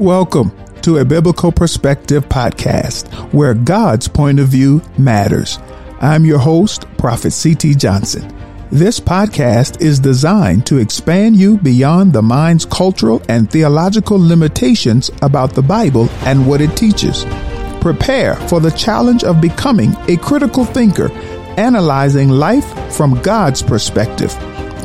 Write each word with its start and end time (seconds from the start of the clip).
Welcome 0.00 0.52
to 0.80 0.96
a 0.96 1.04
Biblical 1.04 1.52
Perspective 1.52 2.26
podcast 2.26 3.12
where 3.34 3.52
God's 3.52 4.08
point 4.08 4.40
of 4.40 4.48
view 4.48 4.80
matters. 4.96 5.58
I'm 6.00 6.24
your 6.24 6.38
host, 6.38 6.86
Prophet 6.96 7.32
C.T. 7.32 7.74
Johnson. 7.74 8.34
This 8.72 8.98
podcast 8.98 9.82
is 9.82 9.98
designed 9.98 10.64
to 10.68 10.78
expand 10.78 11.36
you 11.36 11.58
beyond 11.58 12.14
the 12.14 12.22
mind's 12.22 12.64
cultural 12.64 13.20
and 13.28 13.50
theological 13.50 14.18
limitations 14.18 15.10
about 15.20 15.52
the 15.52 15.60
Bible 15.60 16.08
and 16.24 16.48
what 16.48 16.62
it 16.62 16.74
teaches. 16.78 17.26
Prepare 17.82 18.36
for 18.48 18.58
the 18.58 18.70
challenge 18.70 19.22
of 19.22 19.42
becoming 19.42 19.94
a 20.08 20.16
critical 20.16 20.64
thinker, 20.64 21.12
analyzing 21.58 22.30
life 22.30 22.96
from 22.96 23.20
God's 23.20 23.60
perspective. 23.60 24.34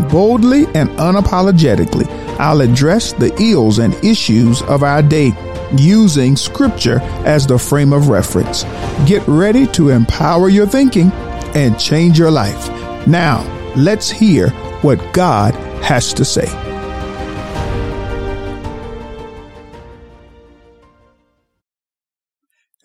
Boldly 0.09 0.66
and 0.75 0.89
unapologetically, 0.98 2.07
I'll 2.39 2.62
address 2.62 3.14
the 3.14 3.34
ills 3.41 3.80
and 3.80 3.94
issues 4.04 4.62
of 4.64 4.84
our 4.84 5.02
day 5.02 5.32
using 5.77 6.35
scripture 6.35 6.99
as 7.26 7.48
the 7.48 7.58
frame 7.58 7.94
of 7.94 8.09
reference. 8.09 8.63
Get 9.05 9.27
ready 9.27 9.66
to 9.68 9.90
empower 9.90 10.49
your 10.49 10.68
thinking 10.68 11.12
and 11.55 11.80
change 11.80 12.20
your 12.20 12.31
life. 12.31 12.70
Now, 13.08 13.44
let's 13.76 14.09
hear 14.09 14.49
what 14.81 15.13
God 15.13 15.54
has 15.84 16.13
to 16.13 16.26
say. 16.26 16.65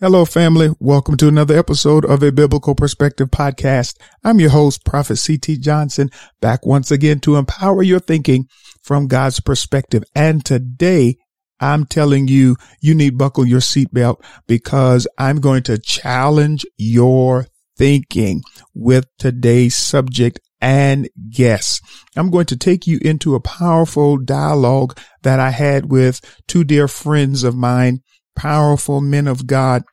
Hello, 0.03 0.25
family. 0.25 0.71
Welcome 0.79 1.15
to 1.17 1.27
another 1.27 1.55
episode 1.55 2.05
of 2.05 2.23
a 2.23 2.31
Biblical 2.31 2.73
Perspective 2.73 3.29
podcast. 3.29 3.99
I'm 4.23 4.39
your 4.39 4.49
host, 4.49 4.83
Prophet 4.83 5.17
C.T. 5.17 5.59
Johnson, 5.59 6.09
back 6.41 6.65
once 6.65 6.89
again 6.89 7.19
to 7.19 7.35
empower 7.35 7.83
your 7.83 7.99
thinking 7.99 8.47
from 8.81 9.05
God's 9.05 9.39
perspective. 9.41 10.03
And 10.15 10.43
today 10.43 11.17
I'm 11.59 11.85
telling 11.85 12.27
you, 12.27 12.55
you 12.81 12.95
need 12.95 13.19
buckle 13.19 13.45
your 13.45 13.59
seatbelt 13.59 14.25
because 14.47 15.07
I'm 15.19 15.39
going 15.39 15.61
to 15.63 15.77
challenge 15.77 16.65
your 16.77 17.45
thinking 17.77 18.41
with 18.73 19.05
today's 19.19 19.75
subject 19.75 20.39
and 20.59 21.09
guess. 21.29 21.79
I'm 22.17 22.31
going 22.31 22.47
to 22.47 22.57
take 22.57 22.87
you 22.87 22.97
into 23.03 23.35
a 23.35 23.39
powerful 23.39 24.17
dialogue 24.17 24.97
that 25.21 25.39
I 25.39 25.51
had 25.51 25.91
with 25.91 26.21
two 26.47 26.63
dear 26.63 26.87
friends 26.87 27.43
of 27.43 27.55
mine 27.55 28.01
powerful 28.35 29.01
men 29.01 29.27
of 29.27 29.47
God, 29.47 29.83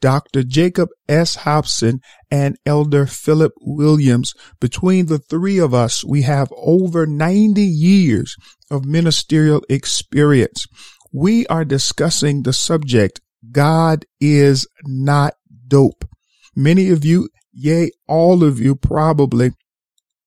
Dr. 0.00 0.42
Jacob 0.42 0.88
S. 1.08 1.36
Hopson 1.36 2.00
and 2.30 2.56
Elder 2.64 3.06
Phillip 3.06 3.52
Williams. 3.60 4.34
Between 4.60 5.06
the 5.06 5.18
three 5.18 5.58
of 5.58 5.74
us, 5.74 6.04
we 6.04 6.22
have 6.22 6.52
over 6.56 7.06
90 7.06 7.62
years 7.62 8.36
of 8.70 8.84
ministerial 8.84 9.62
experience. 9.68 10.66
We 11.12 11.46
are 11.46 11.64
discussing 11.64 12.42
the 12.42 12.52
subject, 12.52 13.20
God 13.50 14.04
is 14.20 14.66
not 14.84 15.34
dope. 15.66 16.04
Many 16.54 16.90
of 16.90 17.04
you, 17.04 17.28
yea, 17.52 17.90
all 18.06 18.42
of 18.42 18.58
you 18.60 18.74
probably 18.74 19.52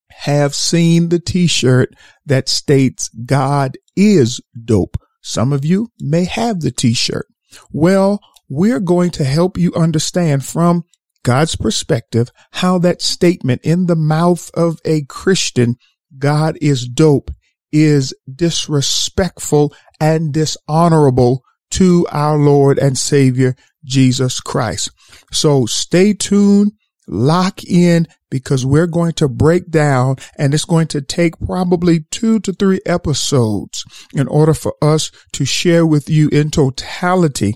have 0.09 0.55
seen 0.55 1.09
the 1.09 1.19
t-shirt 1.19 1.93
that 2.25 2.49
states 2.49 3.09
God 3.09 3.77
is 3.95 4.39
dope. 4.65 4.97
Some 5.21 5.53
of 5.53 5.65
you 5.65 5.89
may 5.99 6.25
have 6.25 6.61
the 6.61 6.71
t-shirt. 6.71 7.27
Well, 7.71 8.19
we're 8.49 8.79
going 8.79 9.11
to 9.11 9.23
help 9.23 9.57
you 9.57 9.73
understand 9.75 10.45
from 10.45 10.83
God's 11.23 11.55
perspective 11.55 12.31
how 12.51 12.79
that 12.79 13.01
statement 13.01 13.61
in 13.63 13.85
the 13.85 13.95
mouth 13.95 14.49
of 14.53 14.79
a 14.85 15.03
Christian, 15.03 15.77
God 16.17 16.57
is 16.61 16.87
dope, 16.87 17.31
is 17.71 18.13
disrespectful 18.33 19.73
and 19.99 20.33
dishonorable 20.33 21.43
to 21.71 22.05
our 22.11 22.37
Lord 22.37 22.77
and 22.79 22.97
Savior, 22.97 23.55
Jesus 23.85 24.41
Christ. 24.41 24.91
So 25.31 25.65
stay 25.65 26.13
tuned, 26.13 26.73
lock 27.07 27.63
in, 27.63 28.07
because 28.29 28.65
we're 28.65 28.87
going 28.87 29.11
to 29.13 29.27
break 29.27 29.69
down 29.69 30.15
and 30.37 30.53
it's 30.53 30.65
going 30.65 30.87
to 30.87 31.01
take 31.01 31.39
probably 31.39 32.01
two 32.11 32.39
to 32.39 32.53
three 32.53 32.79
episodes 32.85 33.83
in 34.13 34.27
order 34.27 34.53
for 34.53 34.73
us 34.81 35.11
to 35.33 35.45
share 35.45 35.85
with 35.85 36.09
you 36.09 36.29
in 36.29 36.49
totality 36.49 37.55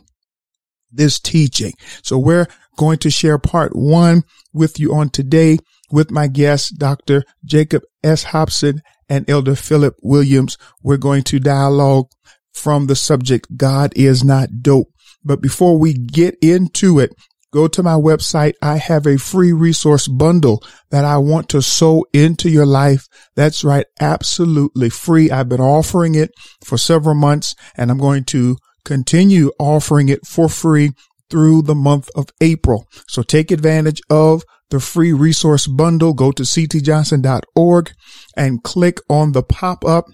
this 0.92 1.20
teaching. 1.20 1.74
So 2.04 2.18
we're 2.18 2.48
going 2.78 3.00
to 3.00 3.10
share 3.10 3.38
part 3.38 3.76
one 3.76 4.24
with 4.54 4.80
you 4.80 4.94
on 4.94 5.10
today 5.10 5.58
with 5.92 6.12
my 6.12 6.28
guest, 6.28 6.78
Dr. 6.78 7.24
Jacob 7.46 7.84
S. 8.04 8.24
Hopson 8.24 8.82
and 9.08 9.30
Elder 9.30 9.56
Phillip 9.56 9.96
Williams. 10.02 10.58
We're 10.84 10.98
going 10.98 11.24
to 11.24 11.40
dialogue 11.40 12.08
from 12.54 12.88
the 12.88 12.96
subject, 12.96 13.58
God 13.58 13.94
is 13.96 14.24
not 14.24 14.62
dope. 14.62 14.88
But 15.24 15.42
before 15.42 15.78
we 15.78 15.94
get 15.94 16.38
into 16.42 17.00
it, 17.00 17.14
go 17.56 17.68
to 17.70 17.82
my 17.82 17.94
website. 17.94 18.54
I 18.62 18.76
have 18.78 19.08
a 19.08 19.18
free 19.18 19.54
resource 19.54 20.08
bundle 20.10 20.62
that 20.92 21.06
I 21.06 21.18
want 21.18 21.48
to 21.50 21.62
sow 21.62 22.06
into 22.14 22.50
your 22.50 22.66
life. 22.66 23.08
That's 23.36 23.64
right. 23.64 23.86
Absolutely 24.00 24.90
free. 24.90 25.32
I've 25.32 25.48
been 25.50 25.62
offering 25.62 26.16
it 26.16 26.32
for 26.64 26.78
several 26.78 27.16
months 27.16 27.56
and 27.78 27.90
I'm 27.90 27.98
going 27.98 28.26
to 28.26 28.58
continue 28.84 29.52
offering 29.58 30.10
it 30.10 30.28
for 30.28 30.50
free 30.50 30.92
through 31.30 31.62
the 31.62 31.76
month 31.76 32.10
of 32.14 32.28
April. 32.42 32.88
So 33.08 33.24
take 33.24 33.52
advantage 33.52 34.02
of 34.10 34.44
the 34.70 34.82
free 34.82 35.14
resource 35.14 35.66
bundle. 35.66 36.14
Go 36.14 36.34
to 36.34 36.44
ctjohnson.org 36.44 37.92
and 38.36 38.64
click 38.64 39.00
on 39.10 39.32
the 39.32 39.44
pop 39.44 39.86
up 39.86 40.06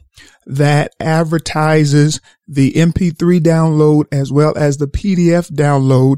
that 0.46 0.92
advertises 1.00 2.22
the 2.48 2.74
MP3 2.74 3.40
download 3.40 4.06
as 4.12 4.32
well 4.32 4.54
as 4.56 4.78
the 4.78 4.88
PDF 4.88 5.52
download 5.52 6.18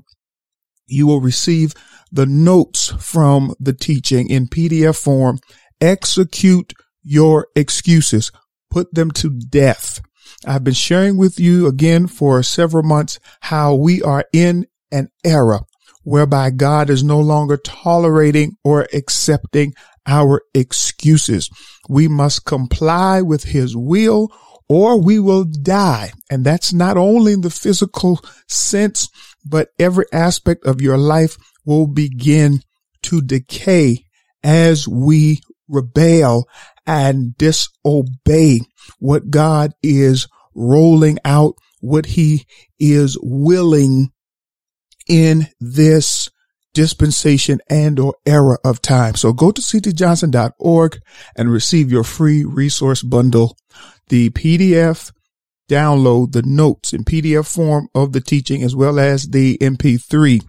you 0.85 1.07
will 1.07 1.21
receive 1.21 1.73
the 2.11 2.25
notes 2.25 2.93
from 2.99 3.53
the 3.59 3.73
teaching 3.73 4.29
in 4.29 4.47
PDF 4.47 5.01
form. 5.01 5.39
Execute 5.81 6.73
your 7.03 7.47
excuses. 7.55 8.31
Put 8.69 8.93
them 8.93 9.11
to 9.11 9.29
death. 9.29 10.01
I've 10.45 10.63
been 10.63 10.73
sharing 10.73 11.17
with 11.17 11.39
you 11.39 11.67
again 11.67 12.07
for 12.07 12.43
several 12.43 12.83
months 12.83 13.19
how 13.41 13.75
we 13.75 14.01
are 14.01 14.25
in 14.33 14.67
an 14.91 15.09
era 15.23 15.61
whereby 16.03 16.49
God 16.51 16.89
is 16.89 17.03
no 17.03 17.19
longer 17.19 17.57
tolerating 17.57 18.57
or 18.63 18.87
accepting 18.93 19.73
our 20.05 20.41
excuses. 20.53 21.49
We 21.89 22.07
must 22.07 22.45
comply 22.45 23.21
with 23.21 23.45
his 23.45 23.75
will 23.75 24.29
or 24.69 24.99
we 24.99 25.19
will 25.19 25.45
die. 25.45 26.11
And 26.29 26.43
that's 26.45 26.73
not 26.73 26.97
only 26.97 27.33
in 27.33 27.41
the 27.41 27.49
physical 27.49 28.19
sense, 28.47 29.09
but 29.45 29.69
every 29.79 30.05
aspect 30.11 30.65
of 30.65 30.81
your 30.81 30.97
life 30.97 31.37
will 31.65 31.87
begin 31.87 32.61
to 33.03 33.21
decay 33.21 34.05
as 34.43 34.87
we 34.87 35.39
rebel 35.67 36.47
and 36.85 37.37
disobey 37.37 38.61
what 38.99 39.29
God 39.29 39.73
is 39.81 40.27
rolling 40.53 41.17
out, 41.25 41.55
what 41.79 42.05
he 42.05 42.45
is 42.79 43.17
willing 43.21 44.11
in 45.07 45.47
this 45.59 46.29
dispensation 46.73 47.59
and 47.69 47.99
or 47.99 48.15
era 48.25 48.57
of 48.63 48.81
time. 48.81 49.15
So 49.15 49.31
go 49.31 49.51
to 49.51 49.61
ctjohnson.org 49.61 50.99
and 51.35 51.51
receive 51.51 51.91
your 51.91 52.03
free 52.03 52.43
resource 52.43 53.03
bundle, 53.03 53.57
the 54.09 54.29
PDF 54.31 55.11
download 55.73 56.33
the 56.33 56.43
notes 56.43 56.93
in 56.93 57.03
PDF 57.03 57.51
form 57.51 57.87
of 57.95 58.11
the 58.11 58.21
teaching 58.21 58.61
as 58.61 58.75
well 58.75 58.99
as 58.99 59.29
the 59.29 59.57
MP3 59.57 60.41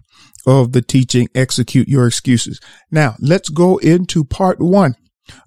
of 0.45 0.71
the 0.71 0.81
teaching. 0.81 1.27
Execute 1.33 1.87
your 1.87 2.05
excuses. 2.05 2.59
Now 2.91 3.15
let's 3.19 3.49
go 3.49 3.77
into 3.77 4.23
part 4.23 4.59
one 4.59 4.95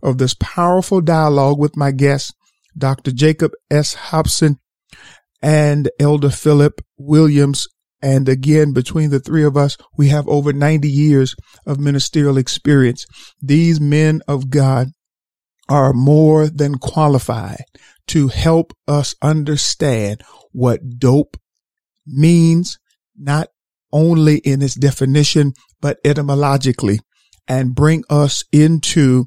of 0.02 0.18
this 0.18 0.34
powerful 0.34 1.00
dialogue 1.00 1.58
with 1.58 1.76
my 1.76 1.92
guest, 1.92 2.34
Dr. 2.76 3.12
Jacob 3.12 3.52
S. 3.70 3.94
Hopson 3.94 4.58
and 5.40 5.88
Elder 6.00 6.30
Phillip 6.30 6.80
Williams. 6.96 7.68
And 8.02 8.28
again, 8.28 8.72
between 8.72 9.10
the 9.10 9.20
three 9.20 9.44
of 9.44 9.56
us, 9.56 9.76
we 9.96 10.08
have 10.08 10.28
over 10.28 10.52
90 10.52 10.88
years 10.88 11.36
of 11.66 11.78
ministerial 11.78 12.36
experience. 12.36 13.06
These 13.40 13.80
men 13.80 14.22
of 14.26 14.50
God 14.50 14.88
are 15.68 15.92
more 15.92 16.48
than 16.48 16.78
qualified 16.78 17.64
to 18.08 18.28
help 18.28 18.72
us 18.86 19.14
understand 19.22 20.22
what 20.52 20.98
dope 20.98 21.36
means, 22.06 22.78
not 23.16 23.48
only 23.92 24.38
in 24.38 24.62
its 24.62 24.74
definition, 24.74 25.52
but 25.80 25.98
etymologically 26.04 27.00
and 27.46 27.74
bring 27.74 28.04
us 28.10 28.44
into 28.52 29.26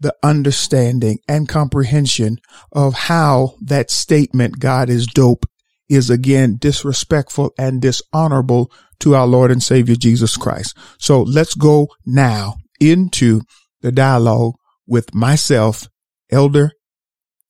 the 0.00 0.14
understanding 0.22 1.18
and 1.28 1.48
comprehension 1.48 2.38
of 2.72 2.94
how 2.94 3.54
that 3.60 3.90
statement, 3.90 4.58
God 4.60 4.88
is 4.88 5.06
dope, 5.06 5.44
is 5.88 6.08
again 6.08 6.56
disrespectful 6.58 7.52
and 7.58 7.82
dishonorable 7.82 8.70
to 9.00 9.14
our 9.14 9.26
Lord 9.26 9.50
and 9.50 9.62
Savior 9.62 9.96
Jesus 9.96 10.36
Christ. 10.36 10.76
So 10.98 11.22
let's 11.22 11.54
go 11.54 11.88
now 12.06 12.56
into 12.80 13.42
the 13.80 13.92
dialogue 13.92 14.54
with 14.86 15.14
myself, 15.14 15.88
Elder 16.30 16.72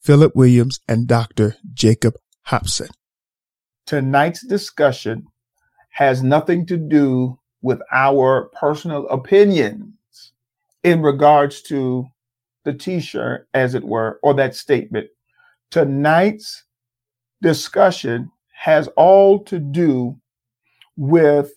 Phillip 0.09 0.35
Williams, 0.35 0.81
and 0.89 1.07
Dr. 1.07 1.57
Jacob 1.75 2.15
Hopson. 2.45 2.89
tonight's 3.85 4.41
discussion 4.41 5.27
has 5.91 6.23
nothing 6.23 6.65
to 6.65 6.79
do 6.79 7.39
with 7.61 7.79
our 7.93 8.51
personal 8.59 9.07
opinions 9.09 10.33
in 10.83 11.03
regards 11.03 11.61
to 11.61 12.07
the 12.65 12.73
t 12.73 13.01
shirt, 13.01 13.49
as 13.53 13.75
it 13.75 13.85
were, 13.85 14.19
or 14.23 14.33
that 14.33 14.55
statement. 14.55 15.09
Tonight's 15.71 16.65
discussion 17.43 18.31
has 18.55 18.89
all 18.97 19.41
to 19.41 19.59
do 19.59 20.19
with 20.97 21.53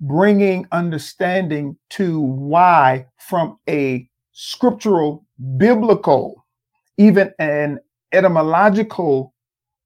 bringing 0.00 0.64
understanding 0.70 1.76
to 1.90 2.20
why, 2.20 3.06
from 3.16 3.58
a 3.68 4.08
scriptural, 4.30 5.26
biblical, 5.56 6.37
even 6.98 7.32
an 7.38 7.78
etymological 8.12 9.34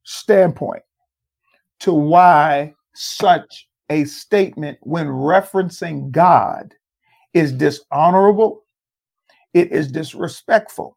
standpoint, 0.03 0.83
to 1.81 1.93
why 1.93 2.75
such 2.95 3.69
a 3.91 4.05
statement, 4.05 4.79
when 4.83 5.07
referencing 5.07 6.11
God, 6.11 6.75
is 7.35 7.53
dishonorable, 7.53 8.65
it 9.55 9.71
is 9.71 9.91
disrespectful. 9.91 10.97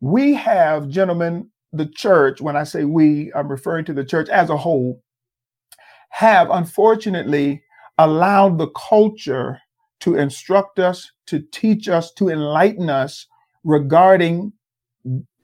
We 0.00 0.34
have, 0.34 0.88
gentlemen, 0.88 1.50
the 1.72 1.86
church, 1.86 2.40
when 2.40 2.56
I 2.56 2.64
say 2.64 2.84
we, 2.84 3.32
I'm 3.34 3.48
referring 3.48 3.84
to 3.86 3.92
the 3.92 4.04
church 4.04 4.28
as 4.28 4.48
a 4.48 4.56
whole, 4.56 5.02
have 6.10 6.50
unfortunately 6.50 7.62
allowed 7.98 8.58
the 8.58 8.68
culture 8.68 9.60
to 10.00 10.16
instruct 10.16 10.78
us, 10.78 11.10
to 11.26 11.40
teach 11.52 11.88
us, 11.88 12.12
to 12.14 12.28
enlighten 12.30 12.88
us 12.88 13.26
regarding 13.64 14.52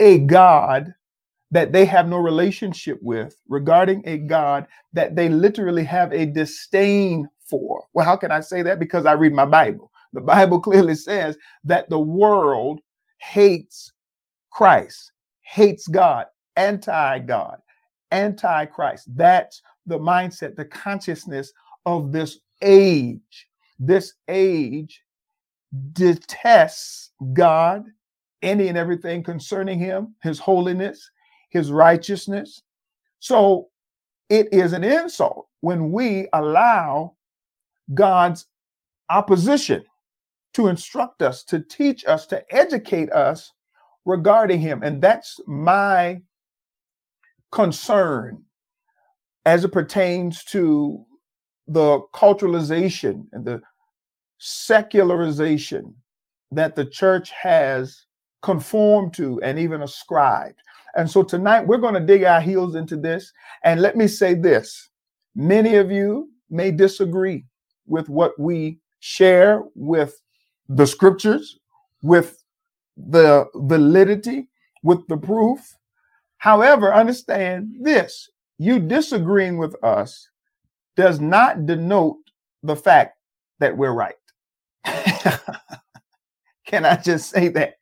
a 0.00 0.18
God 0.18 0.94
that 1.50 1.72
they 1.72 1.84
have 1.84 2.08
no 2.08 2.16
relationship 2.18 2.98
with, 3.02 3.36
regarding 3.48 4.02
a 4.06 4.18
God 4.18 4.66
that 4.92 5.14
they 5.14 5.28
literally 5.28 5.84
have 5.84 6.12
a 6.12 6.26
disdain 6.26 7.28
for. 7.48 7.84
Well, 7.92 8.04
how 8.04 8.16
can 8.16 8.32
I 8.32 8.40
say 8.40 8.62
that? 8.62 8.80
Because 8.80 9.06
I 9.06 9.12
read 9.12 9.32
my 9.32 9.44
Bible. 9.44 9.92
The 10.12 10.20
Bible 10.22 10.60
clearly 10.60 10.94
says 10.96 11.36
that 11.64 11.88
the 11.90 11.98
world 11.98 12.80
hates 13.18 13.92
Christ, 14.50 15.12
hates 15.42 15.86
God, 15.86 16.26
anti 16.56 17.18
God, 17.20 17.58
anti 18.10 18.66
Christ. 18.66 19.08
That's 19.16 19.62
the 19.86 19.98
mindset, 19.98 20.56
the 20.56 20.64
consciousness 20.64 21.52
of 21.86 22.12
this 22.12 22.38
age. 22.62 23.48
This 23.78 24.14
age 24.28 25.02
detests 25.92 27.10
God, 27.32 27.84
any 28.44 28.68
and 28.68 28.78
everything 28.78 29.22
concerning 29.22 29.78
him, 29.78 30.14
his 30.22 30.38
holiness, 30.38 31.10
his 31.50 31.72
righteousness. 31.72 32.62
So 33.18 33.68
it 34.28 34.52
is 34.52 34.72
an 34.72 34.84
insult 34.84 35.48
when 35.60 35.90
we 35.90 36.28
allow 36.32 37.14
God's 37.94 38.46
opposition 39.10 39.84
to 40.54 40.68
instruct 40.68 41.22
us, 41.22 41.42
to 41.44 41.60
teach 41.60 42.04
us, 42.06 42.26
to 42.26 42.44
educate 42.54 43.10
us 43.12 43.52
regarding 44.04 44.60
him. 44.60 44.82
And 44.82 45.02
that's 45.02 45.40
my 45.46 46.22
concern 47.50 48.42
as 49.46 49.64
it 49.64 49.72
pertains 49.72 50.44
to 50.44 51.04
the 51.66 52.00
culturalization 52.14 53.26
and 53.32 53.44
the 53.44 53.60
secularization 54.38 55.94
that 56.50 56.74
the 56.74 56.84
church 56.84 57.30
has 57.30 58.04
conformed 58.44 59.14
to 59.14 59.40
and 59.40 59.58
even 59.58 59.80
ascribed. 59.80 60.60
And 60.96 61.10
so 61.10 61.22
tonight 61.22 61.66
we're 61.66 61.78
going 61.78 61.94
to 61.94 62.00
dig 62.00 62.24
our 62.24 62.42
heels 62.42 62.74
into 62.74 62.94
this. 62.94 63.32
And 63.64 63.80
let 63.80 63.96
me 63.96 64.06
say 64.06 64.34
this 64.34 64.90
many 65.34 65.76
of 65.76 65.90
you 65.90 66.28
may 66.50 66.70
disagree 66.70 67.46
with 67.86 68.10
what 68.10 68.38
we 68.38 68.78
share 69.00 69.62
with 69.74 70.20
the 70.68 70.86
scriptures, 70.86 71.58
with 72.02 72.44
the 72.98 73.46
validity, 73.54 74.48
with 74.82 75.06
the 75.08 75.16
proof. 75.16 75.60
However, 76.36 76.92
understand 76.92 77.74
this 77.80 78.28
you 78.58 78.78
disagreeing 78.78 79.56
with 79.56 79.74
us 79.82 80.28
does 80.96 81.18
not 81.18 81.64
denote 81.64 82.18
the 82.62 82.76
fact 82.76 83.16
that 83.58 83.74
we're 83.74 83.94
right. 83.94 84.14
Can 86.66 86.84
I 86.84 86.96
just 86.96 87.30
say 87.30 87.48
that? 87.48 87.76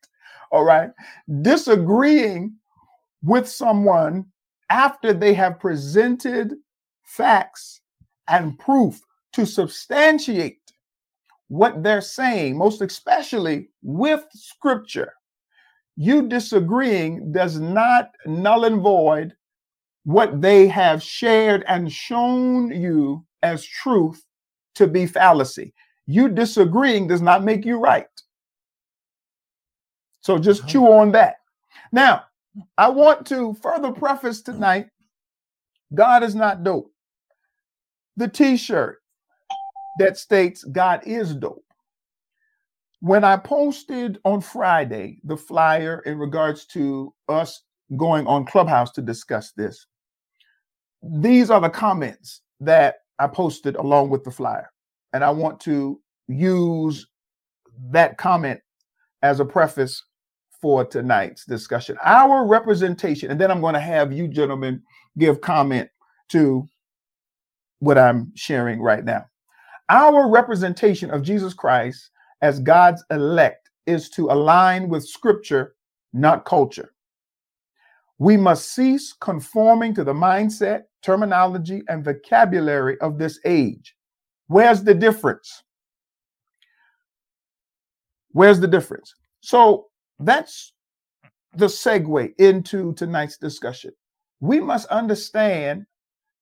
All 0.52 0.64
right. 0.64 0.90
Disagreeing 1.40 2.54
with 3.22 3.48
someone 3.48 4.26
after 4.70 5.12
they 5.12 5.34
have 5.34 5.58
presented 5.58 6.54
facts 7.04 7.80
and 8.28 8.58
proof 8.58 9.00
to 9.32 9.46
substantiate 9.46 10.60
what 11.48 11.82
they're 11.82 12.00
saying, 12.02 12.56
most 12.56 12.82
especially 12.82 13.70
with 13.82 14.24
scripture. 14.34 15.12
You 15.96 16.28
disagreeing 16.28 17.32
does 17.32 17.58
not 17.58 18.10
null 18.26 18.64
and 18.64 18.80
void 18.80 19.34
what 20.04 20.40
they 20.40 20.66
have 20.68 21.02
shared 21.02 21.64
and 21.68 21.92
shown 21.92 22.70
you 22.70 23.24
as 23.42 23.64
truth 23.64 24.24
to 24.74 24.86
be 24.86 25.06
fallacy. 25.06 25.74
You 26.06 26.28
disagreeing 26.28 27.06
does 27.08 27.22
not 27.22 27.44
make 27.44 27.64
you 27.64 27.78
right. 27.78 28.06
So 30.22 30.38
just 30.38 30.62
uh-huh. 30.62 30.70
chew 30.70 30.86
on 30.86 31.12
that. 31.12 31.36
Now, 31.92 32.24
I 32.78 32.88
want 32.88 33.26
to 33.28 33.54
further 33.54 33.92
preface 33.92 34.40
tonight 34.42 34.88
God 35.94 36.22
is 36.22 36.34
not 36.34 36.64
dope. 36.64 36.90
The 38.16 38.28
t 38.28 38.56
shirt 38.56 38.98
that 39.98 40.16
states 40.16 40.64
God 40.64 41.02
is 41.04 41.34
dope. 41.34 41.64
When 43.00 43.24
I 43.24 43.36
posted 43.36 44.18
on 44.24 44.40
Friday 44.40 45.18
the 45.24 45.36
flyer 45.36 46.02
in 46.06 46.18
regards 46.18 46.66
to 46.66 47.12
us 47.28 47.62
going 47.96 48.26
on 48.26 48.46
Clubhouse 48.46 48.90
to 48.92 49.02
discuss 49.02 49.52
this, 49.52 49.86
these 51.02 51.50
are 51.50 51.60
the 51.60 51.68
comments 51.68 52.42
that 52.60 52.96
I 53.18 53.26
posted 53.26 53.76
along 53.76 54.10
with 54.10 54.24
the 54.24 54.30
flyer. 54.30 54.70
And 55.12 55.24
I 55.24 55.30
want 55.30 55.60
to 55.60 56.00
use 56.28 57.06
that 57.90 58.16
comment 58.16 58.60
as 59.22 59.40
a 59.40 59.44
preface 59.44 60.02
for 60.62 60.84
tonight's 60.84 61.44
discussion. 61.44 61.98
Our 62.04 62.46
representation, 62.46 63.30
and 63.30 63.40
then 63.40 63.50
I'm 63.50 63.60
going 63.60 63.74
to 63.74 63.80
have 63.80 64.12
you 64.12 64.28
gentlemen 64.28 64.80
give 65.18 65.40
comment 65.40 65.90
to 66.28 66.68
what 67.80 67.98
I'm 67.98 68.32
sharing 68.36 68.80
right 68.80 69.04
now. 69.04 69.26
Our 69.90 70.30
representation 70.30 71.10
of 71.10 71.22
Jesus 71.22 71.52
Christ 71.52 72.10
as 72.40 72.60
God's 72.60 73.04
elect 73.10 73.70
is 73.86 74.08
to 74.10 74.30
align 74.30 74.88
with 74.88 75.04
scripture, 75.06 75.74
not 76.12 76.44
culture. 76.44 76.94
We 78.18 78.36
must 78.36 78.72
cease 78.72 79.12
conforming 79.12 79.94
to 79.96 80.04
the 80.04 80.14
mindset, 80.14 80.82
terminology, 81.02 81.82
and 81.88 82.04
vocabulary 82.04 83.00
of 83.00 83.18
this 83.18 83.40
age. 83.44 83.96
Where's 84.46 84.84
the 84.84 84.94
difference? 84.94 85.64
Where's 88.30 88.60
the 88.60 88.68
difference? 88.68 89.12
So 89.40 89.86
that's 90.24 90.72
the 91.54 91.66
segue 91.66 92.32
into 92.38 92.92
tonight's 92.94 93.36
discussion. 93.36 93.92
We 94.40 94.60
must 94.60 94.88
understand 94.88 95.86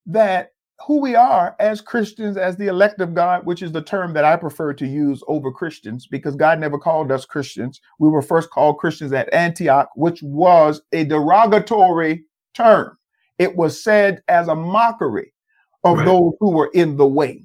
that 0.06 0.52
who 0.86 1.00
we 1.00 1.14
are 1.14 1.54
as 1.60 1.80
Christians, 1.80 2.36
as 2.36 2.56
the 2.56 2.68
elect 2.68 3.00
of 3.00 3.14
God, 3.14 3.44
which 3.44 3.62
is 3.62 3.72
the 3.72 3.82
term 3.82 4.14
that 4.14 4.24
I 4.24 4.36
prefer 4.36 4.72
to 4.74 4.86
use 4.86 5.22
over 5.28 5.52
Christians 5.52 6.06
because 6.06 6.36
God 6.36 6.58
never 6.58 6.78
called 6.78 7.12
us 7.12 7.26
Christians. 7.26 7.80
We 7.98 8.08
were 8.08 8.22
first 8.22 8.50
called 8.50 8.78
Christians 8.78 9.12
at 9.12 9.32
Antioch, 9.34 9.90
which 9.94 10.22
was 10.22 10.80
a 10.92 11.04
derogatory 11.04 12.24
term. 12.54 12.96
It 13.38 13.56
was 13.56 13.82
said 13.82 14.22
as 14.28 14.48
a 14.48 14.54
mockery 14.54 15.32
of 15.84 15.98
right. 15.98 16.04
those 16.06 16.32
who 16.40 16.52
were 16.52 16.70
in 16.72 16.96
the 16.96 17.06
way. 17.06 17.44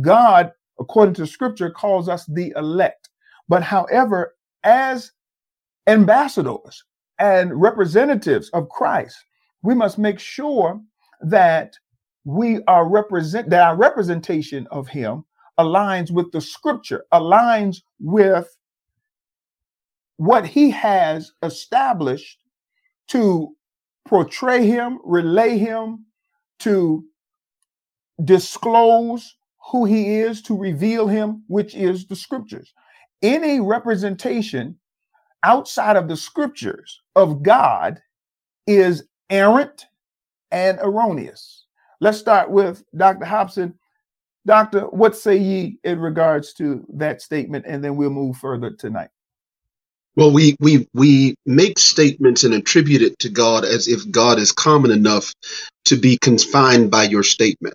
God, 0.00 0.52
according 0.80 1.14
to 1.14 1.26
scripture, 1.26 1.70
calls 1.70 2.08
us 2.08 2.24
the 2.26 2.52
elect. 2.56 3.10
But 3.48 3.62
however, 3.62 4.34
as 4.64 5.12
ambassadors 5.86 6.84
and 7.18 7.60
representatives 7.60 8.48
of 8.50 8.68
Christ, 8.68 9.16
we 9.62 9.74
must 9.74 9.98
make 9.98 10.18
sure 10.18 10.80
that 11.20 11.74
we 12.24 12.62
are 12.66 12.88
represent 12.88 13.50
that 13.50 13.62
our 13.62 13.76
representation 13.76 14.66
of 14.70 14.88
him 14.88 15.24
aligns 15.58 16.10
with 16.10 16.30
the 16.32 16.40
scripture, 16.40 17.04
aligns 17.12 17.78
with 18.00 18.48
what 20.16 20.46
he 20.46 20.70
has 20.70 21.32
established 21.42 22.38
to 23.08 23.54
portray 24.06 24.66
him, 24.66 24.98
relay 25.04 25.58
him, 25.58 26.06
to 26.60 27.04
disclose 28.24 29.36
who 29.70 29.84
he 29.84 30.16
is, 30.16 30.42
to 30.42 30.56
reveal 30.56 31.08
him, 31.08 31.42
which 31.48 31.74
is 31.74 32.06
the 32.06 32.16
scriptures. 32.16 32.72
Any 33.22 33.60
representation 33.60 34.78
outside 35.42 35.96
of 35.96 36.08
the 36.08 36.16
scriptures 36.16 37.00
of 37.16 37.42
God 37.42 38.00
is 38.66 39.04
errant 39.30 39.86
and 40.50 40.78
erroneous. 40.82 41.64
let's 42.00 42.18
start 42.18 42.50
with 42.50 42.84
Dr. 42.96 43.24
Hopson. 43.24 43.74
Doctor, 44.44 44.82
what 44.82 45.16
say 45.16 45.36
ye 45.36 45.78
in 45.84 46.00
regards 46.00 46.52
to 46.54 46.84
that 46.94 47.22
statement? 47.22 47.64
And 47.66 47.82
then 47.82 47.96
we'll 47.96 48.10
move 48.10 48.36
further 48.36 48.70
tonight. 48.70 49.10
Well, 50.16 50.32
we, 50.32 50.56
we, 50.60 50.88
we 50.92 51.36
make 51.46 51.78
statements 51.78 52.44
and 52.44 52.52
attribute 52.52 53.02
it 53.02 53.18
to 53.20 53.30
God 53.30 53.64
as 53.64 53.88
if 53.88 54.10
God 54.10 54.38
is 54.38 54.52
common 54.52 54.90
enough 54.90 55.32
to 55.86 55.96
be 55.96 56.18
confined 56.18 56.90
by 56.90 57.04
your 57.04 57.22
statement. 57.22 57.74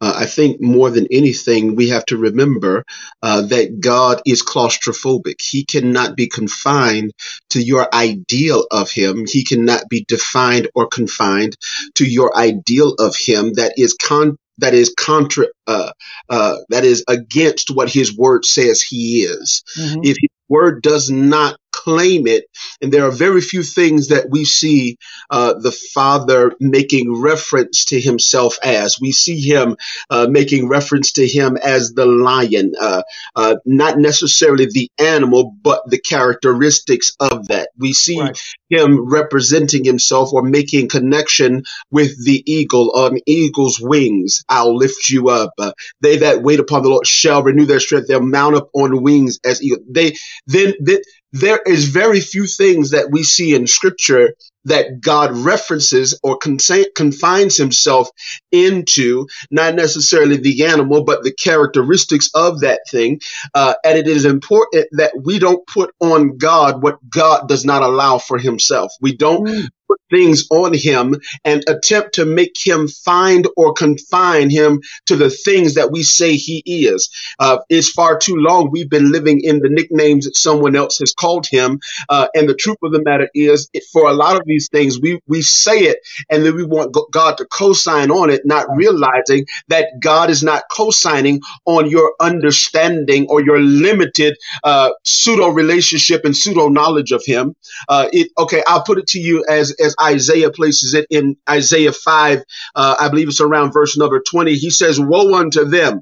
Uh, 0.00 0.14
I 0.16 0.26
think 0.26 0.60
more 0.60 0.90
than 0.90 1.06
anything, 1.10 1.74
we 1.74 1.88
have 1.88 2.04
to 2.06 2.16
remember 2.16 2.84
uh, 3.22 3.42
that 3.42 3.80
God 3.80 4.20
is 4.26 4.44
claustrophobic. 4.44 5.40
He 5.40 5.64
cannot 5.64 6.16
be 6.16 6.28
confined 6.28 7.12
to 7.50 7.60
your 7.60 7.92
ideal 7.94 8.66
of 8.70 8.90
Him. 8.90 9.24
He 9.26 9.44
cannot 9.44 9.88
be 9.88 10.04
defined 10.06 10.68
or 10.74 10.88
confined 10.88 11.56
to 11.94 12.04
your 12.04 12.36
ideal 12.36 12.94
of 12.98 13.16
Him 13.16 13.54
that 13.54 13.74
is 13.76 13.94
con- 13.94 14.36
that 14.58 14.74
is 14.74 14.94
contra 14.96 15.46
uh, 15.66 15.92
uh, 16.28 16.56
that 16.70 16.84
is 16.84 17.04
against 17.08 17.70
what 17.70 17.90
his 17.90 18.16
word 18.16 18.44
says 18.44 18.80
he 18.80 19.22
is. 19.22 19.62
Mm-hmm. 19.78 20.00
If 20.02 20.16
his 20.20 20.30
word 20.48 20.82
does 20.82 21.10
not 21.10 21.58
claim 21.86 22.26
it. 22.26 22.44
And 22.82 22.92
there 22.92 23.06
are 23.06 23.12
very 23.12 23.40
few 23.40 23.62
things 23.62 24.08
that 24.08 24.28
we 24.28 24.44
see 24.44 24.98
uh, 25.30 25.54
the 25.54 25.70
Father 25.70 26.52
making 26.58 27.20
reference 27.20 27.84
to 27.86 28.00
himself 28.00 28.58
as. 28.62 28.98
We 29.00 29.12
see 29.12 29.40
him 29.40 29.76
uh, 30.10 30.26
making 30.28 30.68
reference 30.68 31.12
to 31.12 31.26
him 31.26 31.56
as 31.56 31.92
the 31.92 32.06
lion, 32.06 32.72
uh, 32.80 33.02
uh 33.36 33.56
not 33.64 33.98
necessarily 33.98 34.66
the 34.66 34.90
animal, 34.98 35.54
but 35.62 35.82
the 35.86 35.98
characteristics 35.98 37.12
of 37.20 37.48
that. 37.48 37.70
We 37.78 37.92
see 37.92 38.20
right. 38.20 38.38
him 38.68 39.08
representing 39.08 39.84
himself 39.84 40.32
or 40.32 40.42
making 40.42 40.88
connection 40.88 41.62
with 41.90 42.24
the 42.24 42.42
eagle 42.50 42.90
on 42.96 43.18
eagle's 43.26 43.80
wings. 43.80 44.44
I'll 44.48 44.76
lift 44.76 45.08
you 45.08 45.28
up. 45.28 45.52
Uh, 45.58 45.72
they 46.00 46.18
that 46.18 46.42
wait 46.42 46.58
upon 46.58 46.82
the 46.82 46.88
Lord 46.88 47.06
shall 47.06 47.44
renew 47.44 47.66
their 47.66 47.80
strength. 47.80 48.08
They'll 48.08 48.20
mount 48.20 48.56
up 48.56 48.70
on 48.72 49.02
wings 49.02 49.38
as 49.44 49.62
eagle. 49.62 49.84
They 49.88 50.16
then, 50.46 50.74
then 50.80 50.98
there 51.32 51.60
is 51.66 51.88
very 51.88 52.20
few 52.20 52.46
things 52.46 52.90
that 52.90 53.10
we 53.10 53.22
see 53.22 53.54
in 53.54 53.66
scripture 53.66 54.34
that 54.64 55.00
God 55.00 55.32
references 55.32 56.18
or 56.22 56.38
confines 56.38 57.56
himself 57.56 58.08
into, 58.50 59.26
not 59.50 59.74
necessarily 59.74 60.38
the 60.38 60.64
animal, 60.64 61.04
but 61.04 61.22
the 61.22 61.32
characteristics 61.32 62.30
of 62.34 62.60
that 62.60 62.80
thing. 62.90 63.20
Uh, 63.54 63.74
and 63.84 63.96
it 63.96 64.08
is 64.08 64.24
important 64.24 64.88
that 64.92 65.12
we 65.22 65.38
don't 65.38 65.66
put 65.66 65.94
on 66.00 66.36
God 66.36 66.82
what 66.82 66.98
God 67.08 67.48
does 67.48 67.64
not 67.64 67.82
allow 67.82 68.18
for 68.18 68.38
himself. 68.38 68.92
We 69.00 69.16
don't 69.16 69.46
mm 69.46 69.68
things 70.10 70.46
on 70.50 70.74
him 70.74 71.16
and 71.44 71.64
attempt 71.68 72.14
to 72.14 72.24
make 72.24 72.54
him 72.64 72.88
find 72.88 73.48
or 73.56 73.72
confine 73.72 74.50
him 74.50 74.80
to 75.06 75.16
the 75.16 75.30
things 75.30 75.74
that 75.74 75.90
we 75.90 76.02
say 76.02 76.36
he 76.36 76.62
is. 76.66 77.10
Uh, 77.38 77.58
it's 77.68 77.90
far 77.90 78.18
too 78.18 78.36
long 78.36 78.70
we've 78.70 78.90
been 78.90 79.12
living 79.12 79.40
in 79.42 79.60
the 79.60 79.68
nicknames 79.68 80.24
that 80.26 80.36
someone 80.36 80.76
else 80.76 80.98
has 80.98 81.12
called 81.14 81.46
him. 81.46 81.80
Uh, 82.08 82.28
and 82.34 82.48
the 82.48 82.54
truth 82.54 82.78
of 82.82 82.92
the 82.92 83.02
matter 83.02 83.28
is, 83.34 83.68
it, 83.72 83.84
for 83.92 84.08
a 84.08 84.12
lot 84.14 84.36
of 84.36 84.42
these 84.46 84.68
things, 84.70 85.00
we, 85.00 85.20
we 85.26 85.42
say 85.42 85.80
it 85.80 85.98
and 86.30 86.44
then 86.44 86.54
we 86.56 86.64
want 86.64 86.96
God 87.12 87.38
to 87.38 87.46
co-sign 87.46 88.10
on 88.10 88.30
it, 88.30 88.42
not 88.44 88.66
realizing 88.76 89.46
that 89.68 89.88
God 90.00 90.30
is 90.30 90.42
not 90.42 90.64
co-signing 90.70 91.40
on 91.66 91.90
your 91.90 92.14
understanding 92.20 93.26
or 93.28 93.42
your 93.42 93.60
limited 93.60 94.36
uh, 94.64 94.90
pseudo 95.04 95.48
relationship 95.48 96.24
and 96.24 96.36
pseudo 96.36 96.68
knowledge 96.68 97.12
of 97.12 97.22
him. 97.24 97.54
Uh, 97.88 98.08
it, 98.12 98.30
okay, 98.38 98.62
I'll 98.66 98.82
put 98.84 98.98
it 98.98 99.06
to 99.08 99.18
you 99.18 99.44
as 99.48 99.74
as 99.80 99.85
Isaiah 100.00 100.50
places 100.50 100.94
it 100.94 101.06
in 101.10 101.36
Isaiah 101.48 101.92
5, 101.92 102.42
uh, 102.74 102.96
I 102.98 103.08
believe 103.08 103.28
it's 103.28 103.40
around 103.40 103.72
verse 103.72 103.96
number 103.96 104.20
20. 104.20 104.54
He 104.54 104.70
says, 104.70 104.98
Woe 105.00 105.34
unto 105.34 105.64
them 105.64 106.00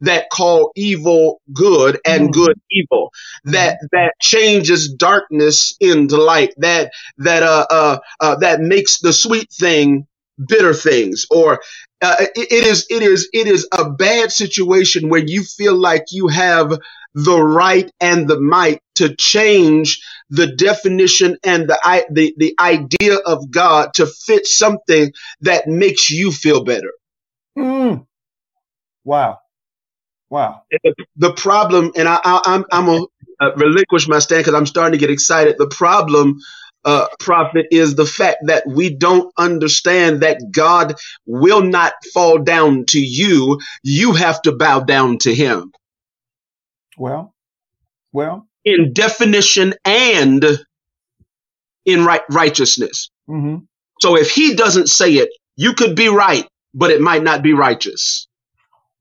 that 0.00 0.30
call 0.30 0.70
evil 0.76 1.40
good 1.52 2.00
and 2.04 2.24
mm-hmm. 2.24 2.44
good 2.44 2.60
evil 2.70 3.10
that 3.44 3.78
that 3.92 4.12
changes 4.20 4.92
darkness 4.92 5.76
into 5.80 6.16
light 6.16 6.52
that 6.58 6.92
that 7.18 7.42
uh, 7.42 7.66
uh, 7.70 7.98
uh 8.20 8.36
that 8.36 8.60
makes 8.60 9.00
the 9.00 9.12
sweet 9.12 9.50
thing 9.50 10.06
bitter 10.46 10.74
things 10.74 11.26
or 11.30 11.60
uh, 12.00 12.16
it, 12.20 12.52
it 12.52 12.64
is 12.64 12.86
it 12.90 13.02
is 13.02 13.28
it 13.32 13.46
is 13.46 13.66
a 13.72 13.90
bad 13.90 14.30
situation 14.30 15.08
where 15.08 15.24
you 15.24 15.42
feel 15.42 15.74
like 15.74 16.04
you 16.10 16.28
have 16.28 16.78
the 17.24 17.40
right 17.42 17.90
and 18.00 18.28
the 18.28 18.38
might 18.38 18.80
to 18.96 19.14
change 19.16 20.00
the 20.30 20.46
definition 20.54 21.36
and 21.42 21.68
the, 21.68 22.06
the, 22.10 22.34
the 22.36 22.54
idea 22.60 23.16
of 23.16 23.50
God 23.50 23.94
to 23.94 24.06
fit 24.06 24.46
something 24.46 25.12
that 25.40 25.66
makes 25.66 26.10
you 26.10 26.30
feel 26.30 26.62
better. 26.62 26.92
Mm. 27.58 28.06
Wow. 29.04 29.38
Wow. 30.30 30.62
The 31.16 31.32
problem, 31.32 31.92
and 31.96 32.06
I, 32.06 32.20
I, 32.22 32.40
I'm, 32.44 32.64
I'm 32.70 32.88
a 32.88 33.06
uh, 33.40 33.54
relinquish 33.56 34.08
my 34.08 34.18
stand 34.18 34.44
because 34.44 34.54
I'm 34.54 34.66
starting 34.66 34.92
to 34.92 34.98
get 34.98 35.10
excited. 35.10 35.56
The 35.58 35.68
problem, 35.68 36.38
uh, 36.84 37.06
prophet, 37.18 37.66
is 37.70 37.94
the 37.94 38.06
fact 38.06 38.38
that 38.46 38.64
we 38.66 38.94
don't 38.94 39.32
understand 39.38 40.20
that 40.22 40.40
God 40.50 40.96
will 41.26 41.62
not 41.62 41.94
fall 42.12 42.38
down 42.38 42.84
to 42.86 43.00
you. 43.00 43.58
You 43.82 44.12
have 44.12 44.42
to 44.42 44.52
bow 44.52 44.80
down 44.80 45.18
to 45.18 45.34
Him. 45.34 45.72
Well, 46.98 47.34
well, 48.12 48.48
in 48.64 48.92
definition 48.92 49.74
and 49.84 50.44
in 51.84 52.04
right 52.04 52.22
righteousness. 52.30 53.10
Mm-hmm. 53.28 53.64
So 54.00 54.16
if 54.16 54.30
he 54.30 54.54
doesn't 54.54 54.88
say 54.88 55.12
it, 55.14 55.30
you 55.56 55.72
could 55.74 55.96
be 55.96 56.08
right, 56.08 56.46
but 56.74 56.90
it 56.90 57.00
might 57.00 57.22
not 57.22 57.42
be 57.42 57.52
righteous. 57.52 58.28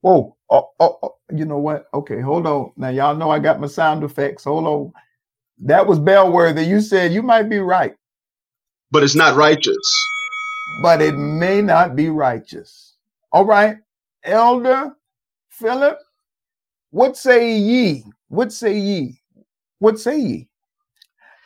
Whoa. 0.01 0.35
Oh, 0.49 0.69
oh, 0.79 0.97
oh, 1.03 1.15
you 1.35 1.43
know 1.45 1.57
what? 1.57 1.87
Okay, 1.93 2.21
hold 2.21 2.47
on. 2.47 2.71
Now 2.77 2.89
y'all 2.89 3.15
know 3.15 3.29
I 3.29 3.39
got 3.39 3.59
my 3.59 3.67
sound 3.67 4.03
effects. 4.03 4.45
Hold 4.45 4.65
on. 4.65 4.93
That 5.59 5.87
was 5.87 5.99
bellworthy. 5.99 6.63
You 6.63 6.79
said 6.79 7.11
you 7.11 7.21
might 7.21 7.49
be 7.49 7.57
right. 7.57 7.95
But 8.91 9.03
it's 9.03 9.15
not 9.15 9.35
righteous. 9.35 9.75
But 10.83 11.01
it 11.01 11.15
may 11.17 11.61
not 11.61 11.95
be 11.95 12.09
righteous. 12.09 12.95
All 13.31 13.45
right. 13.45 13.77
Elder 14.23 14.93
Phillip, 15.49 15.97
what 16.91 17.17
say 17.17 17.57
ye? 17.57 18.03
What 18.29 18.51
say 18.51 18.77
ye? 18.77 19.21
What 19.79 19.99
say 19.99 20.19
ye? 20.19 20.47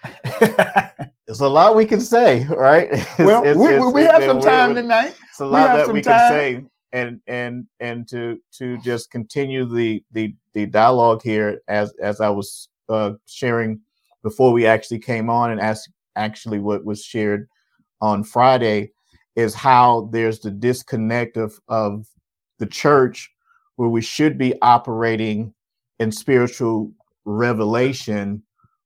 There's 0.40 1.40
a 1.40 1.48
lot 1.48 1.76
we 1.76 1.86
can 1.86 2.02
say, 2.02 2.46
right? 2.46 2.90
Well, 3.20 3.44
it's, 3.44 3.58
we, 3.58 3.68
it's, 3.68 3.94
we, 3.94 4.04
have 4.04 4.24
some 4.24 4.42
time 4.42 4.76
tonight. 4.76 5.16
It's 5.30 5.40
a 5.40 5.46
lot 5.46 5.72
we 5.72 5.78
that 5.78 5.94
we 5.94 6.02
time. 6.02 6.14
can 6.14 6.30
say, 6.30 6.64
and 6.92 7.22
and 7.28 7.68
and 7.80 8.08
to 8.10 8.40
to 8.58 8.78
just 8.80 9.12
continue 9.12 9.66
the 9.66 10.04
the 10.12 10.36
the 10.54 10.66
dialogue 10.66 11.22
here, 11.24 11.62
as 11.68 11.94
as 12.02 12.20
I 12.20 12.30
was 12.30 12.68
uh, 12.90 13.14
sharing 13.28 13.80
before 14.24 14.52
we 14.52 14.66
actually 14.66 15.00
came 15.00 15.30
on, 15.30 15.52
and 15.52 15.62
as 15.62 15.88
actually 16.16 16.60
what 16.60 16.84
was 16.84 17.04
shared 17.04 17.48
on 18.02 18.24
Friday, 18.24 18.92
is 19.36 19.54
how 19.54 20.10
there's 20.12 20.40
the 20.40 20.52
disconnect 20.52 21.38
of 21.38 21.58
of 21.70 22.08
the 22.60 22.66
church 22.66 23.32
where 23.82 23.90
we 23.90 24.00
should 24.00 24.38
be 24.38 24.54
operating 24.62 25.52
in 25.98 26.12
spiritual 26.12 26.92
revelation 27.26 28.44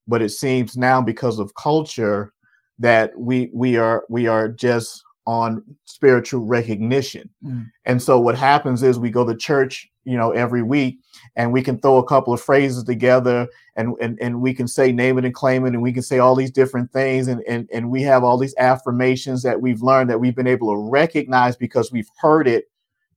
but 0.07 0.21
it 0.21 0.29
seems 0.29 0.77
now 0.77 1.01
because 1.01 1.37
of 1.37 1.53
culture 1.55 2.31
that 2.79 3.11
we 3.19 3.49
we 3.53 3.75
are 3.75 4.05
we 4.07 4.25
are 4.25 4.47
just 4.47 5.03
on 5.27 5.61
spiritual 5.83 6.45
recognition 6.45 7.29
mm. 7.43 7.69
and 7.83 8.01
so 8.01 8.17
what 8.17 8.37
happens 8.37 8.83
is 8.83 8.97
we 8.97 9.09
go 9.09 9.25
to 9.25 9.35
church 9.35 9.91
you 10.05 10.15
know 10.15 10.31
every 10.31 10.63
week 10.63 10.97
and 11.35 11.51
we 11.51 11.61
can 11.61 11.77
throw 11.77 11.97
a 11.97 12.07
couple 12.07 12.33
of 12.33 12.39
phrases 12.39 12.81
together 12.85 13.45
and 13.75 13.95
and, 13.99 14.17
and 14.21 14.39
we 14.39 14.53
can 14.53 14.65
say 14.67 14.93
name 14.93 15.17
it 15.17 15.25
and 15.25 15.33
claim 15.33 15.65
it 15.65 15.73
and 15.73 15.81
we 15.81 15.91
can 15.91 16.03
say 16.03 16.19
all 16.19 16.35
these 16.35 16.51
different 16.51 16.89
things 16.93 17.27
and, 17.27 17.43
and 17.49 17.67
and 17.73 17.91
we 17.91 18.01
have 18.01 18.23
all 18.23 18.37
these 18.37 18.55
affirmations 18.59 19.43
that 19.43 19.59
we've 19.59 19.81
learned 19.81 20.09
that 20.09 20.21
we've 20.21 20.37
been 20.37 20.47
able 20.47 20.71
to 20.71 20.89
recognize 20.89 21.57
because 21.57 21.91
we've 21.91 22.09
heard 22.17 22.47
it 22.47 22.69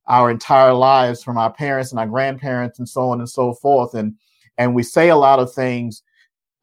our 0.09 0.29
entire 0.29 0.73
lives 0.73 1.23
from 1.23 1.37
our 1.37 1.53
parents 1.53 1.91
and 1.91 1.99
our 1.99 2.07
grandparents 2.07 2.79
and 2.79 2.89
so 2.89 3.09
on 3.09 3.19
and 3.19 3.29
so 3.29 3.53
forth 3.53 3.93
and 3.93 4.15
and 4.57 4.75
we 4.75 4.83
say 4.83 5.07
a 5.09 5.15
lot 5.15 5.39
of 5.39 5.53
things 5.53 6.03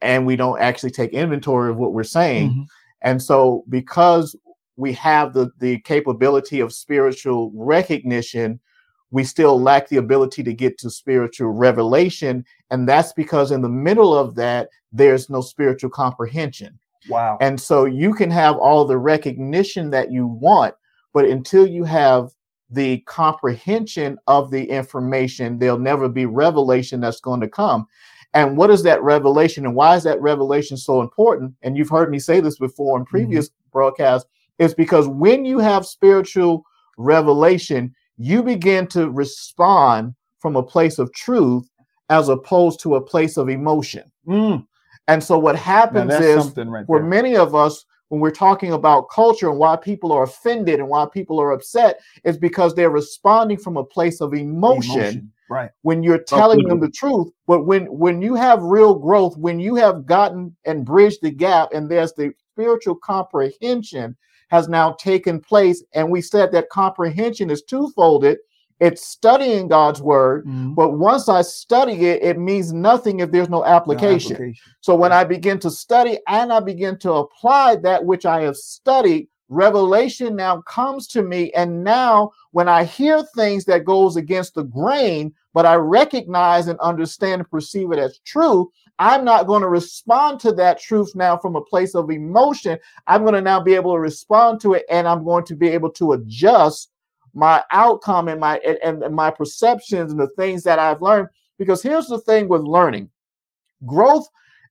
and 0.02 0.26
we 0.26 0.36
don't 0.36 0.60
actually 0.60 0.90
take 0.90 1.12
inventory 1.12 1.70
of 1.70 1.78
what 1.78 1.94
we're 1.94 2.04
saying. 2.04 2.50
Mm-hmm. 2.50 2.62
And 3.00 3.22
so 3.22 3.64
because 3.68 4.36
we 4.76 4.92
have 4.92 5.32
the 5.32 5.50
the 5.58 5.78
capability 5.80 6.60
of 6.60 6.74
spiritual 6.74 7.50
recognition, 7.54 8.60
we 9.10 9.24
still 9.24 9.60
lack 9.60 9.88
the 9.88 9.96
ability 9.96 10.42
to 10.42 10.52
get 10.52 10.76
to 10.78 10.90
spiritual 10.90 11.50
revelation 11.50 12.44
and 12.70 12.88
that's 12.88 13.12
because 13.12 13.50
in 13.52 13.62
the 13.62 13.68
middle 13.68 14.16
of 14.16 14.34
that 14.34 14.68
there's 14.92 15.30
no 15.30 15.40
spiritual 15.40 15.90
comprehension. 15.90 16.78
Wow. 17.08 17.38
And 17.40 17.60
so 17.60 17.84
you 17.84 18.12
can 18.12 18.30
have 18.30 18.56
all 18.56 18.84
the 18.84 18.98
recognition 18.98 19.90
that 19.90 20.10
you 20.10 20.26
want, 20.26 20.74
but 21.14 21.24
until 21.26 21.66
you 21.66 21.84
have 21.84 22.30
the 22.70 22.98
comprehension 23.00 24.18
of 24.26 24.50
the 24.50 24.64
information, 24.64 25.58
there'll 25.58 25.78
never 25.78 26.08
be 26.08 26.26
revelation 26.26 27.00
that's 27.00 27.20
going 27.20 27.40
to 27.40 27.48
come. 27.48 27.86
And 28.34 28.56
what 28.56 28.70
is 28.70 28.82
that 28.82 29.02
revelation 29.02 29.64
and 29.64 29.74
why 29.74 29.96
is 29.96 30.02
that 30.02 30.20
revelation 30.20 30.76
so 30.76 31.00
important? 31.00 31.54
And 31.62 31.76
you've 31.76 31.88
heard 31.88 32.10
me 32.10 32.18
say 32.18 32.40
this 32.40 32.58
before 32.58 32.98
in 32.98 33.04
mm-hmm. 33.04 33.10
previous 33.10 33.48
mm-hmm. 33.48 33.70
broadcasts, 33.72 34.28
is 34.58 34.74
because 34.74 35.06
when 35.06 35.44
you 35.44 35.58
have 35.58 35.86
spiritual 35.86 36.64
revelation, 36.98 37.94
you 38.16 38.42
begin 38.42 38.86
to 38.88 39.10
respond 39.10 40.14
from 40.38 40.56
a 40.56 40.62
place 40.62 40.98
of 40.98 41.12
truth 41.12 41.68
as 42.08 42.28
opposed 42.28 42.80
to 42.80 42.96
a 42.96 43.00
place 43.00 43.36
of 43.36 43.48
emotion. 43.48 44.10
Mm. 44.26 44.66
And 45.08 45.22
so 45.22 45.38
what 45.38 45.56
happens 45.56 46.12
is 46.14 46.56
right 46.56 46.86
for 46.86 47.02
many 47.02 47.36
of 47.36 47.54
us, 47.54 47.84
when 48.08 48.20
we're 48.20 48.30
talking 48.30 48.72
about 48.72 49.10
culture 49.10 49.50
and 49.50 49.58
why 49.58 49.76
people 49.76 50.12
are 50.12 50.22
offended 50.22 50.78
and 50.78 50.88
why 50.88 51.06
people 51.12 51.40
are 51.40 51.52
upset, 51.52 52.00
is 52.24 52.36
because 52.36 52.74
they're 52.74 52.90
responding 52.90 53.58
from 53.58 53.76
a 53.76 53.84
place 53.84 54.20
of 54.20 54.34
emotion. 54.34 55.00
emotion. 55.00 55.32
Right. 55.48 55.70
When 55.82 56.02
you're 56.02 56.22
telling 56.22 56.66
them 56.66 56.80
the 56.80 56.90
truth. 56.90 57.28
But 57.46 57.66
when 57.66 57.86
when 57.86 58.20
you 58.20 58.34
have 58.34 58.62
real 58.62 58.94
growth, 58.94 59.36
when 59.36 59.60
you 59.60 59.76
have 59.76 60.04
gotten 60.04 60.56
and 60.64 60.84
bridged 60.84 61.20
the 61.22 61.30
gap, 61.30 61.68
and 61.72 61.88
there's 61.88 62.12
the 62.14 62.32
spiritual 62.52 62.96
comprehension 62.96 64.16
has 64.48 64.68
now 64.68 64.92
taken 64.92 65.40
place. 65.40 65.84
And 65.94 66.10
we 66.10 66.20
said 66.20 66.52
that 66.52 66.68
comprehension 66.70 67.50
is 67.50 67.62
twofolded. 67.62 68.38
It's 68.78 69.06
studying 69.06 69.68
God's 69.68 70.02
word, 70.02 70.46
mm-hmm. 70.46 70.74
but 70.74 70.90
once 70.90 71.28
I 71.28 71.42
study 71.42 72.06
it, 72.06 72.22
it 72.22 72.38
means 72.38 72.72
nothing 72.72 73.20
if 73.20 73.30
there's 73.30 73.48
no 73.48 73.64
application. 73.64 74.32
no 74.32 74.36
application. 74.36 74.74
So 74.80 74.94
when 74.94 75.12
I 75.12 75.24
begin 75.24 75.58
to 75.60 75.70
study 75.70 76.18
and 76.28 76.52
I 76.52 76.60
begin 76.60 76.98
to 76.98 77.12
apply 77.12 77.76
that 77.76 78.04
which 78.04 78.26
I 78.26 78.42
have 78.42 78.56
studied, 78.56 79.28
revelation 79.48 80.36
now 80.36 80.60
comes 80.62 81.06
to 81.08 81.22
me. 81.22 81.52
And 81.52 81.84
now 81.84 82.32
when 82.50 82.68
I 82.68 82.84
hear 82.84 83.22
things 83.34 83.64
that 83.66 83.84
goes 83.84 84.16
against 84.16 84.54
the 84.54 84.64
grain, 84.64 85.32
but 85.54 85.64
I 85.64 85.76
recognize 85.76 86.68
and 86.68 86.78
understand 86.80 87.40
and 87.40 87.50
perceive 87.50 87.92
it 87.92 87.98
as 87.98 88.18
true, 88.26 88.70
I'm 88.98 89.24
not 89.24 89.46
going 89.46 89.62
to 89.62 89.68
respond 89.68 90.40
to 90.40 90.52
that 90.52 90.80
truth 90.80 91.14
now 91.14 91.36
from 91.36 91.56
a 91.56 91.62
place 91.62 91.94
of 91.94 92.10
emotion. 92.10 92.78
I'm 93.06 93.22
going 93.22 93.34
to 93.34 93.40
now 93.40 93.60
be 93.60 93.74
able 93.74 93.92
to 93.92 94.00
respond 94.00 94.60
to 94.62 94.74
it 94.74 94.84
and 94.90 95.06
I'm 95.06 95.24
going 95.24 95.44
to 95.46 95.56
be 95.56 95.68
able 95.68 95.90
to 95.92 96.12
adjust 96.12 96.90
my 97.36 97.62
outcome 97.70 98.28
and 98.28 98.40
my 98.40 98.58
and, 98.58 99.02
and 99.02 99.14
my 99.14 99.30
perceptions 99.30 100.10
and 100.10 100.20
the 100.20 100.30
things 100.36 100.62
that 100.64 100.78
I've 100.78 101.02
learned. 101.02 101.28
Because 101.58 101.82
here's 101.82 102.06
the 102.06 102.18
thing 102.20 102.48
with 102.48 102.62
learning. 102.62 103.10
Growth 103.86 104.28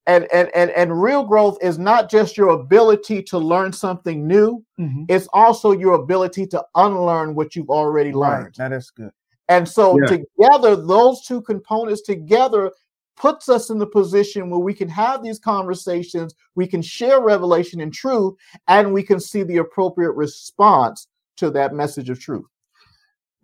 and, 0.07 0.27
and 0.33 0.49
and 0.53 0.71
and 0.71 1.01
real 1.01 1.23
growth 1.23 1.57
is 1.61 1.79
not 1.79 2.09
just 2.09 2.37
your 2.37 2.49
ability 2.49 3.23
to 3.23 3.39
learn 3.39 3.73
something 3.73 4.27
new 4.27 4.63
mm-hmm. 4.79 5.03
it's 5.09 5.27
also 5.33 5.71
your 5.71 5.93
ability 5.93 6.45
to 6.45 6.63
unlearn 6.75 7.33
what 7.33 7.55
you've 7.55 7.71
already 7.71 8.13
learned 8.13 8.45
right. 8.45 8.55
that 8.55 8.71
is 8.71 8.91
good 8.91 9.09
and 9.49 9.67
so 9.67 9.97
yeah. 9.99 10.05
together 10.05 10.75
those 10.75 11.25
two 11.25 11.41
components 11.41 12.03
together 12.03 12.71
puts 13.15 13.49
us 13.49 13.69
in 13.69 13.77
the 13.77 13.87
position 13.87 14.49
where 14.49 14.59
we 14.59 14.73
can 14.73 14.89
have 14.89 15.23
these 15.23 15.39
conversations, 15.39 16.35
we 16.55 16.67
can 16.67 16.81
share 16.81 17.21
revelation 17.21 17.81
and 17.81 17.93
truth, 17.93 18.35
and 18.67 18.93
we 18.93 19.03
can 19.03 19.19
see 19.19 19.43
the 19.43 19.57
appropriate 19.57 20.11
response 20.11 21.07
to 21.37 21.49
that 21.51 21.73
message 21.73 22.09
of 22.09 22.19
truth. 22.19 22.45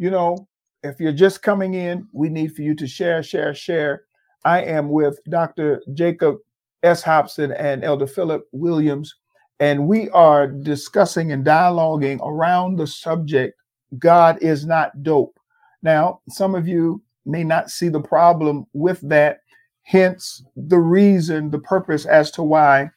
You 0.01 0.09
know, 0.09 0.47
if 0.81 0.99
you're 0.99 1.11
just 1.11 1.43
coming 1.43 1.75
in, 1.75 2.07
we 2.11 2.27
need 2.27 2.55
for 2.55 2.63
you 2.63 2.73
to 2.73 2.87
share, 2.87 3.21
share, 3.21 3.53
share. 3.53 4.05
I 4.43 4.63
am 4.63 4.89
with 4.89 5.19
Dr. 5.29 5.83
Jacob 5.93 6.37
S. 6.81 7.03
Hopson 7.03 7.51
and 7.51 7.83
Elder 7.83 8.07
Phillip 8.07 8.47
Williams, 8.51 9.13
and 9.59 9.87
we 9.87 10.09
are 10.09 10.47
discussing 10.47 11.31
and 11.31 11.45
dialoguing 11.45 12.19
around 12.25 12.77
the 12.77 12.87
subject 12.87 13.55
God 13.99 14.41
is 14.41 14.65
not 14.65 15.03
dope. 15.03 15.39
Now, 15.83 16.21
some 16.29 16.55
of 16.55 16.67
you 16.67 17.03
may 17.27 17.43
not 17.43 17.69
see 17.69 17.89
the 17.89 18.01
problem 18.01 18.65
with 18.73 19.01
that 19.01 19.41
Hence, 19.83 20.43
the 20.55 20.79
reason, 20.79 21.51
the 21.51 21.59
purpose 21.59 22.07
as 22.07 22.31
to 22.31 22.41
why 22.41 22.89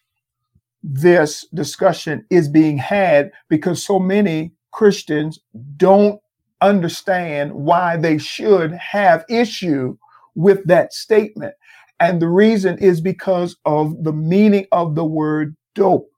this 0.82 1.46
discussion 1.52 2.24
is 2.30 2.48
being 2.48 2.78
had, 2.78 3.30
because 3.50 3.84
so 3.84 3.98
many 3.98 4.52
Christians 4.70 5.40
don't 5.76 6.18
understand 6.64 7.52
why 7.52 7.96
they 7.96 8.18
should 8.18 8.72
have 8.72 9.24
issue 9.28 9.96
with 10.34 10.64
that 10.64 10.92
statement. 10.92 11.54
And 12.00 12.20
the 12.20 12.28
reason 12.28 12.78
is 12.78 13.00
because 13.00 13.56
of 13.64 14.02
the 14.02 14.12
meaning 14.12 14.66
of 14.72 14.94
the 14.94 15.04
word 15.04 15.54
dope. 15.74 16.10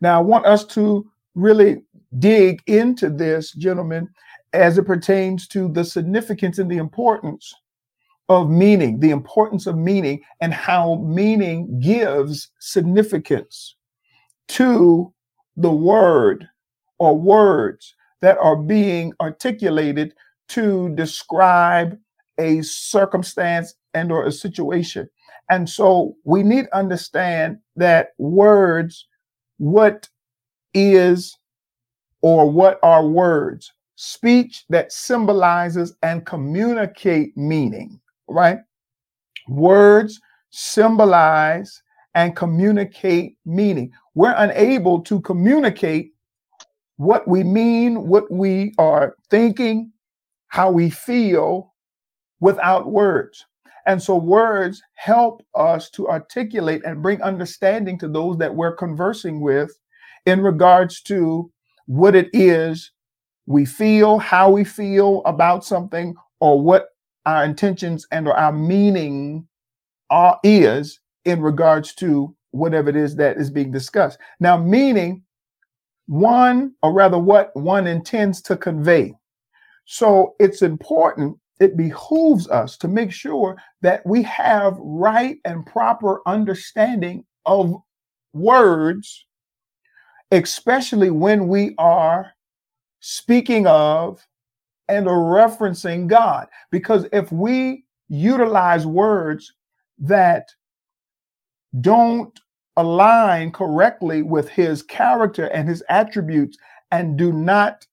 Now, 0.00 0.18
I 0.18 0.22
want 0.22 0.46
us 0.46 0.64
to 0.66 1.10
really 1.34 1.82
dig 2.18 2.62
into 2.66 3.08
this, 3.08 3.52
gentlemen, 3.52 4.08
as 4.52 4.78
it 4.78 4.84
pertains 4.84 5.48
to 5.48 5.68
the 5.68 5.84
significance 5.84 6.58
and 6.58 6.70
the 6.70 6.76
importance 6.76 7.54
of 8.28 8.50
meaning, 8.50 9.00
the 9.00 9.10
importance 9.10 9.66
of 9.66 9.76
meaning, 9.76 10.20
and 10.40 10.52
how 10.52 10.96
meaning 10.96 11.80
gives 11.80 12.50
significance 12.58 13.76
to 14.48 15.12
the 15.56 15.70
word 15.70 16.46
or 16.98 17.16
words 17.16 17.94
that 18.22 18.38
are 18.38 18.56
being 18.56 19.12
articulated 19.20 20.14
to 20.48 20.94
describe 20.94 21.98
a 22.38 22.62
circumstance 22.62 23.74
and 23.94 24.12
or 24.12 24.26
a 24.26 24.32
situation 24.32 25.08
and 25.50 25.68
so 25.68 26.14
we 26.24 26.42
need 26.42 26.64
to 26.64 26.76
understand 26.76 27.58
that 27.76 28.10
words 28.18 29.06
what 29.58 30.08
is 30.74 31.36
or 32.20 32.50
what 32.50 32.78
are 32.82 33.06
words 33.06 33.72
speech 33.94 34.64
that 34.68 34.92
symbolizes 34.92 35.94
and 36.02 36.26
communicate 36.26 37.34
meaning 37.36 37.98
right? 38.28 38.58
Words 39.48 40.20
symbolize 40.50 41.82
and 42.14 42.34
communicate 42.34 43.36
meaning. 43.44 43.92
We're 44.14 44.34
unable 44.36 45.00
to 45.02 45.20
communicate 45.20 46.14
what 46.96 47.26
we 47.28 47.42
mean, 47.42 48.06
what 48.08 48.30
we 48.30 48.74
are 48.78 49.16
thinking, 49.30 49.92
how 50.48 50.70
we 50.70 50.90
feel 50.90 51.74
without 52.40 52.90
words. 52.90 53.44
And 53.86 54.02
so 54.02 54.16
words 54.16 54.82
help 54.94 55.42
us 55.54 55.90
to 55.90 56.08
articulate 56.08 56.82
and 56.84 57.02
bring 57.02 57.22
understanding 57.22 57.98
to 57.98 58.08
those 58.08 58.36
that 58.38 58.54
we're 58.54 58.74
conversing 58.74 59.40
with 59.40 59.78
in 60.26 60.40
regards 60.40 61.00
to 61.02 61.50
what 61.86 62.16
it 62.16 62.28
is 62.32 62.90
we 63.46 63.64
feel, 63.64 64.18
how 64.18 64.50
we 64.50 64.64
feel 64.64 65.22
about 65.24 65.64
something, 65.64 66.14
or 66.40 66.60
what 66.60 66.88
our 67.26 67.44
intentions 67.44 68.06
and 68.10 68.26
or 68.26 68.36
our 68.36 68.52
meaning 68.52 69.46
are 70.10 70.38
is 70.42 71.00
in 71.24 71.40
regards 71.40 71.94
to 71.94 72.34
whatever 72.50 72.88
it 72.88 72.96
is 72.96 73.16
that 73.16 73.36
is 73.36 73.50
being 73.50 73.70
discussed. 73.70 74.18
Now, 74.40 74.56
meaning 74.56 75.22
one, 76.06 76.74
or 76.82 76.92
rather, 76.92 77.18
what 77.18 77.54
one 77.54 77.86
intends 77.86 78.40
to 78.42 78.56
convey. 78.56 79.14
So 79.84 80.34
it's 80.38 80.62
important, 80.62 81.36
it 81.60 81.76
behooves 81.76 82.48
us 82.48 82.76
to 82.78 82.88
make 82.88 83.12
sure 83.12 83.56
that 83.82 84.04
we 84.06 84.22
have 84.22 84.76
right 84.78 85.38
and 85.44 85.64
proper 85.66 86.20
understanding 86.26 87.24
of 87.44 87.74
words, 88.32 89.26
especially 90.32 91.10
when 91.10 91.48
we 91.48 91.74
are 91.78 92.32
speaking 93.00 93.66
of 93.66 94.24
and 94.88 95.06
referencing 95.06 96.06
God. 96.06 96.46
Because 96.70 97.06
if 97.12 97.30
we 97.32 97.84
utilize 98.08 98.86
words 98.86 99.52
that 99.98 100.48
don't 101.80 102.38
align 102.76 103.50
correctly 103.50 104.22
with 104.22 104.48
his 104.48 104.82
character 104.82 105.46
and 105.46 105.68
his 105.68 105.82
attributes 105.88 106.56
and 106.90 107.16
do 107.16 107.32
not 107.32 107.86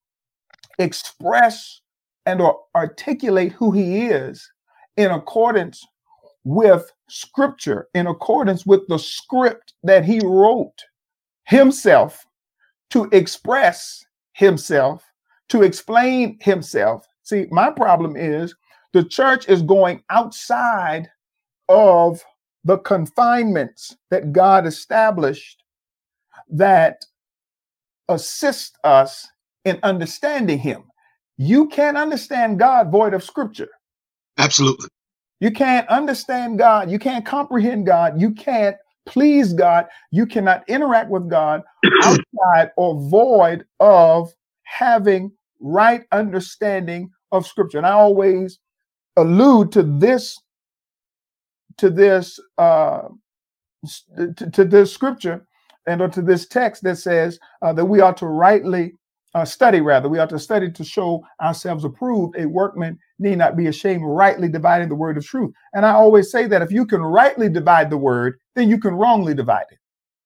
express 0.79 1.81
and 2.25 2.41
or 2.41 2.59
articulate 2.75 3.51
who 3.53 3.71
he 3.71 4.05
is 4.05 4.49
in 4.97 5.11
accordance 5.11 5.85
with 6.45 6.91
scripture 7.09 7.87
in 7.93 8.07
accordance 8.07 8.65
with 8.65 8.85
the 8.87 8.99
script 8.99 9.73
that 9.83 10.03
he 10.03 10.19
wrote 10.23 10.83
himself 11.45 12.25
to 12.89 13.07
express 13.11 14.05
himself 14.33 15.03
to 15.49 15.61
explain 15.61 16.37
himself. 16.41 17.05
See, 17.21 17.45
my 17.51 17.69
problem 17.69 18.15
is 18.15 18.55
the 18.91 19.03
church 19.03 19.47
is 19.47 19.61
going 19.61 20.03
outside 20.09 21.09
of 21.69 22.23
the 22.63 22.77
confinements 22.79 23.95
that 24.09 24.31
God 24.31 24.65
established 24.65 25.63
that 26.49 27.03
assist 28.09 28.77
us 28.83 29.27
in 29.65 29.79
understanding 29.83 30.59
him. 30.59 30.83
You 31.37 31.67
can't 31.67 31.97
understand 31.97 32.59
God 32.59 32.91
void 32.91 33.13
of 33.13 33.23
scripture. 33.23 33.69
Absolutely. 34.37 34.89
You 35.39 35.51
can't 35.51 35.87
understand 35.89 36.57
God. 36.57 36.89
You 36.89 36.99
can't 36.99 37.25
comprehend 37.25 37.85
God. 37.85 38.19
You 38.19 38.31
can't 38.31 38.77
please 39.05 39.53
God. 39.53 39.87
You 40.11 40.25
cannot 40.25 40.63
interact 40.69 41.09
with 41.09 41.29
God 41.29 41.63
outside 42.03 42.71
or 42.77 43.01
void 43.09 43.65
of 43.79 44.31
having 44.63 45.31
right 45.59 46.03
understanding 46.11 47.11
of 47.31 47.47
scripture. 47.47 47.77
And 47.77 47.87
I 47.87 47.91
always 47.91 48.59
allude 49.17 49.71
to 49.73 49.83
this 49.83 50.39
to 51.77 51.89
this 51.89 52.39
uh, 52.57 53.07
to, 54.37 54.49
to 54.51 54.63
this 54.63 54.93
scripture 54.93 55.45
and 55.87 56.01
or 56.01 56.07
to 56.07 56.21
this 56.21 56.47
text 56.47 56.83
that 56.83 56.97
says 56.97 57.39
uh, 57.61 57.73
that 57.73 57.85
we 57.85 58.01
ought 58.01 58.17
to 58.17 58.27
rightly 58.27 58.93
uh, 59.35 59.43
study 59.43 59.81
rather. 59.81 60.07
We 60.07 60.19
ought 60.19 60.29
to 60.29 60.39
study 60.39 60.71
to 60.71 60.83
show 60.83 61.25
ourselves 61.41 61.83
approved. 61.83 62.37
A 62.37 62.47
workman 62.47 62.99
need 63.19 63.37
not 63.37 63.57
be 63.57 63.67
ashamed, 63.67 64.03
rightly 64.05 64.47
dividing 64.47 64.89
the 64.89 64.95
word 64.95 65.17
of 65.17 65.25
truth. 65.25 65.53
And 65.73 65.85
I 65.85 65.91
always 65.91 66.31
say 66.31 66.45
that 66.47 66.61
if 66.61 66.71
you 66.71 66.85
can 66.85 67.01
rightly 67.01 67.49
divide 67.49 67.89
the 67.89 67.97
word, 67.97 68.39
then 68.55 68.69
you 68.69 68.79
can 68.79 68.93
wrongly 68.93 69.33
divide 69.33 69.65
it. 69.71 69.79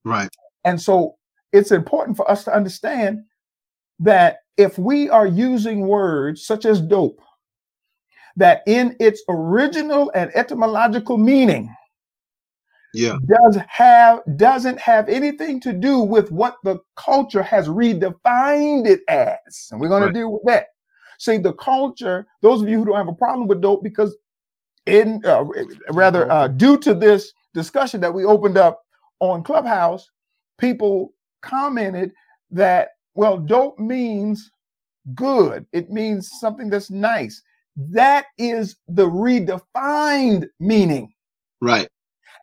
Right. 0.04 0.30
And 0.66 0.82
so 0.82 1.16
it's 1.54 1.72
important 1.72 2.18
for 2.18 2.30
us 2.30 2.44
to 2.44 2.54
understand 2.54 3.24
that 4.00 4.40
if 4.58 4.78
we 4.78 5.10
are 5.10 5.28
using 5.28 5.88
words 5.88 6.46
such 6.46 6.66
as 6.66 6.82
dope, 6.82 7.22
that 8.38 8.62
in 8.68 8.96
its 9.00 9.22
original 9.28 10.12
and 10.16 10.32
etymological 10.36 11.18
meaning, 11.18 11.76
yeah. 12.94 13.18
does 13.28 13.58
have 13.68 14.22
doesn't 14.38 14.80
have 14.80 15.10
anything 15.10 15.60
to 15.62 15.74
do 15.74 16.00
with 16.00 16.32
what 16.32 16.56
the 16.64 16.80
culture 16.96 17.44
has 17.44 17.68
redefined 17.68 18.88
it 18.88 19.02
as. 19.10 19.68
And 19.72 19.82
we're 19.82 19.90
going 19.90 20.04
right. 20.04 20.14
to 20.14 20.20
deal 20.20 20.32
with 20.32 20.44
that. 20.46 20.68
See 21.20 21.38
the 21.38 21.54
culture 21.54 22.26
those 22.42 22.62
of 22.62 22.70
you 22.70 22.78
who 22.80 22.86
don't 22.86 22.96
have 22.96 23.08
a 23.08 23.14
problem 23.14 23.48
with 23.48 23.62
dope 23.62 23.84
because 23.84 24.16
in 24.86 25.22
uh, 25.26 25.44
rather 25.90 26.32
uh, 26.32 26.48
due 26.48 26.78
to 26.78 26.94
this 26.94 27.34
discussion 27.54 28.00
that 28.02 28.14
we 28.14 28.24
opened 28.24 28.58
up 28.58 28.84
on 29.20 29.44
clubhouse 29.44 30.10
people 30.60 31.14
commented 31.42 32.12
that 32.52 32.90
well 33.16 33.38
dope 33.38 33.80
means 33.80 34.52
good. 35.16 35.66
It 35.72 35.90
means 35.90 36.30
something 36.40 36.70
that's 36.70 36.92
nice 36.92 37.42
that 37.78 38.26
is 38.38 38.76
the 38.88 39.08
redefined 39.08 40.48
meaning 40.60 41.14
right 41.62 41.88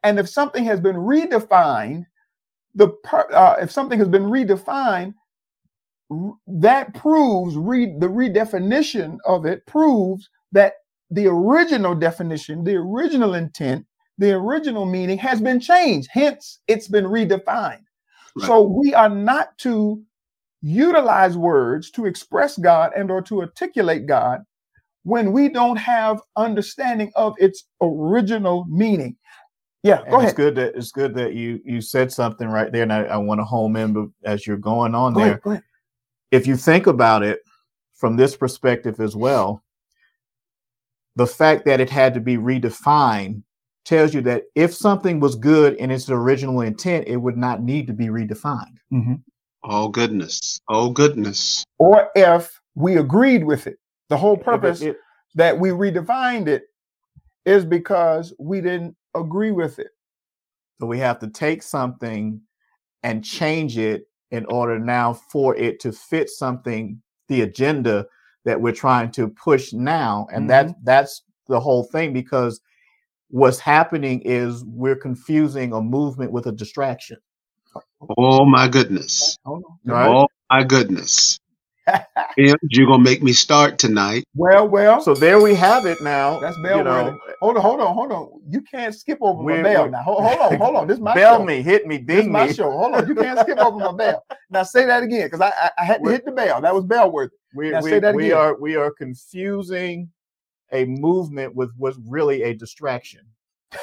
and 0.05 0.19
if 0.19 0.29
something 0.29 0.65
has 0.65 0.81
been 0.81 0.97
redefined, 0.97 2.05
the 2.75 2.89
per, 3.03 3.27
uh, 3.33 3.57
if 3.61 3.73
something 3.73 3.99
has 3.99 4.09
been 4.09 4.25
redefined, 4.25 5.15
that 6.47 6.95
proves 6.95 7.57
re, 7.57 7.87
the 7.99 8.09
redefinition 8.09 9.17
of 9.25 9.47
it 9.47 9.67
proves 9.67 10.29
that 10.53 10.75
the 11.11 11.27
original 11.27 11.95
definition, 11.95 12.63
the 12.65 12.77
original 12.77 13.35
intent, 13.35 13.87
the 14.19 14.33
original 14.33 14.85
meaning 14.85 15.17
has 15.19 15.41
been 15.41 15.59
changed. 15.59 16.09
Hence, 16.13 16.61
it's 16.69 16.87
been 16.87 17.05
redefined. 17.05 17.81
Right. 18.37 18.47
So 18.47 18.63
we 18.63 18.93
are 18.93 19.09
not 19.09 19.57
to 19.59 20.03
utilize 20.61 21.37
words 21.37 21.91
to 21.93 22.05
express 22.05 22.59
God 22.59 22.93
and 22.95 23.11
or 23.11 23.23
to 23.23 23.41
articulate 23.41 24.07
God 24.07 24.43
when 25.05 25.33
we 25.33 25.49
don't 25.49 25.77
have 25.77 26.21
understanding 26.37 27.13
of 27.15 27.35
its 27.39 27.65
original 27.81 28.67
meaning. 28.69 29.17
Yeah, 29.83 30.03
go 30.09 30.17
ahead. 30.17 30.31
It's 30.31 30.37
good 30.37 30.55
that 30.57 30.75
it's 30.75 30.93
good 30.93 31.15
that 31.15 31.35
you 31.35 31.61
you 31.65 31.81
said 31.81 32.11
something 32.11 32.49
right 32.49 32.73
there, 32.73 32.83
and 32.83 32.93
I, 32.93 33.05
I 33.05 33.17
want 33.19 33.39
to 33.41 33.45
home 33.45 33.77
in 33.77 34.13
as 34.25 34.47
you're 34.47 34.57
going 34.57 34.95
on 34.95 35.13
go 35.13 35.21
there. 35.21 35.29
Ahead, 35.29 35.43
go 35.43 35.51
ahead. 35.51 35.63
If 36.31 36.47
you 36.47 36.57
think 36.57 36.87
about 36.87 37.23
it 37.23 37.41
from 37.95 38.17
this 38.17 38.35
perspective 38.35 38.99
as 38.99 39.15
well, 39.15 39.63
the 41.17 41.27
fact 41.27 41.67
that 41.67 41.81
it 41.81 41.91
had 41.91 42.15
to 42.15 42.21
be 42.21 42.39
redefined 42.39 43.43
tells 43.85 44.15
you 44.15 44.23
that 44.23 44.45
if 44.55 44.75
something 44.75 45.21
was 45.21 45.37
good 45.37 45.75
in 45.75 45.91
its 45.91 46.09
original 46.09 46.63
intent, 46.63 47.07
it 47.07 47.19
would 47.19 47.37
not 47.37 47.63
need 47.63 47.87
to 47.87 47.93
be 47.93 48.07
redefined. 48.07 48.79
Mm-hmm. 48.91 49.17
Oh 49.65 49.89
goodness! 49.89 50.61
Oh 50.67 50.89
goodness! 50.89 51.63
Or 51.79 52.09
if 52.15 52.59
we 52.75 52.97
agreed 52.97 53.45
with 53.45 53.67
it, 53.67 53.79
the 54.09 54.17
whole 54.17 54.37
purpose 54.37 54.83
it, 54.83 54.91
it, 54.91 54.97
that 55.35 55.59
we 55.59 55.71
redefined 55.71 56.49
it 56.49 56.65
is 57.45 57.65
because 57.65 58.33
we 58.39 58.61
didn't 58.61 58.97
agree 59.15 59.51
with 59.51 59.79
it. 59.79 59.89
So 60.81 60.87
we 60.87 60.99
have 60.99 61.19
to 61.21 61.29
take 61.29 61.63
something 61.63 62.41
and 63.03 63.25
change 63.25 63.79
it 63.79 64.09
in 64.31 64.45
order 64.47 64.79
now 64.79 65.13
for 65.13 65.55
it 65.57 65.79
to 65.81 65.93
fit 65.93 66.29
something, 66.29 67.01
the 67.29 67.43
agenda 67.43 68.07
that 68.45 68.61
we're 68.61 68.73
trying 68.73 69.11
to 69.13 69.29
push 69.29 69.73
now. 69.73 70.27
And 70.33 70.49
mm-hmm. 70.49 70.69
that 70.69 70.75
that's 70.83 71.23
the 71.47 71.61
whole 71.61 71.85
thing 71.85 72.13
because 72.13 72.61
what's 73.29 73.59
happening 73.59 74.23
is 74.25 74.65
we're 74.65 74.97
confusing 74.97 75.73
a 75.73 75.81
movement 75.81 76.33
with 76.33 76.47
a 76.47 76.53
distraction. 76.53 77.19
Oh 78.19 78.45
my 78.45 78.69
goodness. 78.69 79.39
Oh, 79.47 79.63
right? 79.85 80.09
oh 80.09 80.29
my 80.51 80.65
goodness 80.65 81.39
you're 82.37 82.87
gonna 82.87 83.03
make 83.03 83.23
me 83.23 83.33
start 83.33 83.79
tonight. 83.79 84.25
Well, 84.35 84.69
well. 84.69 85.01
So 85.01 85.15
there 85.15 85.41
we 85.41 85.55
have 85.55 85.87
it 85.87 86.01
now. 86.01 86.41
That's 86.41 86.57
bell 86.63 86.79
you 86.79 86.85
know, 86.85 87.19
Hold 87.41 87.57
on, 87.57 87.63
hold 87.63 87.81
on, 87.81 87.95
hold 87.95 88.13
on. 88.13 88.41
You 88.49 88.63
can't 88.63 88.95
skip 88.95 89.19
over 89.21 89.43
my 89.43 89.63
bell 89.63 89.91
now. 89.91 90.03
Hold, 90.03 90.23
hold, 90.23 90.41
on, 90.41 90.59
hold 90.59 90.77
on. 90.77 90.87
This 90.87 90.97
is 90.97 91.03
my 91.03 91.15
bell 91.15 91.39
show. 91.39 91.45
me, 91.45 91.63
hit 91.63 91.87
me, 91.87 91.99
ding 91.99 92.17
this 92.17 92.27
me. 92.27 92.33
my 92.33 92.53
show. 92.53 92.71
Hold 92.71 92.95
on. 92.95 93.07
You 93.07 93.15
can't 93.15 93.39
skip 93.41 93.59
over 93.59 93.79
my 93.79 93.93
bell. 93.93 94.25
Now 94.51 94.63
say 94.63 94.87
that 94.87 95.03
again, 95.03 95.27
because 95.27 95.41
I, 95.41 95.49
I, 95.49 95.71
I 95.79 95.85
had 95.85 96.03
to 96.03 96.11
hit 96.11 96.25
the 96.25 96.33
bell. 96.33 96.61
That 96.61 96.75
was 96.75 96.85
bell 96.85 97.11
worthy. 97.11 97.35
We, 97.55 97.71
now 97.71 97.83
we, 97.83 97.91
say 97.91 98.01
that 98.01 98.15
we 98.15 98.27
again. 98.27 98.39
are 98.39 98.61
we 98.61 98.77
are 98.77 98.91
confusing 98.91 100.11
a 100.73 100.85
movement 100.87 101.55
with 101.55 101.71
what's 101.77 101.99
really 102.09 102.43
a 102.43 102.55
distraction. 102.55 103.23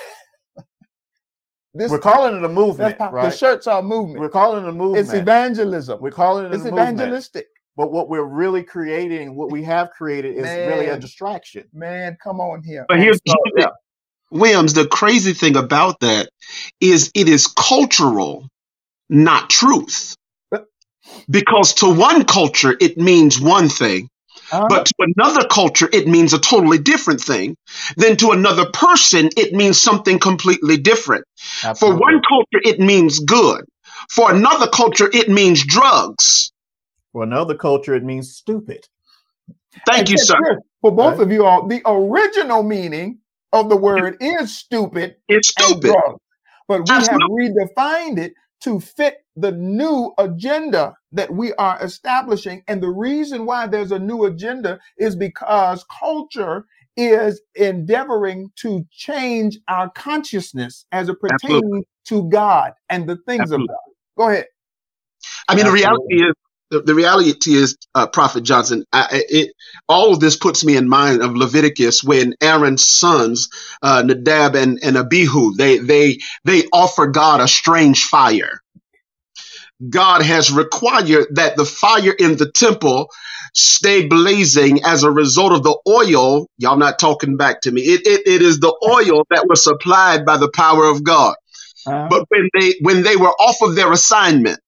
This, 1.74 1.90
We're 1.90 2.00
calling 2.00 2.36
it 2.36 2.44
a 2.44 2.50
movement, 2.50 2.98
right? 3.00 3.30
The 3.30 3.38
shirts 3.38 3.66
are 3.66 3.82
movement. 3.82 4.20
We're 4.20 4.28
calling 4.28 4.66
it 4.66 4.68
a 4.68 4.74
movement. 4.74 5.06
It's 5.06 5.14
evangelism. 5.14 6.02
We're 6.02 6.12
calling 6.12 6.48
it. 6.48 6.54
It's 6.54 6.66
evangelistic. 6.66 7.48
But 7.82 7.91
what 7.91 8.10
we're 8.10 8.22
really 8.22 8.62
creating, 8.62 9.34
what 9.34 9.50
we 9.50 9.63
have 9.63 9.89
created, 9.89 10.36
is 10.36 10.44
man, 10.44 10.67
really 10.67 10.86
a 10.86 11.00
distraction. 11.00 11.63
Man, 11.74 12.15
come 12.24 12.39
on 12.39 12.62
here. 12.62 12.86
But 12.88 13.00
here's 13.00 13.20
so, 13.28 13.34
yeah. 13.58 13.70
Williams. 14.30 14.76
The 14.76 14.86
crazy 14.86 15.34
thing 15.34 15.56
about 15.56 16.02
that 16.02 16.30
is 16.80 17.10
it 17.15 17.28
is 17.28 17.48
cultural, 17.48 18.48
not 19.10 19.50
truth. 19.50 20.15
Because 21.28 21.74
to 21.82 21.91
one 21.91 22.26
culture 22.26 22.78
it 22.80 23.00
means 23.00 23.41
one 23.41 23.67
thing, 23.67 24.10
uh-huh. 24.52 24.67
but 24.70 24.86
to 24.86 24.94
another 25.00 25.48
culture 25.48 25.89
it 25.91 26.08
means 26.08 26.34
a 26.34 26.39
totally 26.39 26.78
different 26.78 27.22
thing. 27.22 27.56
Then 27.98 28.15
to 28.17 28.30
another 28.30 28.67
person 28.70 29.32
it 29.36 29.54
means 29.54 29.82
something 29.82 30.20
completely 30.20 30.78
different. 30.78 31.26
Absolutely. 31.63 31.98
For 31.98 32.00
one 32.00 32.22
culture 32.30 32.62
it 32.63 32.80
means 32.80 33.17
good. 33.17 33.65
For 34.12 34.32
another 34.32 34.67
culture 34.67 35.10
it 35.12 35.30
means 35.30 35.65
drugs. 35.65 36.51
For 37.13 37.24
another 37.24 37.56
culture, 37.56 37.93
it 37.93 38.04
means 38.04 38.36
stupid. 38.36 38.88
Thank 39.86 40.10
you, 40.10 40.17
sir. 40.17 40.38
For 40.82 40.91
both 40.91 41.13
right. 41.13 41.21
of 41.21 41.32
you 41.32 41.45
all, 41.45 41.67
the 41.67 41.82
original 41.86 42.63
meaning 42.63 43.19
of 43.54 43.69
the 43.69 43.78
word 43.78 44.17
is 44.19 44.58
stupid. 44.58 45.15
It's 45.28 45.50
stupid. 45.50 45.95
But 46.67 46.88
we 46.88 46.93
Absolutely. 46.93 47.54
have 47.54 47.67
redefined 47.78 48.17
it 48.19 48.34
to 48.62 48.80
fit 48.80 49.17
the 49.36 49.52
new 49.52 50.13
agenda 50.17 50.95
that 51.12 51.32
we 51.34 51.54
are 51.54 51.78
establishing. 51.84 52.63
And 52.67 52.82
the 52.82 52.89
reason 52.89 53.45
why 53.45 53.67
there's 53.67 53.91
a 53.91 54.00
new 54.00 54.26
agenda 54.26 54.80
is 54.97 55.15
because 55.15 55.84
culture 56.00 56.65
is 56.95 57.41
endeavoring 57.56 58.52
to 58.58 58.86
change 58.91 59.58
our 59.67 59.89
consciousness 59.91 60.86
as 60.91 61.10
it 61.10 61.19
pertains 61.19 61.63
Absolutely. 61.63 61.88
to 62.06 62.30
God 62.30 62.74
and 62.89 63.08
the 63.08 63.17
things 63.28 63.41
Absolutely. 63.41 63.63
of 63.63 63.67
God. 63.67 63.78
Go 64.17 64.30
ahead. 64.30 64.45
I 65.47 65.56
mean, 65.56 65.65
Absolutely. 65.65 65.65
the 65.65 65.71
reality 65.71 66.30
is 66.30 66.34
the, 66.71 66.81
the 66.81 66.95
reality 66.95 67.53
is, 67.53 67.77
uh, 67.93 68.07
Prophet 68.07 68.41
Johnson, 68.41 68.86
I, 68.93 69.23
it, 69.29 69.53
all 69.88 70.13
of 70.13 70.21
this 70.21 70.38
puts 70.38 70.63
me 70.63 70.77
in 70.77 70.88
mind 70.88 71.21
of 71.21 71.36
Leviticus 71.36 72.03
when 72.03 72.34
Aaron's 72.41 72.88
sons, 72.88 73.49
uh, 73.81 74.03
Nadab 74.03 74.55
and, 74.55 74.79
and 74.81 74.97
Abihu, 74.97 75.53
they, 75.55 75.77
they, 75.77 76.19
they 76.45 76.63
offer 76.71 77.07
God 77.07 77.41
a 77.41 77.47
strange 77.47 78.05
fire. 78.05 78.62
God 79.88 80.21
has 80.21 80.51
required 80.51 81.27
that 81.36 81.57
the 81.57 81.65
fire 81.65 82.13
in 82.17 82.38
the 82.38 82.49
temple 82.49 83.10
stay 83.53 84.07
blazing 84.07 84.79
as 84.86 85.03
a 85.03 85.12
result 85.12 85.51
of 85.51 85.63
the 85.63 85.77
oil. 85.88 86.47
Y'all 86.57 86.77
not 86.77 86.99
talking 86.99 87.36
back 87.36 87.62
to 87.62 87.71
me. 87.71 87.81
It, 87.81 88.01
it, 88.05 88.27
it 88.27 88.41
is 88.41 88.60
the 88.60 88.73
oil 88.88 89.25
that 89.29 89.47
was 89.49 89.63
supplied 89.63 90.25
by 90.25 90.38
the 90.38 90.51
power 90.51 90.86
of 90.86 91.03
God. 91.03 91.36
Uh-huh. 91.86 92.07
But 92.10 92.27
when 92.29 92.49
they 92.57 92.75
when 92.81 93.01
they 93.01 93.15
were 93.15 93.31
off 93.31 93.62
of 93.63 93.75
their 93.75 93.91
assignment, 93.91 94.60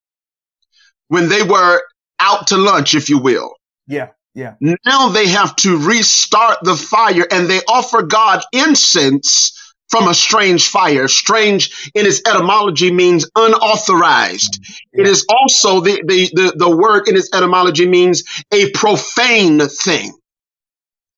when 1.06 1.28
they 1.28 1.44
were 1.44 1.80
out 2.20 2.48
to 2.48 2.56
lunch, 2.56 2.94
if 2.94 3.08
you 3.08 3.18
will. 3.18 3.54
Yeah. 3.86 4.10
Yeah. 4.34 4.54
Now 4.60 5.10
they 5.10 5.28
have 5.28 5.54
to 5.56 5.78
restart 5.78 6.58
the 6.62 6.74
fire 6.74 7.26
and 7.30 7.48
they 7.48 7.60
offer 7.68 8.02
God 8.02 8.42
incense 8.52 9.52
from 9.88 10.08
a 10.08 10.14
strange 10.14 10.66
fire. 10.66 11.06
Strange 11.06 11.90
in 11.94 12.04
its 12.04 12.20
etymology 12.26 12.90
means 12.90 13.30
unauthorized. 13.36 14.58
Yeah. 14.92 15.02
It 15.02 15.06
is 15.06 15.24
also 15.28 15.80
the, 15.80 16.02
the, 16.04 16.30
the, 16.32 16.54
the, 16.56 16.76
word 16.76 17.06
in 17.06 17.16
its 17.16 17.32
etymology 17.32 17.86
means 17.86 18.24
a 18.52 18.70
profane 18.72 19.60
thing. 19.60 20.12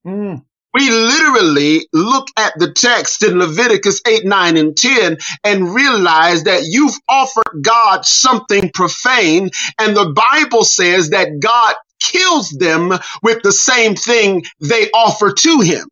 Mm 0.06 0.42
we 0.76 0.90
literally 0.90 1.88
look 1.94 2.28
at 2.36 2.52
the 2.58 2.70
text 2.70 3.22
in 3.22 3.38
Leviticus 3.38 4.02
8, 4.06 4.26
9, 4.26 4.56
and 4.58 4.76
10 4.76 5.16
and 5.42 5.74
realize 5.74 6.44
that 6.44 6.64
you've 6.64 6.96
offered 7.08 7.62
God 7.62 8.04
something 8.04 8.70
profane. 8.74 9.48
And 9.80 9.96
the 9.96 10.12
Bible 10.12 10.64
says 10.64 11.10
that 11.10 11.40
God 11.40 11.74
kills 11.98 12.50
them 12.50 12.92
with 13.22 13.42
the 13.42 13.52
same 13.52 13.94
thing 13.94 14.44
they 14.60 14.90
offer 14.90 15.32
to 15.32 15.60
him. 15.60 15.88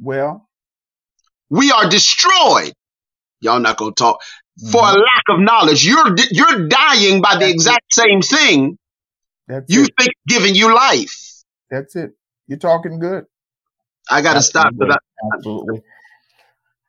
Well, 0.00 0.48
we 1.48 1.70
are 1.70 1.88
destroyed. 1.88 2.72
Y'all 3.40 3.60
not 3.60 3.76
going 3.76 3.94
to 3.94 4.02
talk 4.02 4.20
for 4.72 4.80
a 4.80 4.84
mm-hmm. 4.86 5.00
lack 5.00 5.22
of 5.28 5.38
knowledge. 5.38 5.86
You're, 5.86 6.16
you're 6.32 6.66
dying 6.66 7.22
by 7.22 7.36
the 7.36 7.48
exact 7.48 7.92
same 7.92 8.20
thing 8.20 8.78
That's 9.46 9.72
you 9.72 9.84
it. 9.84 9.90
think 9.96 10.10
giving 10.26 10.56
you 10.56 10.74
life. 10.74 11.44
That's 11.70 11.94
it. 11.94 12.10
You're 12.48 12.58
talking 12.58 12.98
good. 12.98 13.26
I 14.08 14.22
got 14.22 14.34
to 14.34 14.42
stop. 14.42 14.72
Absolutely. 15.34 15.82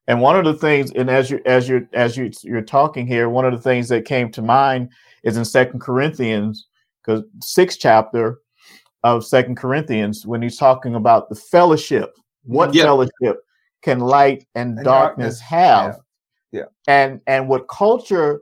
And 0.08 0.20
one 0.22 0.36
of 0.36 0.46
the 0.46 0.54
things, 0.54 0.92
and 0.92 1.10
as 1.10 1.30
you 1.30 1.42
as 1.46 1.70
you 1.70 1.88
as 1.94 2.18
you 2.18 2.32
you're 2.44 2.62
talking 2.62 3.08
here, 3.08 3.30
one 3.30 3.46
of 3.46 3.54
the 3.54 3.62
things 3.62 3.88
that 3.90 4.06
came 4.06 4.32
to 4.32 4.42
mind 4.42 4.90
is 5.24 5.38
in 5.38 5.46
Second 5.46 5.80
Corinthians, 5.80 6.68
because 7.02 7.24
sixth 7.42 7.80
chapter 7.80 8.40
of 9.04 9.26
Second 9.26 9.56
Corinthians, 9.56 10.26
when 10.26 10.42
he's 10.42 10.58
talking 10.58 10.96
about 10.96 11.30
the 11.30 11.36
fellowship, 11.36 12.16
what 12.44 12.74
yep. 12.74 12.86
fellowship 12.86 13.44
can 13.84 14.00
light 14.00 14.46
and, 14.56 14.78
and 14.78 14.86
darkness, 14.86 15.40
darkness, 15.40 15.40
have? 15.40 16.00
Yeah. 16.52 16.66
And 16.88 17.22
and 17.28 17.48
what 17.48 17.68
culture 17.70 18.42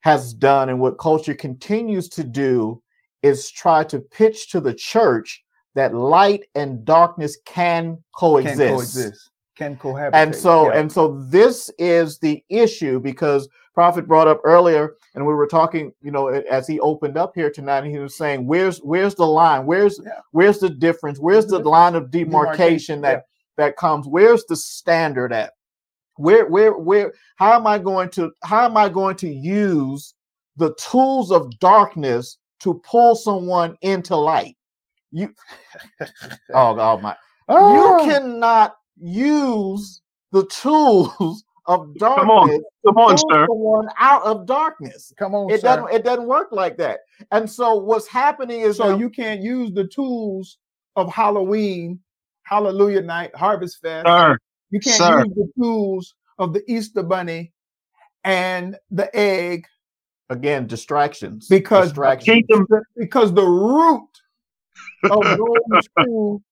has 0.00 0.32
done 0.32 0.68
and 0.68 0.80
what 0.80 0.98
culture 0.98 1.34
continues 1.34 2.08
to 2.10 2.22
do 2.22 2.80
is 3.22 3.50
try 3.50 3.82
to 3.84 3.98
pitch 3.98 4.50
to 4.50 4.60
the 4.60 4.72
church 4.72 5.42
that 5.76 5.94
light 5.94 6.46
and 6.54 6.84
darkness 6.84 7.36
can 7.44 8.02
coexist. 8.14 8.58
Can 8.58 8.68
coexist. 8.74 9.30
Can 9.56 9.76
cohabitate. 9.76 10.14
And 10.14 10.34
so 10.34 10.72
yeah. 10.72 10.80
and 10.80 10.90
so 10.90 11.22
this 11.28 11.70
is 11.78 12.18
the 12.18 12.42
issue 12.48 12.98
because 12.98 13.48
prophet 13.74 14.08
brought 14.08 14.26
up 14.26 14.40
earlier 14.42 14.96
and 15.14 15.24
we 15.24 15.34
were 15.34 15.46
talking 15.46 15.92
you 16.00 16.10
know 16.10 16.28
as 16.28 16.66
he 16.66 16.80
opened 16.80 17.18
up 17.18 17.32
here 17.34 17.50
tonight 17.50 17.84
and 17.84 17.90
he 17.90 17.98
was 17.98 18.16
saying 18.16 18.46
where's 18.46 18.78
where's 18.78 19.14
the 19.14 19.26
line 19.26 19.66
where's 19.66 20.00
yeah. 20.02 20.20
where's 20.32 20.58
the 20.58 20.70
difference 20.70 21.18
where's 21.18 21.46
the, 21.46 21.60
the 21.60 21.68
line 21.68 21.94
of 21.94 22.10
demarcation, 22.10 23.00
demarcation 23.00 23.00
that 23.02 23.26
yeah. 23.58 23.64
that 23.64 23.76
comes 23.76 24.06
where's 24.06 24.44
the 24.46 24.56
standard 24.56 25.30
at 25.30 25.52
where 26.16 26.46
where 26.46 26.72
where 26.78 27.12
how 27.36 27.52
am 27.52 27.66
i 27.66 27.78
going 27.78 28.08
to 28.08 28.32
how 28.44 28.64
am 28.64 28.78
i 28.78 28.88
going 28.88 29.14
to 29.14 29.28
use 29.28 30.14
the 30.56 30.74
tools 30.76 31.30
of 31.30 31.50
darkness 31.58 32.38
to 32.60 32.80
pull 32.82 33.14
someone 33.14 33.76
into 33.82 34.16
light 34.16 34.56
you 35.12 35.32
oh, 36.54 36.78
oh 36.78 37.00
my 37.00 37.16
oh. 37.48 37.74
you 37.74 37.84
ah! 37.84 38.04
cannot 38.04 38.76
use 39.00 40.00
the 40.32 40.46
tools 40.46 41.44
of 41.66 41.92
darkness 41.96 42.20
come 42.20 42.30
on, 42.30 42.62
come 42.86 42.96
on 42.96 43.18
sir 43.18 43.46
someone 43.48 43.88
out 43.98 44.22
of 44.22 44.46
darkness 44.46 45.12
come 45.18 45.34
on 45.34 45.50
it 45.50 45.60
sir. 45.60 45.66
doesn't 45.66 45.92
it 45.92 46.04
doesn't 46.04 46.26
work 46.26 46.48
like 46.52 46.76
that 46.76 47.00
and 47.32 47.50
so 47.50 47.74
what's 47.74 48.06
happening 48.06 48.60
is 48.60 48.76
so 48.76 48.96
you 48.96 49.10
can't 49.10 49.42
use 49.42 49.72
the 49.72 49.86
tools 49.88 50.58
of 50.94 51.12
halloween 51.12 51.98
hallelujah 52.44 53.02
night 53.02 53.34
harvest 53.34 53.80
fest 53.82 54.06
sir 54.06 54.38
you 54.70 54.80
can't 54.80 54.96
Sir. 54.96 55.24
use 55.24 55.34
the 55.34 55.52
tools 55.62 56.14
of 56.38 56.52
the 56.52 56.62
Easter 56.70 57.02
bunny 57.02 57.52
and 58.24 58.76
the 58.90 59.14
egg. 59.16 59.66
Again, 60.28 60.66
distractions. 60.66 61.46
Because 61.48 61.90
distractions. 61.90 62.44
because 62.96 63.32
the 63.32 63.44
root 63.46 64.08
of 65.08 65.36
those 65.36 65.88
two 66.04 66.42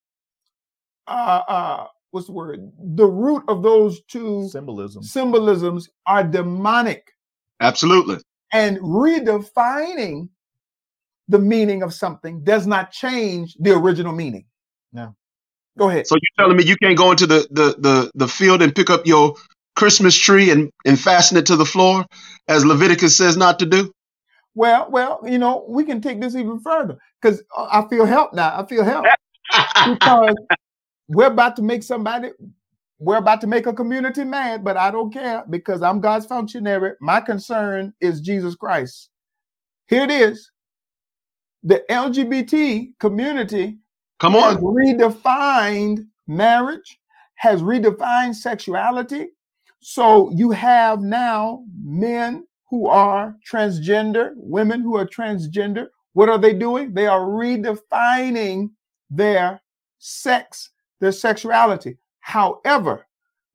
uh 1.07 1.41
uh 1.47 1.87
what's 2.11 2.27
the 2.27 2.33
word? 2.33 2.71
The 2.79 3.05
root 3.05 3.43
of 3.47 3.63
those 3.63 4.01
two 4.03 4.47
symbolism 4.49 5.03
symbolisms 5.03 5.89
are 6.05 6.23
demonic. 6.23 7.11
Absolutely. 7.59 8.17
And 8.51 8.77
redefining 8.79 10.29
the 11.27 11.39
meaning 11.39 11.83
of 11.83 11.93
something 11.93 12.43
does 12.43 12.67
not 12.67 12.91
change 12.91 13.55
the 13.59 13.75
original 13.75 14.13
meaning. 14.13 14.45
No. 14.93 15.15
Go 15.77 15.89
ahead. 15.89 16.07
So 16.07 16.15
you're 16.15 16.45
telling 16.45 16.57
me 16.57 16.63
you 16.63 16.77
can't 16.77 16.97
go 16.97 17.11
into 17.11 17.27
the 17.27 17.47
the 17.51 17.75
the, 17.77 18.11
the 18.15 18.27
field 18.27 18.61
and 18.61 18.73
pick 18.73 18.89
up 18.89 19.05
your 19.05 19.35
Christmas 19.75 20.15
tree 20.17 20.51
and, 20.51 20.71
and 20.85 20.99
fasten 20.99 21.37
it 21.37 21.47
to 21.47 21.55
the 21.55 21.65
floor 21.65 22.05
as 22.47 22.65
Leviticus 22.65 23.15
says 23.15 23.35
not 23.37 23.59
to 23.59 23.65
do? 23.65 23.91
Well, 24.55 24.89
well, 24.89 25.19
you 25.25 25.37
know, 25.37 25.65
we 25.67 25.83
can 25.83 26.01
take 26.01 26.21
this 26.21 26.35
even 26.35 26.59
further 26.59 26.97
because 27.21 27.43
uh, 27.55 27.67
I 27.71 27.87
feel 27.89 28.05
help 28.05 28.33
now. 28.33 28.57
I 28.57 28.65
feel 28.65 28.83
help 28.83 29.05
because 29.85 30.35
we're 31.09 31.27
about 31.27 31.57
to 31.57 31.61
make 31.61 31.83
somebody, 31.83 32.31
we're 32.97 33.17
about 33.17 33.41
to 33.41 33.47
make 33.47 33.67
a 33.67 33.73
community 33.73 34.23
mad, 34.23 34.63
but 34.63 34.77
I 34.77 34.91
don't 34.91 35.11
care 35.13 35.43
because 35.49 35.81
I'm 35.81 35.99
God's 35.99 36.25
functionary. 36.25 36.93
My 37.01 37.19
concern 37.19 37.93
is 37.99 38.21
Jesus 38.21 38.55
Christ. 38.55 39.09
Here 39.87 40.03
it 40.03 40.11
is. 40.11 40.49
The 41.63 41.83
LGBT 41.89 42.93
community 42.99 43.79
Come 44.19 44.35
on. 44.35 44.53
Has 44.53 44.57
redefined 44.57 46.05
marriage, 46.27 46.99
has 47.35 47.61
redefined 47.61 48.35
sexuality. 48.35 49.27
So 49.81 50.31
you 50.31 50.51
have 50.51 51.01
now 51.01 51.63
men 51.83 52.47
who 52.69 52.87
are 52.87 53.35
transgender, 53.49 54.31
women 54.35 54.81
who 54.81 54.97
are 54.97 55.07
transgender. 55.07 55.87
What 56.13 56.29
are 56.29 56.37
they 56.37 56.53
doing? 56.53 56.93
They 56.93 57.07
are 57.07 57.21
redefining 57.21 58.71
their 59.09 59.61
sex, 59.99 60.71
their 60.99 61.11
sexuality. 61.11 61.97
However, 62.19 63.05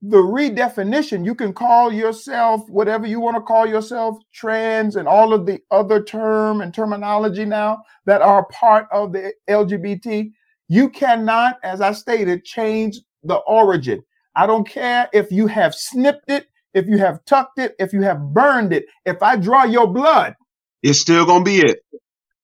the 0.03 0.17
redefinition, 0.17 1.25
you 1.25 1.35
can 1.35 1.53
call 1.53 1.93
yourself 1.93 2.67
whatever 2.71 3.07
you 3.07 3.21
want 3.21 3.37
to 3.37 3.43
call 3.43 3.67
yourself, 3.67 4.17
trans, 4.33 4.97
and 4.97 5.07
all 5.07 5.35
of 5.35 5.45
the 5.45 5.61
other 5.71 6.03
term 6.03 6.63
and 6.63 6.73
terminology 6.73 7.45
now 7.45 7.83
that 8.07 8.23
are 8.23 8.47
part 8.47 8.87
of 8.93 9.13
the 9.13 9.33
LGBT. 9.49 10.31
You 10.69 10.89
cannot, 10.89 11.59
as 11.63 11.81
I 11.81 11.93
stated, 11.93 12.45
change 12.45 12.99
the 13.25 13.37
origin. 13.37 14.03
I 14.37 14.47
don't 14.47 14.67
care 14.67 15.09
if 15.13 15.31
you 15.31 15.47
have 15.49 15.75
snipped 15.75 16.31
it, 16.31 16.47
if 16.75 16.87
you 16.87 16.99
have 16.99 17.25
tucked 17.25 17.59
it, 17.59 17.75
if 17.79 17.93
you 17.93 18.03
have 18.03 18.21
burned 18.33 18.73
it. 18.73 18.87
If 19.05 19.23
I 19.23 19.37
draw 19.37 19.65
your 19.65 19.87
blood, 19.87 20.35
it's 20.83 21.01
still 21.01 21.27
gonna 21.27 21.45
be 21.45 21.61
it. 21.61 21.81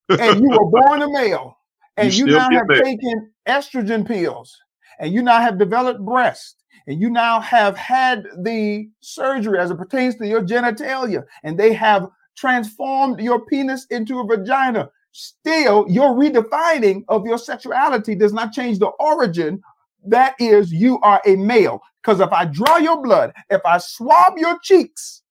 and 0.09 0.41
you 0.41 0.49
were 0.51 0.71
born 0.71 1.03
a 1.03 1.11
male, 1.11 1.59
and 1.97 2.13
you, 2.13 2.27
you 2.27 2.33
now 2.33 2.51
have 2.51 2.69
taken 2.83 3.33
estrogen 3.49 4.07
pills, 4.07 4.57
and 4.99 5.13
you 5.13 5.23
now 5.23 5.41
have 5.41 5.59
developed 5.59 6.01
breasts, 6.05 6.57
and 6.87 7.01
you 7.01 7.11
now 7.11 7.41
have 7.41 7.77
had 7.77 8.25
the 8.43 8.89
surgery 9.01 9.59
as 9.59 9.71
it 9.71 9.79
pertains 9.79 10.17
to 10.17 10.27
your 10.27 10.43
genitalia, 10.43 11.25
and 11.43 11.59
they 11.59 11.73
have 11.73 12.09
transformed 12.37 13.21
your 13.21 13.47
penis 13.47 13.87
into 13.91 14.21
a 14.21 14.27
vagina 14.27 14.91
still 15.17 15.87
your 15.89 16.15
redefining 16.15 17.03
of 17.09 17.27
your 17.27 17.39
sexuality 17.39 18.15
does 18.15 18.35
not 18.35 18.53
change 18.53 18.79
the 18.79 18.89
origin. 19.01 19.63
That 20.07 20.35
is, 20.39 20.73
you 20.73 21.01
are 21.01 21.21
a 21.27 21.37
male. 21.37 21.81
Because 22.03 22.21
if 22.21 22.33
I 22.33 22.45
draw 22.45 22.77
your 22.77 23.03
blood, 23.03 23.33
if 23.51 23.61
I 23.65 23.79
swab 23.79 24.35
your 24.37 24.59
cheeks, 24.63 25.23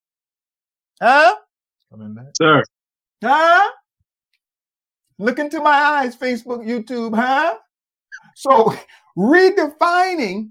huh? 1.02 1.36
Coming 1.90 2.14
back. 2.14 2.26
Sir. 2.38 2.64
Huh? 3.24 3.72
Look 5.18 5.40
into 5.40 5.62
my 5.62 5.72
eyes, 5.72 6.16
Facebook, 6.16 6.66
YouTube, 6.66 7.16
huh? 7.16 7.56
So 8.36 8.76
redefining 9.18 10.50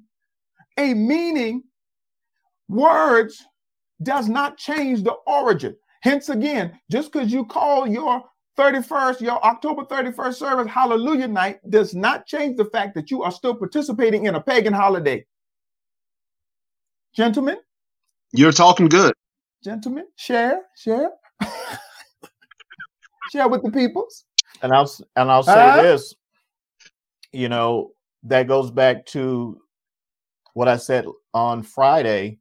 a 0.79 0.95
meaning, 0.95 1.63
words 2.69 3.45
does 4.03 4.29
not 4.29 4.57
change 4.57 5.03
the 5.03 5.13
origin. 5.27 5.77
Hence, 6.03 6.29
again, 6.29 6.79
just 6.91 7.13
because 7.13 7.33
you 7.33 7.45
call 7.45 7.87
your 7.87 8.23
31st, 8.57 9.21
your 9.21 9.45
October 9.45 9.83
31st 9.83 10.35
service, 10.35 10.73
Hallelujah 10.73 11.29
Night, 11.29 11.59
does 11.71 11.95
not 11.95 12.27
change 12.27 12.57
the 12.57 12.64
fact 12.67 12.95
that 12.95 13.11
you 13.11 13.23
are 13.23 13.33
still 13.33 13.55
participating 13.55 14.27
in 14.27 14.35
a 14.35 14.40
pagan 14.40 14.73
holiday. 14.73 15.25
Gentlemen? 17.14 17.59
You're 18.33 18.53
talking 18.53 18.88
good. 18.88 19.14
Gentlemen, 19.62 20.07
share, 20.17 20.62
share. 20.77 21.11
share 23.33 23.49
with 23.49 23.62
the 23.62 23.71
peoples. 23.71 24.25
And 24.62 24.73
I'll 24.73 24.90
and 25.17 25.31
I'll 25.31 25.43
say 25.43 25.53
uh, 25.53 25.83
this, 25.83 26.14
you 27.33 27.49
know, 27.49 27.93
that 28.25 28.47
goes 28.47 28.71
back 28.71 29.07
to 29.07 29.61
what 30.55 30.69
I 30.69 30.77
said 30.77 31.07
on 31.33 31.62
Friday 31.62 32.38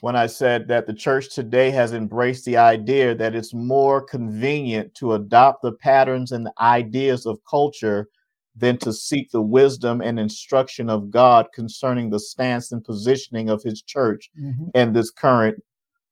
when 0.00 0.16
I 0.16 0.26
said 0.26 0.68
that 0.68 0.86
the 0.86 0.94
church 0.94 1.34
today 1.34 1.70
has 1.70 1.92
embraced 1.92 2.44
the 2.44 2.56
idea 2.56 3.14
that 3.14 3.34
it's 3.34 3.54
more 3.54 4.00
convenient 4.00 4.94
to 4.96 5.14
adopt 5.14 5.62
the 5.62 5.72
patterns 5.72 6.32
and 6.32 6.46
the 6.46 6.52
ideas 6.60 7.26
of 7.26 7.38
culture 7.48 8.08
than 8.56 8.78
to 8.78 8.92
seek 8.92 9.30
the 9.30 9.42
wisdom 9.42 10.00
and 10.00 10.18
instruction 10.18 10.88
of 10.88 11.10
God 11.10 11.48
concerning 11.52 12.10
the 12.10 12.20
stance 12.20 12.70
and 12.72 12.84
positioning 12.84 13.48
of 13.48 13.62
his 13.62 13.82
church 13.82 14.30
mm-hmm. 14.40 14.66
in 14.74 14.92
this 14.92 15.10
current 15.10 15.62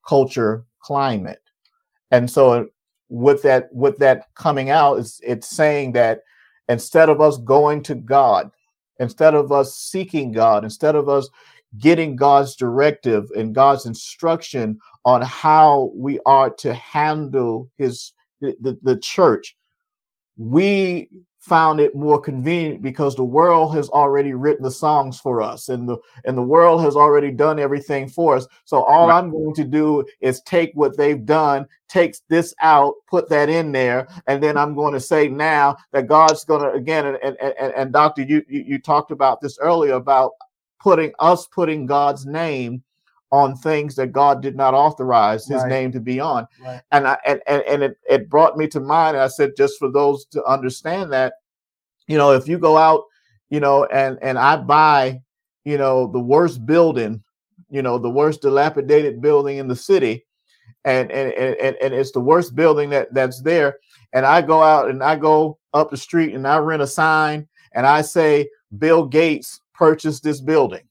culture 0.06 0.64
climate. 0.80 1.40
And 2.10 2.30
so 2.30 2.68
with 3.08 3.42
that 3.42 3.68
with 3.72 3.98
that 3.98 4.34
coming 4.34 4.70
out 4.70 4.98
is 4.98 5.20
it's 5.22 5.48
saying 5.48 5.92
that 5.92 6.22
instead 6.68 7.08
of 7.08 7.20
us 7.20 7.38
going 7.38 7.82
to 7.84 7.94
God, 7.94 8.50
instead 8.98 9.34
of 9.34 9.52
us 9.52 9.76
seeking 9.76 10.32
God, 10.32 10.64
instead 10.64 10.96
of 10.96 11.08
us 11.08 11.28
getting 11.78 12.16
God's 12.16 12.56
directive 12.56 13.28
and 13.36 13.54
God's 13.54 13.86
instruction 13.86 14.78
on 15.04 15.22
how 15.22 15.90
we 15.94 16.18
are 16.26 16.50
to 16.50 16.74
handle 16.74 17.70
his 17.78 18.12
the, 18.40 18.78
the 18.82 18.96
church. 18.98 19.56
We 20.36 21.08
found 21.42 21.80
it 21.80 21.94
more 21.96 22.20
convenient 22.20 22.80
because 22.80 23.16
the 23.16 23.24
world 23.24 23.74
has 23.74 23.88
already 23.88 24.32
written 24.32 24.62
the 24.62 24.70
songs 24.70 25.18
for 25.18 25.42
us 25.42 25.70
and 25.70 25.88
the 25.88 25.96
and 26.24 26.38
the 26.38 26.42
world 26.42 26.80
has 26.80 26.94
already 26.94 27.32
done 27.32 27.58
everything 27.58 28.08
for 28.08 28.36
us 28.36 28.46
so 28.64 28.84
all 28.84 29.08
right. 29.08 29.18
i'm 29.18 29.28
going 29.28 29.52
to 29.52 29.64
do 29.64 30.04
is 30.20 30.40
take 30.42 30.70
what 30.74 30.96
they've 30.96 31.26
done 31.26 31.66
takes 31.88 32.22
this 32.28 32.54
out 32.62 32.94
put 33.08 33.28
that 33.28 33.48
in 33.48 33.72
there 33.72 34.06
and 34.28 34.40
then 34.40 34.56
i'm 34.56 34.72
going 34.72 34.94
to 34.94 35.00
say 35.00 35.26
now 35.26 35.76
that 35.90 36.06
god's 36.06 36.44
going 36.44 36.62
to 36.62 36.70
again 36.74 37.06
and 37.06 37.16
and, 37.24 37.36
and, 37.40 37.74
and 37.74 37.92
doctor 37.92 38.22
you, 38.22 38.40
you 38.48 38.62
you 38.64 38.78
talked 38.78 39.10
about 39.10 39.40
this 39.40 39.58
earlier 39.58 39.94
about 39.94 40.30
putting 40.82 41.12
us 41.20 41.46
putting 41.46 41.86
god's 41.86 42.26
name 42.26 42.82
on 43.32 43.56
things 43.56 43.96
that 43.96 44.12
God 44.12 44.42
did 44.42 44.54
not 44.54 44.74
authorize 44.74 45.46
his 45.46 45.62
right. 45.62 45.68
name 45.68 45.92
to 45.92 46.00
be 46.00 46.20
on. 46.20 46.46
Right. 46.62 46.82
And 46.92 47.08
I 47.08 47.16
and, 47.24 47.40
and, 47.46 47.62
and 47.62 47.82
it, 47.82 47.96
it 48.08 48.28
brought 48.28 48.58
me 48.58 48.68
to 48.68 48.80
mind. 48.80 49.16
I 49.16 49.28
said, 49.28 49.56
just 49.56 49.78
for 49.78 49.90
those 49.90 50.26
to 50.26 50.44
understand 50.44 51.12
that, 51.14 51.34
you 52.06 52.18
know, 52.18 52.32
if 52.32 52.46
you 52.46 52.58
go 52.58 52.76
out, 52.76 53.04
you 53.48 53.58
know, 53.58 53.86
and 53.86 54.18
and 54.20 54.38
I 54.38 54.56
buy, 54.56 55.22
you 55.64 55.78
know, 55.78 56.06
the 56.06 56.20
worst 56.20 56.66
building, 56.66 57.22
you 57.70 57.80
know, 57.80 57.98
the 57.98 58.10
worst 58.10 58.42
dilapidated 58.42 59.22
building 59.22 59.56
in 59.56 59.66
the 59.66 59.76
city, 59.76 60.26
and 60.84 61.10
and 61.10 61.32
and, 61.32 61.76
and 61.76 61.94
it's 61.94 62.12
the 62.12 62.20
worst 62.20 62.54
building 62.54 62.90
that 62.90 63.14
that's 63.14 63.40
there. 63.40 63.78
And 64.12 64.26
I 64.26 64.42
go 64.42 64.62
out 64.62 64.90
and 64.90 65.02
I 65.02 65.16
go 65.16 65.58
up 65.72 65.90
the 65.90 65.96
street 65.96 66.34
and 66.34 66.46
I 66.46 66.58
rent 66.58 66.82
a 66.82 66.86
sign 66.86 67.48
and 67.72 67.86
I 67.86 68.02
say 68.02 68.50
Bill 68.76 69.06
Gates 69.06 69.61
purchased 69.74 70.22
this 70.22 70.40
building. 70.40 70.82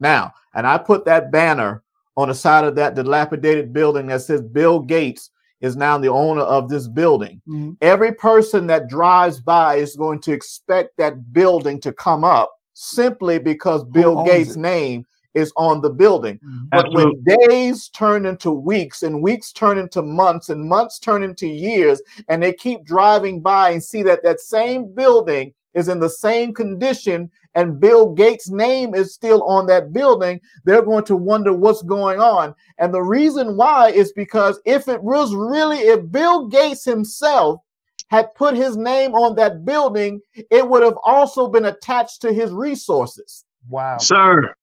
Now, 0.00 0.34
and 0.54 0.66
I 0.66 0.78
put 0.78 1.04
that 1.06 1.30
banner 1.30 1.82
on 2.16 2.28
the 2.28 2.34
side 2.34 2.64
of 2.64 2.74
that 2.76 2.94
dilapidated 2.94 3.72
building 3.72 4.06
that 4.06 4.22
says 4.22 4.42
Bill 4.42 4.80
Gates 4.80 5.30
is 5.60 5.76
now 5.76 5.96
the 5.98 6.08
owner 6.08 6.42
of 6.42 6.68
this 6.68 6.86
building. 6.86 7.40
Mm-hmm. 7.48 7.72
Every 7.80 8.12
person 8.12 8.66
that 8.66 8.88
drives 8.88 9.40
by 9.40 9.76
is 9.76 9.96
going 9.96 10.20
to 10.20 10.32
expect 10.32 10.96
that 10.98 11.32
building 11.32 11.80
to 11.80 11.92
come 11.92 12.22
up 12.22 12.52
simply 12.74 13.38
because 13.38 13.82
Bill 13.84 14.24
Gates' 14.24 14.56
it? 14.56 14.60
name 14.60 15.06
is 15.32 15.52
on 15.56 15.80
the 15.80 15.90
building. 15.90 16.38
Mm-hmm. 16.38 16.66
But 16.70 16.92
when 16.92 17.22
days 17.24 17.88
turn 17.88 18.26
into 18.26 18.50
weeks 18.50 19.02
and 19.02 19.22
weeks 19.22 19.52
turn 19.52 19.78
into 19.78 20.02
months 20.02 20.48
and 20.48 20.64
months 20.64 20.98
turn 20.98 21.22
into 21.22 21.46
years, 21.46 22.00
and 22.28 22.42
they 22.42 22.52
keep 22.52 22.84
driving 22.84 23.40
by 23.40 23.70
and 23.70 23.82
see 23.82 24.02
that 24.04 24.22
that 24.22 24.40
same 24.40 24.94
building 24.94 25.52
is 25.74 25.88
in 25.88 26.00
the 26.00 26.08
same 26.08 26.54
condition 26.54 27.30
and 27.54 27.80
Bill 27.80 28.12
Gates' 28.12 28.50
name 28.50 28.94
is 28.94 29.14
still 29.14 29.42
on 29.44 29.66
that 29.66 29.92
building, 29.92 30.40
they're 30.64 30.82
going 30.82 31.04
to 31.04 31.16
wonder 31.16 31.52
what's 31.52 31.82
going 31.82 32.20
on. 32.20 32.54
And 32.78 32.92
the 32.92 33.02
reason 33.02 33.56
why 33.56 33.90
is 33.90 34.12
because 34.12 34.60
if 34.64 34.88
it 34.88 35.02
was 35.02 35.34
really, 35.34 35.78
if 35.78 36.10
Bill 36.10 36.48
Gates 36.48 36.84
himself 36.84 37.60
had 38.08 38.34
put 38.34 38.56
his 38.56 38.76
name 38.76 39.14
on 39.14 39.36
that 39.36 39.64
building, 39.64 40.20
it 40.50 40.68
would 40.68 40.82
have 40.82 40.98
also 41.04 41.48
been 41.48 41.64
attached 41.66 42.20
to 42.22 42.32
his 42.32 42.50
resources. 42.52 43.44
Wow. 43.68 43.98
Sir, 43.98 44.54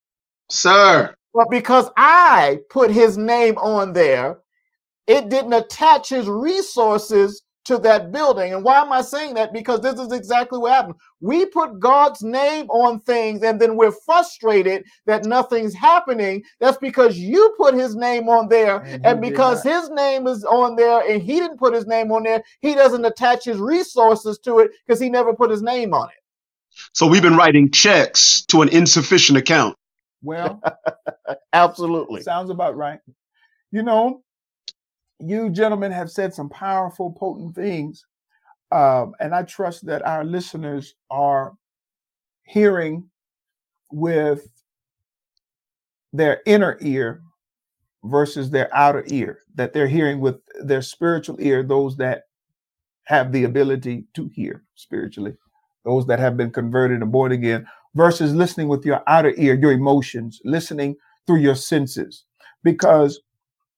sir. 0.49 1.15
But 1.33 1.49
because 1.49 1.89
I 1.95 2.59
put 2.69 2.91
his 2.91 3.17
name 3.17 3.57
on 3.57 3.93
there, 3.93 4.39
it 5.07 5.29
didn't 5.29 5.53
attach 5.53 6.09
his 6.09 6.27
resources 6.27 7.41
to 7.65 7.77
that 7.79 8.11
building. 8.11 8.53
And 8.53 8.63
why 8.63 8.81
am 8.81 8.91
I 8.91 9.01
saying 9.01 9.35
that? 9.35 9.53
Because 9.53 9.81
this 9.81 9.99
is 9.99 10.11
exactly 10.11 10.57
what 10.57 10.73
happened. 10.73 10.95
We 11.19 11.45
put 11.45 11.79
God's 11.79 12.23
name 12.23 12.69
on 12.69 12.99
things 13.01 13.43
and 13.43 13.59
then 13.59 13.75
we're 13.75 13.91
frustrated 13.91 14.83
that 15.05 15.25
nothing's 15.25 15.73
happening. 15.73 16.43
That's 16.59 16.77
because 16.77 17.17
you 17.17 17.53
put 17.57 17.75
his 17.75 17.95
name 17.95 18.29
on 18.29 18.49
there. 18.49 18.77
And, 18.81 19.05
and 19.05 19.21
because 19.21 19.63
his 19.63 19.89
name 19.91 20.27
is 20.27 20.43
on 20.43 20.75
there 20.75 21.01
and 21.07 21.21
he 21.21 21.39
didn't 21.39 21.59
put 21.59 21.73
his 21.73 21.85
name 21.85 22.11
on 22.11 22.23
there, 22.23 22.43
he 22.61 22.73
doesn't 22.73 23.05
attach 23.05 23.45
his 23.45 23.57
resources 23.57 24.39
to 24.39 24.59
it 24.59 24.71
because 24.85 24.99
he 24.99 25.09
never 25.09 25.33
put 25.33 25.51
his 25.51 25.61
name 25.61 25.93
on 25.93 26.09
it. 26.09 26.15
So 26.93 27.05
we've 27.05 27.21
been 27.21 27.37
writing 27.37 27.69
checks 27.71 28.43
to 28.47 28.61
an 28.61 28.69
insufficient 28.69 29.37
account. 29.37 29.77
Well, 30.23 30.61
absolutely. 31.53 32.21
Sounds 32.21 32.49
about 32.49 32.75
right. 32.75 32.99
You 33.71 33.83
know, 33.83 34.23
you 35.23 35.49
gentlemen 35.49 35.91
have 35.91 36.11
said 36.11 36.33
some 36.33 36.49
powerful, 36.49 37.11
potent 37.11 37.55
things. 37.55 38.05
Um, 38.71 39.13
and 39.19 39.35
I 39.35 39.43
trust 39.43 39.85
that 39.85 40.05
our 40.05 40.23
listeners 40.23 40.95
are 41.09 41.53
hearing 42.43 43.09
with 43.91 44.47
their 46.13 46.41
inner 46.45 46.77
ear 46.81 47.21
versus 48.03 48.49
their 48.49 48.73
outer 48.75 49.03
ear, 49.07 49.39
that 49.55 49.73
they're 49.73 49.87
hearing 49.87 50.19
with 50.19 50.37
their 50.63 50.81
spiritual 50.81 51.37
ear, 51.39 51.63
those 51.63 51.97
that 51.97 52.23
have 53.03 53.31
the 53.31 53.43
ability 53.43 54.05
to 54.13 54.29
hear 54.33 54.63
spiritually, 54.75 55.33
those 55.85 56.05
that 56.07 56.19
have 56.19 56.37
been 56.37 56.51
converted 56.51 57.01
and 57.01 57.11
born 57.11 57.31
again, 57.31 57.67
versus 57.95 58.33
listening 58.33 58.67
with 58.67 58.85
your 58.85 59.03
outer 59.07 59.33
ear, 59.37 59.53
your 59.53 59.71
emotions, 59.71 60.41
listening 60.45 60.95
through 61.27 61.39
your 61.39 61.55
senses. 61.55 62.25
Because 62.63 63.19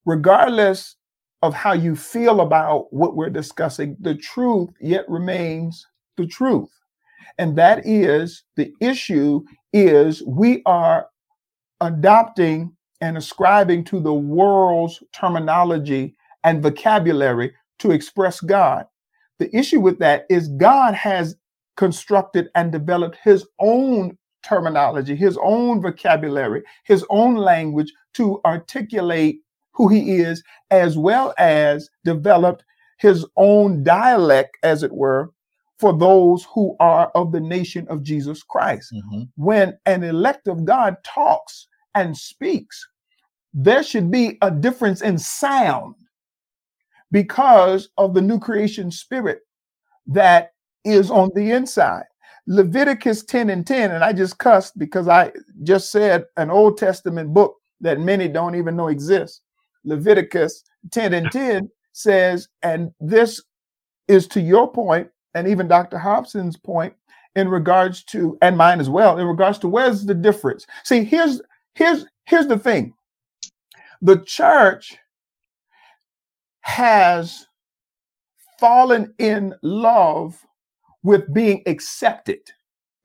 regardless 0.06 0.96
of 1.44 1.54
how 1.54 1.74
you 1.74 1.96
feel 1.96 2.42
about 2.42 2.94
what 2.94 3.18
we're 3.18 3.30
discussing, 3.30 3.98
the 4.02 4.16
truth 4.16 4.72
yet 4.82 5.06
remains 5.10 5.88
the 6.18 6.28
truth. 6.28 6.72
And 7.38 7.58
that 7.58 7.86
is 7.86 8.44
the 8.58 8.74
issue 8.82 9.44
is 9.74 10.24
we 10.24 10.64
are 10.66 11.08
adopting 11.82 12.76
and 13.02 13.18
ascribing 13.18 13.84
to 13.86 14.00
the 14.00 14.14
world's 14.14 15.04
terminology 15.14 16.16
and 16.44 16.64
vocabulary 16.64 17.54
to 17.80 17.92
express 17.92 18.40
God. 18.42 18.86
The 19.40 19.56
issue 19.56 19.82
with 19.82 20.00
that 20.00 20.26
is 20.30 20.48
God 20.50 20.96
has 20.96 21.36
constructed 21.78 22.50
and 22.56 22.72
developed 22.72 23.18
his 23.24 23.46
own 23.60 24.18
terminology, 24.44 25.16
his 25.16 25.38
own 25.44 25.82
vocabulary, 25.82 26.64
his 26.86 27.06
own 27.10 27.36
language 27.36 27.92
to 28.16 28.42
articulate 28.46 29.42
who 29.74 29.88
he 29.88 30.18
is, 30.18 30.44
as 30.72 30.98
well 30.98 31.34
as 31.38 31.90
developed 32.06 32.64
his 32.98 33.26
own 33.36 33.84
dialect, 33.84 34.58
as 34.64 34.84
it 34.84 34.92
were, 34.92 35.32
for 35.80 35.98
those 35.98 36.46
who 36.54 36.76
are 36.80 37.12
of 37.16 37.32
the 37.32 37.40
nation 37.40 37.86
of 37.90 38.04
Jesus 38.04 38.44
Christ. 38.44 38.94
Mm-hmm. 38.94 39.24
When 39.36 39.78
an 39.86 40.04
elect 40.04 40.48
of 40.48 40.66
God 40.66 40.96
talks 41.04 41.68
and 41.96 42.16
speaks, 42.16 42.88
there 43.54 43.84
should 43.84 44.10
be 44.10 44.38
a 44.42 44.50
difference 44.50 45.02
in 45.02 45.18
sound 45.18 45.96
because 47.12 47.90
of 47.98 48.14
the 48.14 48.22
new 48.22 48.40
creation 48.40 48.90
spirit 48.92 49.42
that 50.08 50.54
is 50.84 51.12
on 51.12 51.30
the 51.36 51.52
inside. 51.52 52.04
Leviticus 52.48 53.24
10 53.24 53.50
and 53.50 53.66
10, 53.66 53.92
and 53.92 54.04
I 54.04 54.12
just 54.12 54.38
cussed 54.38 54.78
because 54.78 55.08
I 55.08 55.32
just 55.64 55.92
said 55.92 56.26
an 56.36 56.50
Old 56.50 56.78
Testament 56.78 57.34
book 57.34 57.56
that 57.82 58.00
many 58.00 58.28
don't 58.28 58.56
even 58.56 58.76
know 58.76 58.88
exists. 58.88 59.42
Leviticus 59.86 60.64
10 60.92 61.14
and 61.14 61.32
10 61.32 61.70
says, 61.92 62.48
and 62.62 62.92
this 63.00 63.42
is 64.08 64.28
to 64.28 64.42
your 64.42 64.72
point, 64.72 65.10
and 65.34 65.48
even 65.48 65.68
Dr. 65.68 65.98
Hopson's 65.98 66.58
point 66.58 66.94
in 67.36 67.48
regards 67.48 68.04
to, 68.06 68.38
and 68.42 68.58
mine 68.58 68.80
as 68.80 68.90
well, 68.90 69.18
in 69.18 69.26
regards 69.26 69.58
to 69.60 69.68
where's 69.68 70.06
the 70.06 70.14
difference. 70.14 70.66
See, 70.84 71.04
here's 71.04 71.42
here's 71.74 72.06
here's 72.26 72.48
the 72.48 72.60
thing. 72.60 72.94
The 74.02 74.20
church 74.20 74.98
has 76.62 77.48
fallen 78.60 79.14
in 79.18 79.54
love 79.62 80.40
with 81.04 81.34
being 81.34 81.64
accepted. 81.66 82.40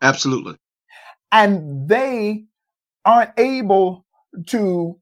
Absolutely. 0.02 0.56
And 1.32 1.88
they 1.88 2.44
aren't 3.04 3.32
able 3.38 4.06
to 4.46 4.98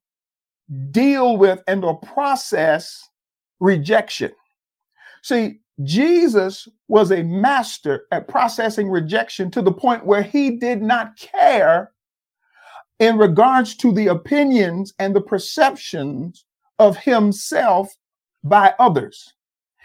deal 0.91 1.37
with 1.37 1.63
and 1.67 1.85
or 1.85 1.99
process 2.01 3.09
rejection. 3.61 4.33
See, 5.23 5.61
Jesus 5.83 6.69
was 6.89 7.13
a 7.13 7.23
master 7.23 8.07
at 8.11 8.29
processing 8.29 8.91
rejection 8.91 9.51
to 9.51 9.63
the 9.63 9.73
point 9.73 10.07
where 10.07 10.23
he 10.23 10.57
did 10.57 10.83
not 10.83 11.17
care 11.17 11.93
in 12.99 13.19
regards 13.19 13.77
to 13.77 13.93
the 13.93 14.07
opinions 14.07 14.95
and 14.99 15.15
the 15.15 15.21
perceptions 15.21 16.45
of 16.79 16.97
himself 16.97 17.95
by 18.43 18.75
others. 18.79 19.35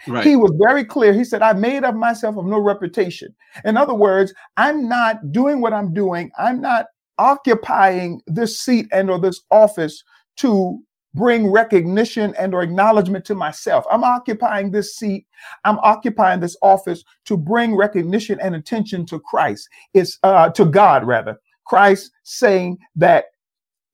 Right. 0.06 0.24
He 0.24 0.36
was 0.36 0.52
very 0.60 0.84
clear. 0.84 1.12
He 1.12 1.24
said, 1.24 1.42
I 1.42 1.52
made 1.52 1.84
of 1.84 1.94
myself 1.94 2.36
of 2.36 2.46
no 2.46 2.58
reputation. 2.58 3.34
In 3.64 3.76
other 3.76 3.94
words, 3.94 4.32
I'm 4.56 4.88
not 4.88 5.30
doing 5.30 5.60
what 5.60 5.72
I'm 5.72 5.92
doing. 5.94 6.30
I'm 6.38 6.60
not 6.60 6.86
occupying 7.18 8.20
this 8.26 8.60
seat 8.60 8.86
and 8.92 9.10
or 9.10 9.20
this 9.20 9.42
office 9.50 10.02
to 10.36 10.80
bring 11.14 11.50
recognition 11.50 12.34
and 12.38 12.54
or 12.54 12.62
acknowledgement 12.62 13.24
to 13.26 13.34
myself. 13.34 13.84
I'm 13.90 14.04
occupying 14.04 14.70
this 14.70 14.96
seat, 14.96 15.26
I'm 15.64 15.78
occupying 15.80 16.40
this 16.40 16.56
office 16.62 17.04
to 17.26 17.36
bring 17.36 17.76
recognition 17.76 18.40
and 18.40 18.54
attention 18.54 19.04
to 19.06 19.20
Christ. 19.20 19.68
It's 19.94 20.18
uh 20.22 20.50
to 20.50 20.64
God 20.64 21.06
rather. 21.06 21.38
Christ 21.64 22.10
saying 22.24 22.78
that 22.96 23.26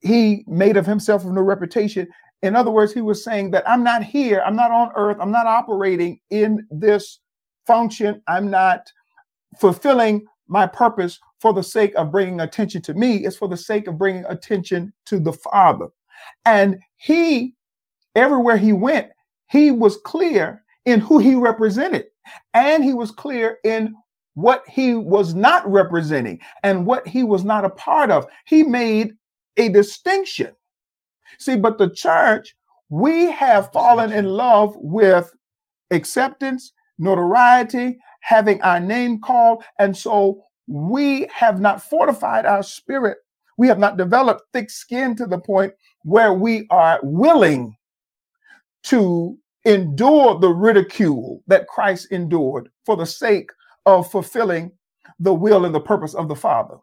he 0.00 0.44
made 0.46 0.76
of 0.76 0.86
himself 0.86 1.24
of 1.24 1.32
no 1.32 1.42
reputation. 1.42 2.06
In 2.42 2.54
other 2.54 2.70
words, 2.70 2.92
he 2.92 3.00
was 3.00 3.24
saying 3.24 3.50
that 3.50 3.68
I'm 3.68 3.82
not 3.82 4.04
here, 4.04 4.42
I'm 4.46 4.56
not 4.56 4.70
on 4.70 4.90
earth, 4.94 5.16
I'm 5.20 5.32
not 5.32 5.46
operating 5.46 6.20
in 6.30 6.66
this 6.70 7.18
function, 7.66 8.22
I'm 8.28 8.48
not 8.48 8.90
fulfilling 9.58 10.24
my 10.46 10.66
purpose 10.66 11.18
for 11.40 11.52
the 11.52 11.62
sake 11.62 11.94
of 11.94 12.10
bringing 12.12 12.40
attention 12.40 12.80
to 12.82 12.94
me. 12.94 13.24
It's 13.26 13.36
for 13.36 13.48
the 13.48 13.56
sake 13.56 13.86
of 13.86 13.98
bringing 13.98 14.24
attention 14.26 14.92
to 15.06 15.18
the 15.18 15.32
Father. 15.32 15.88
And 16.44 16.78
he, 16.96 17.54
everywhere 18.14 18.56
he 18.56 18.72
went, 18.72 19.10
he 19.50 19.70
was 19.70 19.98
clear 20.04 20.62
in 20.84 21.00
who 21.00 21.18
he 21.18 21.34
represented. 21.34 22.06
And 22.54 22.84
he 22.84 22.94
was 22.94 23.10
clear 23.10 23.58
in 23.64 23.94
what 24.34 24.62
he 24.68 24.94
was 24.94 25.34
not 25.34 25.68
representing 25.68 26.38
and 26.62 26.86
what 26.86 27.06
he 27.06 27.24
was 27.24 27.44
not 27.44 27.64
a 27.64 27.70
part 27.70 28.10
of. 28.10 28.26
He 28.46 28.62
made 28.62 29.14
a 29.56 29.68
distinction. 29.68 30.54
See, 31.38 31.56
but 31.56 31.78
the 31.78 31.90
church, 31.90 32.54
we 32.88 33.30
have 33.32 33.72
fallen 33.72 34.12
in 34.12 34.26
love 34.26 34.74
with 34.76 35.32
acceptance, 35.90 36.72
notoriety, 36.98 37.98
having 38.20 38.62
our 38.62 38.80
name 38.80 39.20
called. 39.20 39.64
And 39.78 39.96
so 39.96 40.42
we 40.66 41.26
have 41.32 41.60
not 41.60 41.82
fortified 41.82 42.46
our 42.46 42.62
spirit. 42.62 43.18
We 43.56 43.66
have 43.68 43.78
not 43.78 43.96
developed 43.96 44.42
thick 44.52 44.70
skin 44.70 45.16
to 45.16 45.26
the 45.26 45.38
point 45.38 45.72
where 46.08 46.32
we 46.32 46.66
are 46.70 46.98
willing 47.02 47.76
to 48.82 49.36
endure 49.66 50.38
the 50.38 50.48
ridicule 50.48 51.42
that 51.46 51.66
Christ 51.66 52.08
endured 52.10 52.70
for 52.86 52.96
the 52.96 53.04
sake 53.04 53.50
of 53.84 54.10
fulfilling 54.10 54.72
the 55.20 55.34
will 55.34 55.66
and 55.66 55.74
the 55.74 55.80
purpose 55.80 56.14
of 56.14 56.28
the 56.28 56.34
Father. 56.34 56.76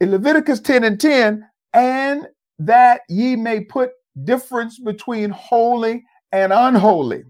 In 0.00 0.12
Leviticus 0.12 0.60
10 0.60 0.84
and 0.84 1.00
10, 1.00 1.44
and 1.72 2.28
that 2.60 3.00
ye 3.08 3.34
may 3.34 3.60
put 3.60 3.90
difference 4.22 4.78
between 4.78 5.30
holy 5.30 6.04
and 6.30 6.52
unholy, 6.52 7.24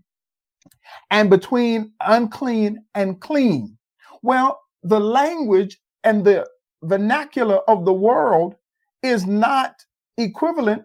and 1.10 1.30
between 1.30 1.92
unclean 2.02 2.84
and 2.94 3.18
clean. 3.22 3.78
Well, 4.20 4.60
the 4.82 5.00
language 5.00 5.80
and 6.04 6.22
the 6.22 6.46
vernacular 6.82 7.60
of 7.70 7.86
the 7.86 7.94
world 7.94 8.56
is 9.02 9.24
not 9.24 9.76
equivalent 10.18 10.84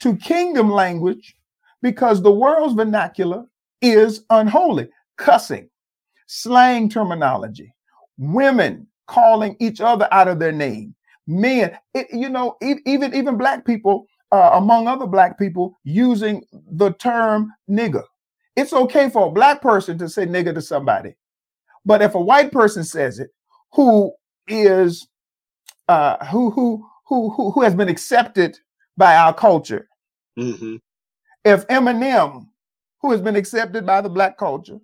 to 0.00 0.16
kingdom 0.16 0.70
language 0.70 1.36
because 1.82 2.22
the 2.22 2.32
world's 2.32 2.74
vernacular 2.74 3.44
is 3.80 4.24
unholy, 4.30 4.88
cussing, 5.16 5.68
slang 6.26 6.88
terminology, 6.88 7.72
women 8.18 8.86
calling 9.06 9.56
each 9.60 9.80
other 9.80 10.08
out 10.10 10.28
of 10.28 10.38
their 10.38 10.52
name, 10.52 10.94
men, 11.26 11.76
it, 11.94 12.06
you 12.12 12.28
know, 12.28 12.56
it, 12.60 12.78
even 12.86 13.14
even 13.14 13.36
black 13.36 13.64
people, 13.64 14.06
uh, 14.32 14.50
among 14.54 14.88
other 14.88 15.06
black 15.06 15.38
people, 15.38 15.78
using 15.84 16.42
the 16.72 16.92
term 16.94 17.52
nigger. 17.70 18.02
It's 18.56 18.72
okay 18.72 19.10
for 19.10 19.26
a 19.26 19.30
black 19.30 19.60
person 19.60 19.98
to 19.98 20.08
say 20.08 20.26
nigger 20.26 20.54
to 20.54 20.62
somebody, 20.62 21.14
but 21.84 22.02
if 22.02 22.14
a 22.14 22.20
white 22.20 22.52
person 22.52 22.84
says 22.84 23.18
it, 23.18 23.30
who 23.72 24.12
is 24.48 25.06
uh, 25.88 26.24
who 26.26 26.50
who 26.50 26.86
who 27.06 27.30
who 27.30 27.50
who 27.50 27.62
has 27.62 27.74
been 27.74 27.88
accepted 27.88 28.58
by 28.96 29.16
our 29.16 29.34
culture, 29.34 29.88
mm-hmm. 30.38 30.76
if 31.44 31.66
Eminem, 31.68 32.46
who 33.00 33.10
has 33.10 33.20
been 33.20 33.36
accepted 33.36 33.84
by 33.84 34.00
the 34.00 34.08
black 34.08 34.38
culture, 34.38 34.78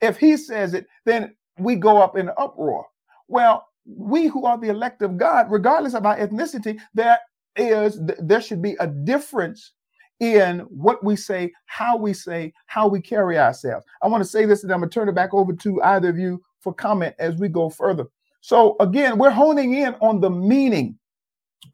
if 0.00 0.16
he 0.16 0.36
says 0.36 0.74
it, 0.74 0.86
then 1.04 1.34
we 1.58 1.76
go 1.76 2.00
up 2.00 2.16
in 2.16 2.30
uproar. 2.36 2.86
Well, 3.28 3.66
we 3.86 4.26
who 4.26 4.44
are 4.44 4.58
the 4.58 4.68
elect 4.68 5.02
of 5.02 5.16
God, 5.16 5.50
regardless 5.50 5.94
of 5.94 6.06
our 6.06 6.18
ethnicity, 6.18 6.78
there 6.94 7.18
is 7.56 8.00
there 8.20 8.40
should 8.40 8.62
be 8.62 8.76
a 8.80 8.86
difference 8.86 9.72
in 10.20 10.60
what 10.60 11.02
we 11.04 11.16
say, 11.16 11.52
how 11.66 11.96
we 11.96 12.12
say, 12.12 12.52
how 12.66 12.88
we 12.88 13.00
carry 13.00 13.38
ourselves. 13.38 13.86
I 14.02 14.08
want 14.08 14.22
to 14.22 14.28
say 14.28 14.46
this, 14.46 14.62
and 14.62 14.72
I'm 14.72 14.80
going 14.80 14.90
to 14.90 14.94
turn 14.94 15.08
it 15.08 15.14
back 15.14 15.32
over 15.32 15.52
to 15.52 15.82
either 15.82 16.08
of 16.08 16.18
you 16.18 16.42
for 16.60 16.72
comment 16.74 17.14
as 17.18 17.36
we 17.36 17.48
go 17.48 17.70
further. 17.70 18.06
So 18.40 18.76
again, 18.80 19.18
we're 19.18 19.30
honing 19.30 19.74
in 19.74 19.94
on 20.00 20.20
the 20.20 20.30
meaning, 20.30 20.98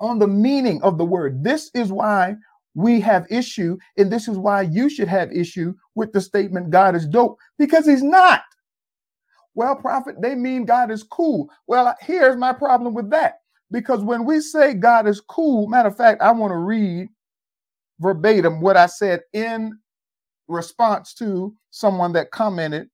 on 0.00 0.18
the 0.18 0.28
meaning 0.28 0.82
of 0.82 0.98
the 0.98 1.04
word. 1.04 1.44
This 1.44 1.70
is 1.74 1.92
why 1.92 2.36
we 2.74 3.00
have 3.00 3.26
issue, 3.30 3.78
and 3.98 4.10
this 4.10 4.28
is 4.28 4.38
why 4.38 4.62
you 4.62 4.90
should 4.90 5.08
have 5.08 5.32
issue 5.32 5.74
with 5.94 6.12
the 6.12 6.20
statement 6.20 6.70
God 6.70 6.96
is 6.96 7.06
dope, 7.06 7.38
because 7.58 7.86
he's 7.86 8.02
not. 8.02 8.42
Well, 9.54 9.76
prophet, 9.76 10.16
they 10.20 10.34
mean 10.34 10.64
God 10.64 10.90
is 10.90 11.02
cool. 11.04 11.50
Well, 11.66 11.94
here's 12.00 12.36
my 12.36 12.52
problem 12.52 12.94
with 12.94 13.10
that. 13.10 13.40
Because 13.70 14.02
when 14.02 14.24
we 14.24 14.40
say 14.40 14.74
God 14.74 15.06
is 15.08 15.20
cool, 15.20 15.68
matter 15.68 15.88
of 15.88 15.96
fact, 15.96 16.22
I 16.22 16.32
want 16.32 16.52
to 16.52 16.58
read 16.58 17.08
verbatim 18.00 18.60
what 18.60 18.76
I 18.76 18.86
said 18.86 19.22
in 19.32 19.78
response 20.48 21.14
to 21.14 21.54
someone 21.70 22.12
that 22.14 22.30
commented 22.30 22.88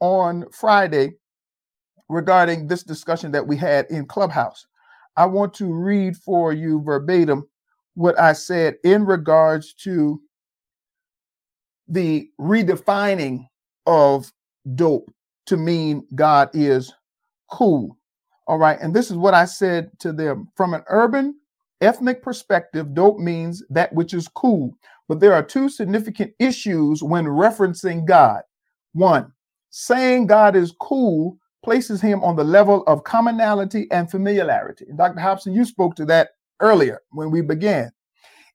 on 0.00 0.46
Friday 0.52 1.12
regarding 2.08 2.66
this 2.68 2.82
discussion 2.82 3.32
that 3.32 3.46
we 3.46 3.56
had 3.56 3.86
in 3.90 4.06
Clubhouse. 4.06 4.66
I 5.18 5.26
want 5.26 5.52
to 5.54 5.66
read 5.66 6.16
for 6.16 6.52
you 6.52 6.80
verbatim 6.80 7.48
what 7.94 8.18
I 8.20 8.32
said 8.32 8.76
in 8.84 9.04
regards 9.04 9.74
to 9.82 10.22
the 11.88 12.30
redefining 12.40 13.48
of 13.84 14.32
dope 14.76 15.12
to 15.46 15.56
mean 15.56 16.06
God 16.14 16.50
is 16.54 16.94
cool. 17.50 17.98
All 18.46 18.58
right. 18.58 18.78
And 18.80 18.94
this 18.94 19.10
is 19.10 19.16
what 19.16 19.34
I 19.34 19.44
said 19.44 19.90
to 19.98 20.12
them 20.12 20.50
from 20.54 20.72
an 20.72 20.84
urban 20.88 21.34
ethnic 21.80 22.22
perspective, 22.22 22.94
dope 22.94 23.18
means 23.18 23.64
that 23.70 23.92
which 23.92 24.14
is 24.14 24.28
cool. 24.28 24.72
But 25.08 25.18
there 25.18 25.34
are 25.34 25.42
two 25.42 25.68
significant 25.68 26.32
issues 26.38 27.02
when 27.02 27.24
referencing 27.24 28.06
God. 28.06 28.42
One, 28.92 29.32
saying 29.70 30.28
God 30.28 30.54
is 30.54 30.74
cool 30.80 31.38
places 31.68 32.00
him 32.00 32.24
on 32.24 32.34
the 32.34 32.42
level 32.42 32.82
of 32.86 33.04
commonality 33.04 33.86
and 33.90 34.10
familiarity. 34.10 34.86
And 34.88 34.96
Dr. 34.96 35.20
Hopson, 35.20 35.52
you 35.52 35.66
spoke 35.66 35.94
to 35.96 36.06
that 36.06 36.30
earlier 36.60 37.02
when 37.10 37.30
we 37.30 37.42
began. 37.42 37.92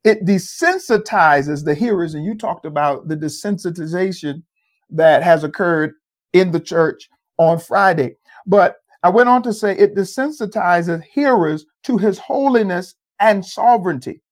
It 0.04 0.26
desensitizes 0.26 1.64
the 1.64 1.76
hearers, 1.76 2.16
and 2.16 2.26
you 2.26 2.34
talked 2.34 2.66
about 2.66 3.08
the 3.08 3.16
desensitization 3.16 4.42
that 4.90 5.22
has 5.22 5.44
occurred 5.44 5.94
in 6.34 6.50
the 6.50 6.60
church 6.60 7.08
on 7.38 7.60
Friday. 7.60 8.16
But 8.48 8.78
I 9.04 9.10
went 9.10 9.30
on 9.30 9.44
to 9.44 9.54
say 9.54 9.78
it 9.78 9.94
desensitizes 9.94 11.04
hearers 11.04 11.68
to 11.84 12.00
his 12.00 12.18
holiness 12.18 12.96
and 13.20 13.46
sovereignty. 13.46 14.24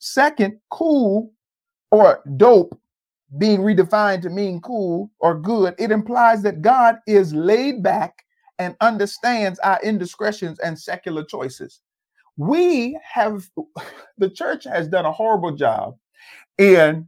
Second, 0.00 0.60
cool 0.70 1.32
or 1.90 2.22
dope 2.36 2.78
being 3.36 3.60
redefined 3.60 4.22
to 4.22 4.30
mean 4.30 4.60
cool 4.60 5.10
or 5.18 5.38
good, 5.38 5.74
it 5.78 5.90
implies 5.90 6.42
that 6.42 6.62
God 6.62 6.96
is 7.06 7.34
laid 7.34 7.82
back 7.82 8.24
and 8.58 8.74
understands 8.80 9.58
our 9.60 9.78
indiscretions 9.82 10.58
and 10.60 10.78
secular 10.78 11.24
choices. 11.24 11.80
We 12.36 12.98
have, 13.04 13.48
the 14.18 14.30
church 14.30 14.64
has 14.64 14.88
done 14.88 15.04
a 15.04 15.12
horrible 15.12 15.52
job 15.52 15.96
in 16.56 17.06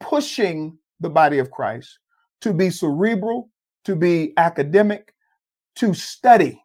pushing 0.00 0.78
the 1.00 1.10
body 1.10 1.38
of 1.38 1.50
Christ 1.50 1.98
to 2.40 2.52
be 2.52 2.70
cerebral, 2.70 3.50
to 3.84 3.94
be 3.94 4.32
academic, 4.36 5.14
to 5.76 5.92
study. 5.92 6.62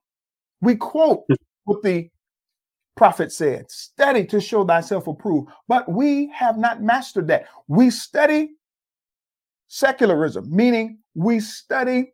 We 0.61 0.75
quote 0.75 1.25
what 1.65 1.81
the 1.83 2.09
prophet 2.99 3.31
said, 3.31 3.71
study 3.71 4.25
to 4.25 4.41
show 4.41 4.65
thyself 4.65 5.07
approved. 5.07 5.49
But 5.69 5.89
we 5.89 6.29
have 6.35 6.57
not 6.57 6.83
mastered 6.83 7.29
that. 7.29 7.45
We 7.69 7.91
study 7.91 8.49
secularism, 9.69 10.53
meaning 10.53 10.97
we 11.15 11.39
study 11.39 12.11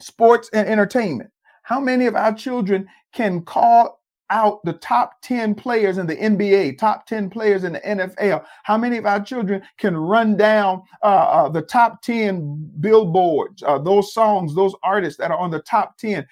sports 0.00 0.48
and 0.54 0.66
entertainment. 0.66 1.30
How 1.64 1.80
many 1.80 2.06
of 2.06 2.16
our 2.16 2.32
children 2.32 2.88
can 3.12 3.42
call 3.42 4.00
out 4.30 4.64
the 4.64 4.72
top 4.72 5.20
10 5.20 5.54
players 5.54 5.98
in 5.98 6.06
the 6.06 6.16
NBA, 6.16 6.78
top 6.78 7.06
10 7.06 7.28
players 7.28 7.64
in 7.64 7.74
the 7.74 7.80
NFL? 7.80 8.42
How 8.62 8.78
many 8.78 8.96
of 8.96 9.04
our 9.04 9.20
children 9.20 9.60
can 9.76 9.94
run 9.94 10.34
down 10.34 10.82
uh, 11.02 11.08
uh, 11.08 11.48
the 11.50 11.60
top 11.60 12.00
10 12.00 12.72
billboards, 12.80 13.62
uh, 13.62 13.76
those 13.76 14.14
songs, 14.14 14.54
those 14.54 14.74
artists 14.82 15.18
that 15.18 15.30
are 15.30 15.38
on 15.38 15.50
the 15.50 15.60
top 15.60 15.98
10? 15.98 16.26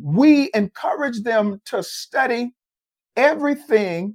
We 0.00 0.48
encourage 0.54 1.24
them 1.24 1.60
to 1.64 1.82
study 1.82 2.52
everything 3.16 4.14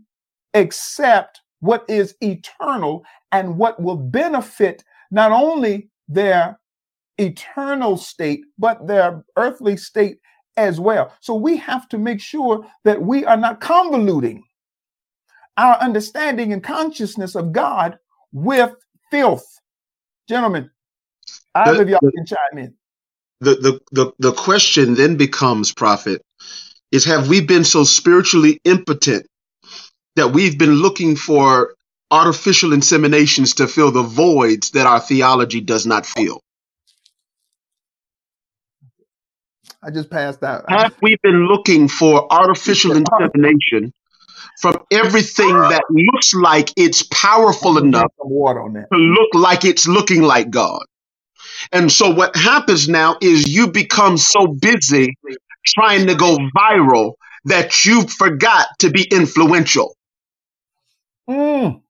except 0.54 1.41
what 1.60 1.86
is 1.88 2.16
eternal 2.22 3.04
and 3.32 3.58
what 3.58 3.82
will 3.82 3.97
benefit 3.97 4.84
not 5.12 5.32
only 5.32 5.89
their 6.08 6.60
eternal 7.18 7.97
state, 7.97 8.41
but 8.58 8.88
their 8.88 9.24
earthly 9.38 9.78
state 9.78 10.20
as 10.58 10.80
well. 10.80 11.14
So 11.22 11.36
we 11.36 11.58
have 11.58 11.88
to 11.89 11.97
make 11.97 12.20
sure 12.20 12.66
that 12.84 13.02
we 13.02 13.26
are 13.26 13.38
not 13.38 13.62
convoluting 13.62 14.41
our 15.58 15.78
understanding 15.78 16.54
and 16.54 16.64
consciousness 16.64 17.36
of 17.36 17.52
God 17.52 17.97
with 18.32 18.74
filth. 19.12 19.45
Gentlemen, 20.28 20.70
either 21.56 21.84
of 21.84 21.89
y'all 21.89 21.99
can 22.16 22.26
chime 22.26 22.58
in. 22.58 22.74
The, 23.41 23.56
the, 23.56 23.82
the, 23.91 24.12
the 24.20 24.32
question 24.34 24.93
then 24.95 25.18
becomes, 25.18 25.74
Prophet, 25.74 26.22
is 26.91 27.05
have 27.05 27.29
we 27.29 27.41
been 27.41 27.63
so 27.63 27.83
spiritually 27.83 28.59
impotent 28.65 29.25
that 30.15 30.29
we've 30.29 30.57
been 30.57 30.73
looking 30.73 31.15
for 31.15 31.75
artificial 32.11 32.71
inseminations 32.71 33.55
to 33.55 33.67
fill 33.67 33.91
the 33.91 34.03
voids 34.03 34.71
that 34.71 34.85
our 34.85 34.99
theology 34.99 35.61
does 35.61 35.85
not 35.85 36.05
fill? 36.05 36.41
I 39.83 39.89
just 39.89 40.09
passed 40.09 40.43
out. 40.43 40.65
Have 40.69 40.95
we 41.01 41.17
been 41.23 41.47
looking 41.47 41.87
for 41.87 42.31
artificial 42.31 42.95
insemination 42.95 43.93
from 44.59 44.77
everything 44.91 45.53
that 45.53 45.83
looks 45.89 46.33
like 46.33 46.71
it's 46.77 47.03
powerful 47.03 47.79
enough 47.79 48.11
water 48.19 48.61
on 48.61 48.73
that. 48.73 48.87
to 48.93 48.97
look 48.99 49.33
like 49.33 49.65
it's 49.65 49.87
looking 49.87 50.21
like 50.21 50.51
God? 50.51 50.83
And 51.71 51.91
so 51.91 52.11
what 52.11 52.35
happens 52.35 52.87
now 52.87 53.17
is 53.21 53.47
you 53.47 53.71
become 53.71 54.17
so 54.17 54.47
busy 54.47 55.15
trying 55.66 56.07
to 56.07 56.16
go 56.16 56.38
viral 56.55 57.14
that 57.45 57.86
you 57.86 58.03
forgot 58.03 58.68
to 58.80 58.89
be 58.89 59.03
influential. 59.03 59.95
Mm. 61.30 61.82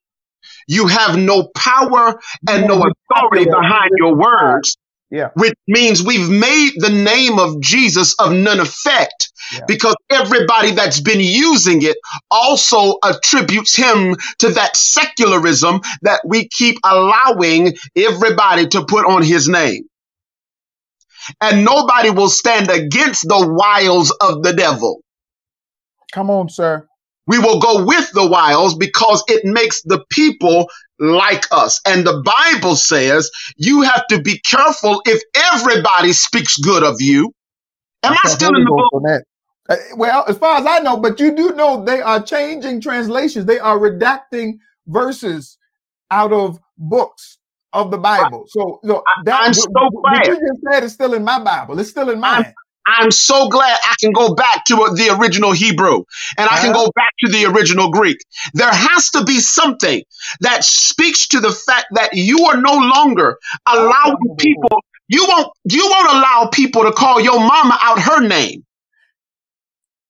You 0.68 0.88
have 0.88 1.18
no 1.18 1.50
power 1.56 2.20
and 2.50 2.68
no 2.68 2.84
authority 2.84 3.46
behind 3.46 3.92
your 3.98 4.16
words. 4.16 4.78
Yeah. 5.10 5.30
Which 5.36 5.56
means 5.68 6.02
we've 6.02 6.30
made 6.30 6.72
the 6.78 6.90
name 6.90 7.38
of 7.38 7.60
Jesus 7.60 8.16
of 8.18 8.32
none 8.32 8.62
effect 8.62 9.32
Yeah. 9.54 9.66
because 9.68 9.96
everybody 10.10 10.72
that's 10.72 11.02
been 11.02 11.20
using 11.20 11.82
it 11.82 11.98
also 12.32 12.96
attributes 13.04 13.76
him 13.76 14.16
to 14.40 14.52
that 14.52 14.78
secularism 14.78 15.82
that 16.04 16.22
we 16.26 16.48
keep 16.48 16.78
allowing 16.86 17.74
everybody 17.96 18.68
to 18.68 18.86
put 18.86 19.06
on 19.06 19.22
his 19.22 19.50
name. 19.50 19.84
And 21.40 21.66
nobody 21.66 22.10
will 22.10 22.30
stand 22.30 22.70
against 22.70 23.24
the 23.28 23.48
wiles 23.48 24.12
of 24.22 24.44
the 24.44 24.54
devil. 24.54 25.02
Come 26.12 26.30
on, 26.30 26.50
sir. 26.50 26.88
We 27.28 27.40
will 27.40 27.60
go 27.60 27.86
with 27.86 28.12
the 28.12 28.28
wiles 28.28 28.76
because 28.76 29.24
it 29.28 29.46
makes 29.46 29.82
the 29.84 30.04
people 30.10 30.70
like 31.00 31.46
us. 31.52 31.80
And 31.86 32.06
the 32.06 32.22
Bible 32.22 32.76
says 32.76 33.30
you 33.56 33.82
have 33.82 34.06
to 34.08 34.22
be 34.22 34.40
careful 34.40 35.02
if 35.06 35.22
everybody 35.36 36.14
speaks 36.14 36.58
good 36.58 36.84
of 36.84 37.00
you. 37.00 37.32
Am 38.04 38.14
I 38.14 38.18
That's 38.24 38.34
still 38.34 38.56
in 38.56 38.64
the 38.64 38.86
book? 38.92 39.14
Uh, 39.70 39.76
Well, 39.96 40.26
as 40.28 40.38
far 40.38 40.58
as 40.58 40.66
I 40.66 40.80
know, 40.80 40.98
but 40.98 41.20
you 41.20 41.36
do 41.36 41.54
know 41.54 41.84
they 41.84 42.02
are 42.02 42.22
changing 42.22 42.82
translations. 42.82 43.46
They 43.46 43.60
are 43.60 43.78
redacting 43.78 44.58
verses 44.88 45.58
out 46.10 46.34
of 46.34 46.60
books 46.78 47.38
of 47.74 47.92
the 47.92 47.98
Bible. 48.00 48.46
So, 48.48 48.82
so 48.86 49.04
that 49.18 49.46
I'm 49.46 49.54
so 49.54 49.70
what 50.10 50.26
glad. 50.26 50.28
you 50.28 50.36
just 50.40 50.62
said 50.70 50.84
is 50.84 50.94
still 50.94 51.14
in 51.14 51.24
my 51.24 51.40
Bible. 51.44 51.80
It's 51.80 51.90
still 51.90 52.10
in 52.10 52.20
mine. 52.20 52.56
I'm 52.86 53.12
so 53.12 53.50
glad 53.50 53.80
I 53.86 53.96
can 54.00 54.12
go 54.12 54.36
back 54.36 54.66
to 54.66 54.76
the 54.76 55.18
original 55.20 55.52
Hebrew 55.54 56.04
and 56.38 56.50
I 56.50 56.58
can 56.60 56.72
Uh-huh. 56.72 56.74
go 56.74 56.92
back 56.96 57.12
to 57.22 57.32
the 57.32 57.46
original 57.46 57.92
Greek. 57.92 58.18
There 58.54 58.70
has 58.72 59.12
to 59.12 59.24
be 59.24 59.40
something 59.40 60.04
that 60.42 60.66
speaks 60.66 61.30
to 61.30 61.40
the 61.40 61.52
fact 61.52 61.88
that 61.94 62.12
you 62.14 62.46
are 62.48 62.62
no 62.62 62.74
longer 62.74 63.38
allowing 63.68 64.36
people, 64.38 64.82
you 65.08 65.26
won't, 65.30 65.50
you 65.66 65.88
won't 65.90 66.10
allow 66.18 66.50
people 66.52 66.84
to 66.84 66.92
call 66.92 67.22
your 67.22 67.40
mama 67.40 67.78
out 67.82 68.00
her 68.02 68.28
name, 68.28 68.66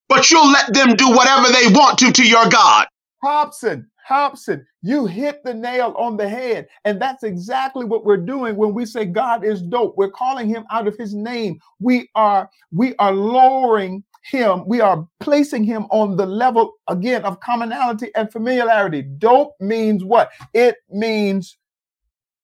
but 0.09 0.31
you'll 0.31 0.51
let 0.51 0.73
them 0.73 0.95
do 0.95 1.11
whatever 1.11 1.49
they 1.49 1.67
want 1.73 1.99
to 1.99 2.11
to 2.13 2.27
your 2.27 2.49
God. 2.49 2.87
Hopson, 3.23 3.90
Hopson, 4.11 4.65
you 4.81 5.05
hit 5.05 5.41
the 5.45 5.53
nail 5.53 5.95
on 5.97 6.17
the 6.17 6.27
head. 6.27 6.67
And 6.83 7.01
that's 7.01 7.23
exactly 7.23 7.85
what 7.85 8.03
we're 8.03 8.17
doing 8.17 8.57
when 8.57 8.73
we 8.73 8.85
say 8.85 9.05
God 9.05 9.45
is 9.45 9.61
dope. 9.61 9.95
We're 9.95 10.11
calling 10.11 10.49
him 10.49 10.65
out 10.69 10.85
of 10.85 10.97
his 10.97 11.15
name. 11.15 11.59
We 11.79 12.09
are 12.15 12.49
we 12.71 12.93
are 12.97 13.13
lowering 13.13 14.03
him. 14.23 14.67
We 14.67 14.81
are 14.81 15.07
placing 15.21 15.63
him 15.63 15.83
on 15.91 16.17
the 16.17 16.25
level 16.25 16.73
again 16.89 17.23
of 17.23 17.39
commonality 17.39 18.11
and 18.15 18.29
familiarity. 18.29 19.01
Dope 19.01 19.55
means 19.61 20.03
what? 20.03 20.29
It 20.53 20.75
means 20.89 21.57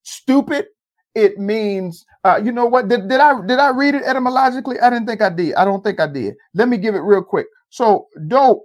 stupid. 0.04 0.68
It 1.14 1.38
means 1.38 2.06
uh, 2.24 2.40
you 2.42 2.50
know 2.50 2.66
what? 2.66 2.88
Did, 2.88 3.08
did 3.10 3.20
I 3.20 3.44
did 3.46 3.58
I 3.58 3.70
read 3.70 3.94
it 3.94 4.04
etymologically? 4.04 4.80
I 4.80 4.88
didn't 4.88 5.06
think 5.06 5.20
I 5.20 5.28
did. 5.28 5.54
I 5.54 5.66
don't 5.66 5.84
think 5.84 6.00
I 6.00 6.06
did. 6.06 6.34
Let 6.54 6.68
me 6.68 6.78
give 6.78 6.94
it 6.94 7.00
real 7.00 7.22
quick. 7.22 7.46
So 7.68 8.06
dope 8.26 8.64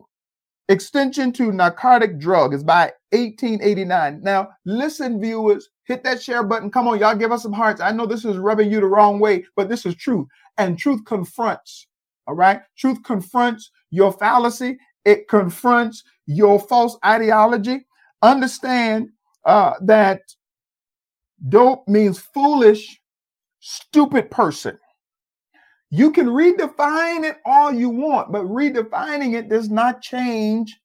Extension 0.70 1.34
to 1.34 1.52
Narcotic 1.52 2.20
Drug 2.20 2.54
is 2.54 2.64
by 2.64 2.92
1889. 3.12 4.22
Now, 4.24 4.50
listen, 4.66 5.20
viewers, 5.20 5.70
hit 5.84 6.04
that 6.04 6.22
share 6.22 6.44
button. 6.44 6.72
Come 6.72 6.88
on, 6.88 7.00
y'all 7.00 7.16
give 7.16 7.32
us 7.32 7.44
some 7.44 7.52
hearts. 7.54 7.82
I 7.82 7.92
know 7.92 8.06
this 8.06 8.24
is 8.24 8.38
rubbing 8.38 8.72
you 8.72 8.80
the 8.80 8.88
wrong 8.88 9.20
way, 9.20 9.46
but 9.56 9.68
this 9.68 9.86
is 9.86 9.96
truth. 9.96 10.28
And 10.58 10.78
truth 10.80 11.04
confronts, 11.06 11.88
all 12.28 12.36
right? 12.36 12.62
Truth 12.78 13.04
confronts 13.04 13.72
your 13.92 14.14
fallacy, 14.14 14.78
it 15.04 15.28
confronts 15.28 16.04
your 16.26 16.60
false 16.60 16.98
ideology. 17.06 17.86
Understand 18.22 19.10
uh, 19.46 19.74
that 19.82 20.22
dope 21.50 21.86
means 21.90 22.20
foolish, 22.20 23.02
stupid 23.60 24.32
person. 24.32 24.78
You 25.96 26.10
can 26.10 26.26
redefine 26.26 27.24
it 27.24 27.38
all 27.46 27.72
you 27.72 27.88
want, 27.88 28.32
but 28.32 28.46
redefining 28.46 29.36
it 29.36 29.48
does 29.48 29.70
not 29.70 30.02
change 30.02 30.76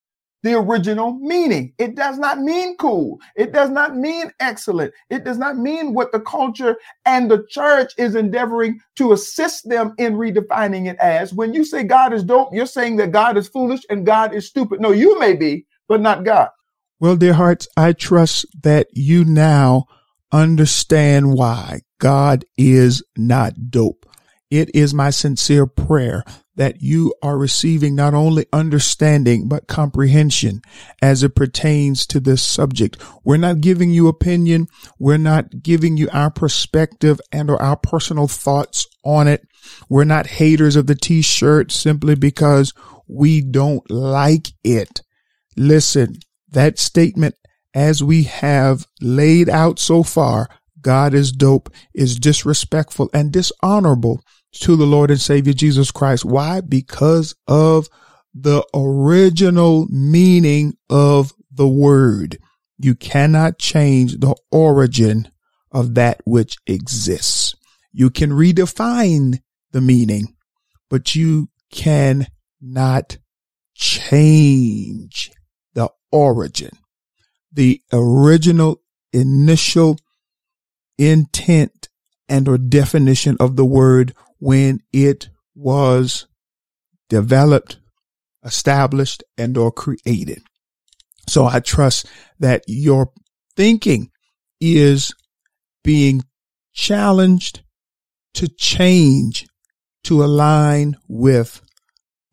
the 0.42 0.52
original 0.52 1.14
meaning. 1.14 1.72
It 1.78 1.94
does 1.94 2.18
not 2.18 2.40
mean 2.40 2.76
cool. 2.76 3.18
It 3.34 3.50
does 3.50 3.70
not 3.70 3.96
mean 3.96 4.30
excellent. 4.38 4.92
It 5.08 5.24
does 5.24 5.38
not 5.38 5.56
mean 5.56 5.94
what 5.94 6.12
the 6.12 6.20
culture 6.20 6.76
and 7.06 7.30
the 7.30 7.46
church 7.48 7.94
is 7.96 8.16
endeavoring 8.16 8.80
to 8.96 9.14
assist 9.14 9.66
them 9.66 9.94
in 9.96 10.12
redefining 10.12 10.90
it 10.90 10.98
as. 10.98 11.32
When 11.32 11.54
you 11.54 11.64
say 11.64 11.84
God 11.84 12.12
is 12.12 12.22
dope, 12.22 12.50
you're 12.52 12.66
saying 12.66 12.96
that 12.96 13.10
God 13.10 13.38
is 13.38 13.48
foolish 13.48 13.80
and 13.88 14.04
God 14.04 14.34
is 14.34 14.46
stupid. 14.46 14.78
No, 14.78 14.90
you 14.90 15.18
may 15.18 15.34
be, 15.34 15.64
but 15.88 16.02
not 16.02 16.24
God. 16.24 16.50
Well, 17.00 17.16
dear 17.16 17.32
hearts, 17.32 17.66
I 17.78 17.94
trust 17.94 18.44
that 18.62 18.88
you 18.92 19.24
now 19.24 19.86
understand 20.32 21.32
why 21.32 21.80
God 21.98 22.44
is 22.58 23.02
not 23.16 23.70
dope. 23.70 24.04
It 24.50 24.74
is 24.74 24.94
my 24.94 25.10
sincere 25.10 25.66
prayer 25.66 26.24
that 26.56 26.80
you 26.80 27.14
are 27.22 27.38
receiving 27.38 27.94
not 27.94 28.14
only 28.14 28.46
understanding, 28.52 29.46
but 29.46 29.68
comprehension 29.68 30.60
as 31.02 31.22
it 31.22 31.36
pertains 31.36 32.06
to 32.06 32.18
this 32.18 32.42
subject. 32.42 32.96
We're 33.24 33.36
not 33.36 33.60
giving 33.60 33.90
you 33.90 34.08
opinion. 34.08 34.68
We're 34.98 35.18
not 35.18 35.62
giving 35.62 35.96
you 35.96 36.08
our 36.12 36.30
perspective 36.30 37.20
and 37.30 37.50
or 37.50 37.60
our 37.62 37.76
personal 37.76 38.26
thoughts 38.26 38.86
on 39.04 39.28
it. 39.28 39.46
We're 39.88 40.04
not 40.04 40.26
haters 40.26 40.76
of 40.76 40.86
the 40.86 40.94
t-shirt 40.94 41.70
simply 41.70 42.14
because 42.14 42.72
we 43.06 43.42
don't 43.42 43.88
like 43.90 44.48
it. 44.64 45.02
Listen, 45.56 46.16
that 46.50 46.78
statement 46.78 47.34
as 47.74 48.02
we 48.02 48.24
have 48.24 48.86
laid 49.00 49.48
out 49.48 49.78
so 49.78 50.02
far, 50.02 50.48
God 50.80 51.14
is 51.14 51.32
dope, 51.32 51.70
is 51.94 52.18
disrespectful 52.18 53.10
and 53.12 53.30
dishonorable 53.32 54.22
to 54.52 54.76
the 54.76 54.86
Lord 54.86 55.10
and 55.10 55.20
Savior 55.20 55.52
Jesus 55.52 55.90
Christ. 55.90 56.24
Why? 56.24 56.60
Because 56.60 57.34
of 57.46 57.88
the 58.34 58.64
original 58.74 59.86
meaning 59.88 60.76
of 60.88 61.32
the 61.50 61.68
word. 61.68 62.38
You 62.78 62.94
cannot 62.94 63.58
change 63.58 64.18
the 64.18 64.36
origin 64.50 65.28
of 65.72 65.94
that 65.94 66.20
which 66.24 66.56
exists. 66.66 67.54
You 67.92 68.10
can 68.10 68.30
redefine 68.30 69.40
the 69.72 69.80
meaning, 69.80 70.36
but 70.88 71.14
you 71.14 71.48
cannot 71.70 73.18
change 73.74 75.32
the 75.74 75.90
origin. 76.12 76.70
The 77.52 77.82
original 77.92 78.82
initial 79.12 79.98
intent 80.96 81.88
and 82.28 82.48
or 82.48 82.58
definition 82.58 83.36
of 83.40 83.56
the 83.56 83.64
word 83.64 84.14
when 84.38 84.80
it 84.92 85.28
was 85.54 86.26
developed, 87.08 87.78
established, 88.44 89.24
and 89.36 89.56
or 89.56 89.72
created. 89.72 90.42
So 91.26 91.46
I 91.46 91.60
trust 91.60 92.06
that 92.38 92.64
your 92.66 93.12
thinking 93.56 94.10
is 94.60 95.14
being 95.84 96.22
challenged 96.72 97.62
to 98.34 98.48
change 98.48 99.46
to 100.04 100.22
align 100.22 100.96
with 101.08 101.60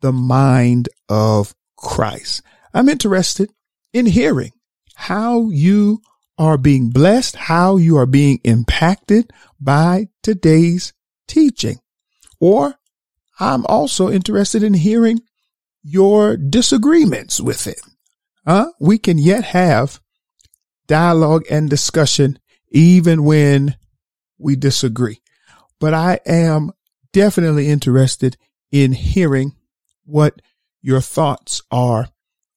the 0.00 0.12
mind 0.12 0.88
of 1.08 1.54
Christ. 1.76 2.42
I'm 2.72 2.88
interested 2.88 3.50
in 3.92 4.06
hearing 4.06 4.52
how 4.94 5.50
you 5.50 6.00
are 6.38 6.58
being 6.58 6.90
blessed, 6.90 7.36
how 7.36 7.76
you 7.76 7.96
are 7.96 8.06
being 8.06 8.38
impacted 8.44 9.30
by 9.60 10.08
today's 10.22 10.92
teaching. 11.26 11.78
Or 12.40 12.74
I'm 13.38 13.64
also 13.66 14.10
interested 14.10 14.62
in 14.62 14.74
hearing 14.74 15.20
your 15.82 16.36
disagreements 16.36 17.40
with 17.40 17.66
it. 17.66 17.80
Huh? 18.46 18.72
We 18.80 18.98
can 18.98 19.18
yet 19.18 19.44
have 19.44 20.00
dialogue 20.86 21.44
and 21.50 21.68
discussion 21.68 22.38
even 22.70 23.24
when 23.24 23.76
we 24.38 24.56
disagree. 24.56 25.20
But 25.78 25.94
I 25.94 26.20
am 26.26 26.72
definitely 27.12 27.68
interested 27.68 28.36
in 28.70 28.92
hearing 28.92 29.52
what 30.04 30.40
your 30.82 31.00
thoughts 31.00 31.62
are 31.70 32.08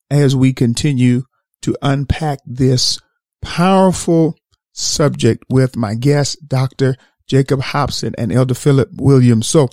as 0.09 0.35
we 0.35 0.53
continue 0.53 1.23
to 1.61 1.75
unpack 1.81 2.39
this 2.45 2.99
powerful 3.41 4.37
subject 4.73 5.43
with 5.49 5.75
my 5.75 5.95
guest, 5.95 6.47
Dr. 6.47 6.95
Jacob 7.29 7.61
Hopson 7.61 8.13
and 8.17 8.31
Elder 8.31 8.55
Phillip 8.55 8.89
Williams. 8.95 9.47
So 9.47 9.69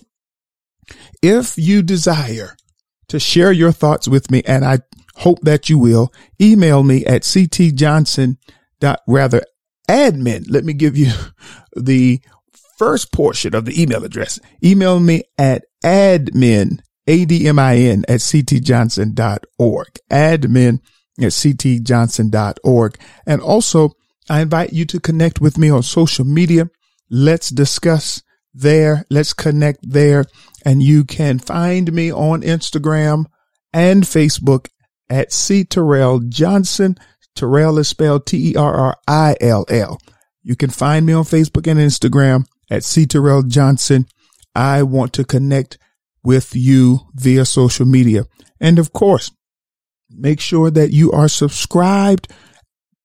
If 1.23 1.57
you 1.59 1.83
desire 1.83 2.57
to 3.09 3.19
share 3.19 3.53
your 3.53 3.73
thoughts 3.73 4.07
with 4.07 4.31
me, 4.31 4.43
and 4.47 4.65
I 4.65 4.81
hope 5.17 5.41
that 5.43 5.69
you 5.69 5.79
will, 5.79 6.13
email 6.41 6.83
me 6.83 7.05
at 7.07 7.23
ctjohnson 7.23 8.37
rather 9.09 9.43
admin. 9.89 10.47
Let 10.49 10.65
me 10.65 10.73
give 10.75 10.97
you 10.97 11.13
the 11.77 12.21
first 12.77 13.13
portion 13.13 13.55
of 13.55 13.65
the 13.65 13.81
email 13.81 14.05
address. 14.05 14.39
Email 14.63 15.01
me 15.01 15.23
at 15.39 15.65
admin, 15.83 16.81
A-D-M-I-N 17.07 18.05
at 18.09 18.21
ctjohnson.org. 18.21 19.89
Admin 20.11 20.81
at 21.19 21.33
ctjohnson.org. 21.33 22.99
And 23.27 23.41
also 23.41 23.93
I 24.29 24.41
invite 24.41 24.73
you 24.73 24.85
to 24.87 25.01
connect 25.01 25.41
with 25.41 25.57
me 25.57 25.71
on 25.71 25.83
social 25.83 26.25
media. 26.25 26.69
Let's 27.11 27.51
discuss 27.51 28.23
there. 28.55 29.05
Let's 29.11 29.33
connect 29.33 29.89
there. 29.89 30.25
And 30.65 30.83
you 30.83 31.05
can 31.05 31.39
find 31.39 31.93
me 31.93 32.13
on 32.13 32.43
Instagram 32.43 33.27
and 33.73 34.03
Facebook 34.03 34.69
at 35.09 35.33
C 35.33 35.65
Terrill 35.65 36.29
Johnson. 36.29 36.97
Terrill 37.37 37.79
is 37.79 37.89
spelled 37.89 38.27
T 38.27 38.53
E 38.53 38.57
R 38.57 38.75
R 38.75 38.97
I 39.07 39.37
L 39.41 39.65
L. 39.69 40.01
You 40.43 40.57
can 40.57 40.71
find 40.71 41.05
me 41.05 41.13
on 41.13 41.25
Facebook 41.25 41.71
and 41.71 41.79
Instagram 41.79 42.47
at 42.71 42.85
C 42.85 43.07
Terrill 43.07 43.47
Johnson. 43.47 44.07
I 44.55 44.83
want 44.83 45.13
to 45.15 45.25
connect 45.25 45.79
with 46.25 46.57
you 46.57 47.01
via 47.15 47.45
social 47.45 47.87
media. 47.87 48.25
And 48.61 48.79
of 48.79 48.93
course, 48.93 49.31
make 50.11 50.41
sure 50.41 50.71
that 50.71 50.93
you 50.93 51.13
are 51.13 51.29
subscribed 51.29 52.33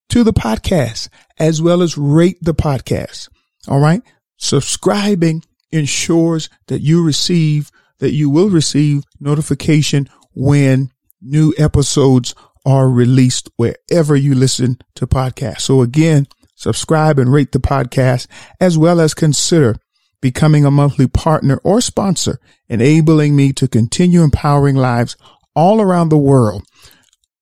to 0.09 0.23
the 0.23 0.33
podcast 0.33 1.09
as 1.39 1.61
well 1.61 1.81
as 1.81 1.97
rate 1.97 2.37
the 2.41 2.53
podcast. 2.53 3.29
All 3.67 3.79
right. 3.79 4.01
Subscribing 4.37 5.43
ensures 5.71 6.49
that 6.67 6.81
you 6.81 7.03
receive, 7.03 7.71
that 7.99 8.11
you 8.11 8.29
will 8.29 8.49
receive 8.49 9.03
notification 9.19 10.09
when 10.33 10.89
new 11.21 11.53
episodes 11.57 12.33
are 12.65 12.89
released 12.89 13.49
wherever 13.57 14.15
you 14.15 14.35
listen 14.35 14.77
to 14.95 15.07
podcasts. 15.07 15.61
So 15.61 15.81
again, 15.81 16.27
subscribe 16.55 17.19
and 17.19 17.31
rate 17.31 17.51
the 17.51 17.59
podcast 17.59 18.27
as 18.59 18.77
well 18.77 18.99
as 18.99 19.13
consider 19.13 19.77
becoming 20.21 20.65
a 20.65 20.71
monthly 20.71 21.07
partner 21.07 21.59
or 21.63 21.81
sponsor, 21.81 22.39
enabling 22.69 23.35
me 23.35 23.51
to 23.53 23.67
continue 23.67 24.21
empowering 24.21 24.75
lives 24.75 25.17
all 25.55 25.81
around 25.81 26.09
the 26.09 26.17
world 26.17 26.63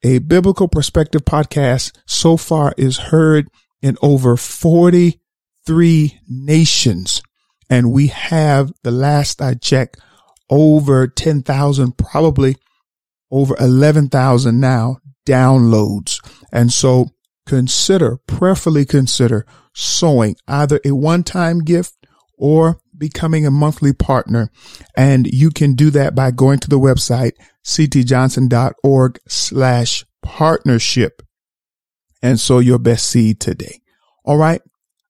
a 0.03 0.19
biblical 0.19 0.67
perspective 0.67 1.25
podcast 1.25 1.91
so 2.05 2.37
far 2.37 2.73
is 2.77 2.97
heard 2.97 3.47
in 3.81 3.97
over 4.01 4.37
43 5.69 6.19
nations. 6.27 7.21
And 7.69 7.91
we 7.91 8.07
have 8.07 8.71
the 8.81 8.89
last 8.89 9.39
I 9.39 9.53
checked 9.53 9.97
over 10.49 11.07
10,000, 11.07 11.95
probably 11.95 12.55
over 13.29 13.55
11,000 13.59 14.59
now 14.59 14.97
downloads. 15.27 16.19
And 16.51 16.73
so 16.73 17.09
consider, 17.45 18.17
prayerfully 18.25 18.83
consider 18.83 19.45
sowing 19.75 20.35
either 20.47 20.79
a 20.83 20.91
one-time 20.91 21.59
gift 21.59 21.93
or 22.35 22.79
becoming 22.97 23.45
a 23.45 23.51
monthly 23.51 23.93
partner. 23.93 24.49
And 24.97 25.27
you 25.27 25.51
can 25.51 25.75
do 25.75 25.91
that 25.91 26.15
by 26.15 26.31
going 26.31 26.57
to 26.61 26.69
the 26.69 26.79
website, 26.79 27.33
ctjohnson.org 27.63 29.19
slash 29.27 30.03
partnership. 30.23 31.21
And 32.23 32.39
sow 32.39 32.57
your 32.57 32.79
best 32.79 33.07
seed 33.07 33.39
today. 33.39 33.81
All 34.25 34.37
right. 34.37 34.61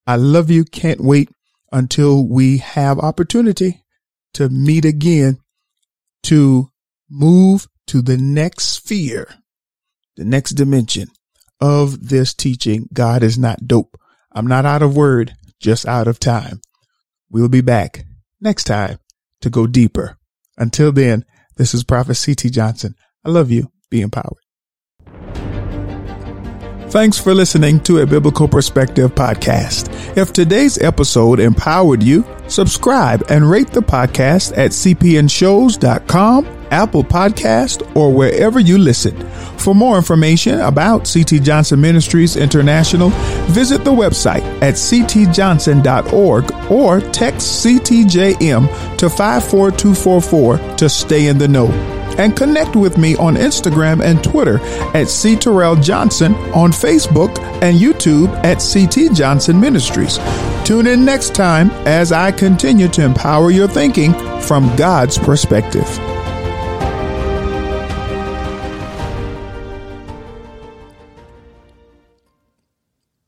I 0.10 0.16
love 0.16 0.50
you. 0.50 0.66
Can't 0.66 1.02
wait 1.02 1.30
until 1.72 2.28
we 2.28 2.58
have 2.58 2.98
opportunity 2.98 3.84
to 4.34 4.50
meet 4.50 4.84
again 4.84 5.38
to 6.24 6.70
move 7.08 7.68
to 7.86 8.02
the 8.02 8.18
next 8.18 8.70
sphere, 8.70 9.28
the 10.18 10.26
next 10.26 10.54
dimension 10.54 11.10
of 11.62 12.10
this 12.10 12.34
teaching. 12.34 12.90
God 12.92 13.22
is 13.22 13.38
not 13.38 13.68
dope. 13.68 14.00
I'm 14.32 14.48
not 14.48 14.66
out 14.66 14.82
of 14.82 14.98
word, 14.98 15.36
just 15.60 15.86
out 15.86 16.08
of 16.08 16.20
time. 16.20 16.60
We'll 17.30 17.48
be 17.48 17.62
back 17.62 18.04
next 18.42 18.64
time 18.64 18.98
to 19.42 19.52
go 19.52 19.68
deeper. 19.68 20.18
Until 20.58 20.92
then, 20.92 21.24
this 21.56 21.76
is 21.76 21.84
Prophet 21.84 22.16
C.T. 22.16 22.50
Johnson. 22.50 22.96
I 23.24 23.30
love 23.30 23.52
you. 23.52 23.72
Be 23.92 24.02
empowered. 24.02 24.42
Thanks 26.90 27.20
for 27.20 27.36
listening 27.36 27.82
to 27.82 28.00
a 28.00 28.06
Biblical 28.08 28.48
Perspective 28.48 29.14
podcast. 29.14 30.18
If 30.18 30.34
today's 30.34 30.80
episode 30.80 31.40
empowered 31.40 32.02
you, 32.02 32.26
subscribe 32.48 33.24
and 33.30 33.48
rate 33.48 33.70
the 33.70 33.82
podcast 33.82 34.58
at 34.58 34.72
cpnshows.com, 34.72 36.48
Apple 36.72 37.04
Podcast, 37.04 37.96
or 37.96 38.12
wherever 38.12 38.60
you 38.60 38.80
listen. 38.80 39.16
For 39.60 39.76
more 39.76 39.98
information 39.98 40.62
about 40.62 41.08
CT 41.08 41.44
Johnson 41.44 41.80
Ministries 41.80 42.36
International, 42.36 43.10
visit 43.52 43.84
the 43.84 43.92
website 43.92 44.42
at 44.64 44.74
ctjohnson.org 44.74 46.72
or 46.72 47.02
text 47.12 47.64
CTJM 47.64 48.98
to 48.98 49.10
54244 49.12 50.78
to 50.78 50.90
stay 50.90 51.28
in 51.28 51.38
the 51.38 51.48
know 51.48 51.99
and 52.20 52.36
connect 52.36 52.76
with 52.76 52.98
me 52.98 53.16
on 53.16 53.36
Instagram 53.36 54.04
and 54.04 54.24
Twitter 54.24 54.60
at 54.94 55.10
C. 55.10 55.36
Terrill 55.36 55.82
Johnson, 55.82 56.36
on 56.54 56.72
Facebook 56.72 57.38
and 57.62 57.80
YouTube 57.80 58.30
at 58.44 58.60
CT 58.60 59.16
Johnson 59.16 59.60
Ministries. 59.60 60.20
Tune 60.66 60.86
in 60.86 61.04
next 61.04 61.34
time 61.34 61.72
as 61.88 62.12
I 62.12 62.32
continue 62.32 62.90
to 62.90 63.04
empower 63.04 63.50
your 63.50 63.68
thinking 63.68 64.14
from 64.42 64.76
God's 64.76 65.18
perspective. 65.18 65.88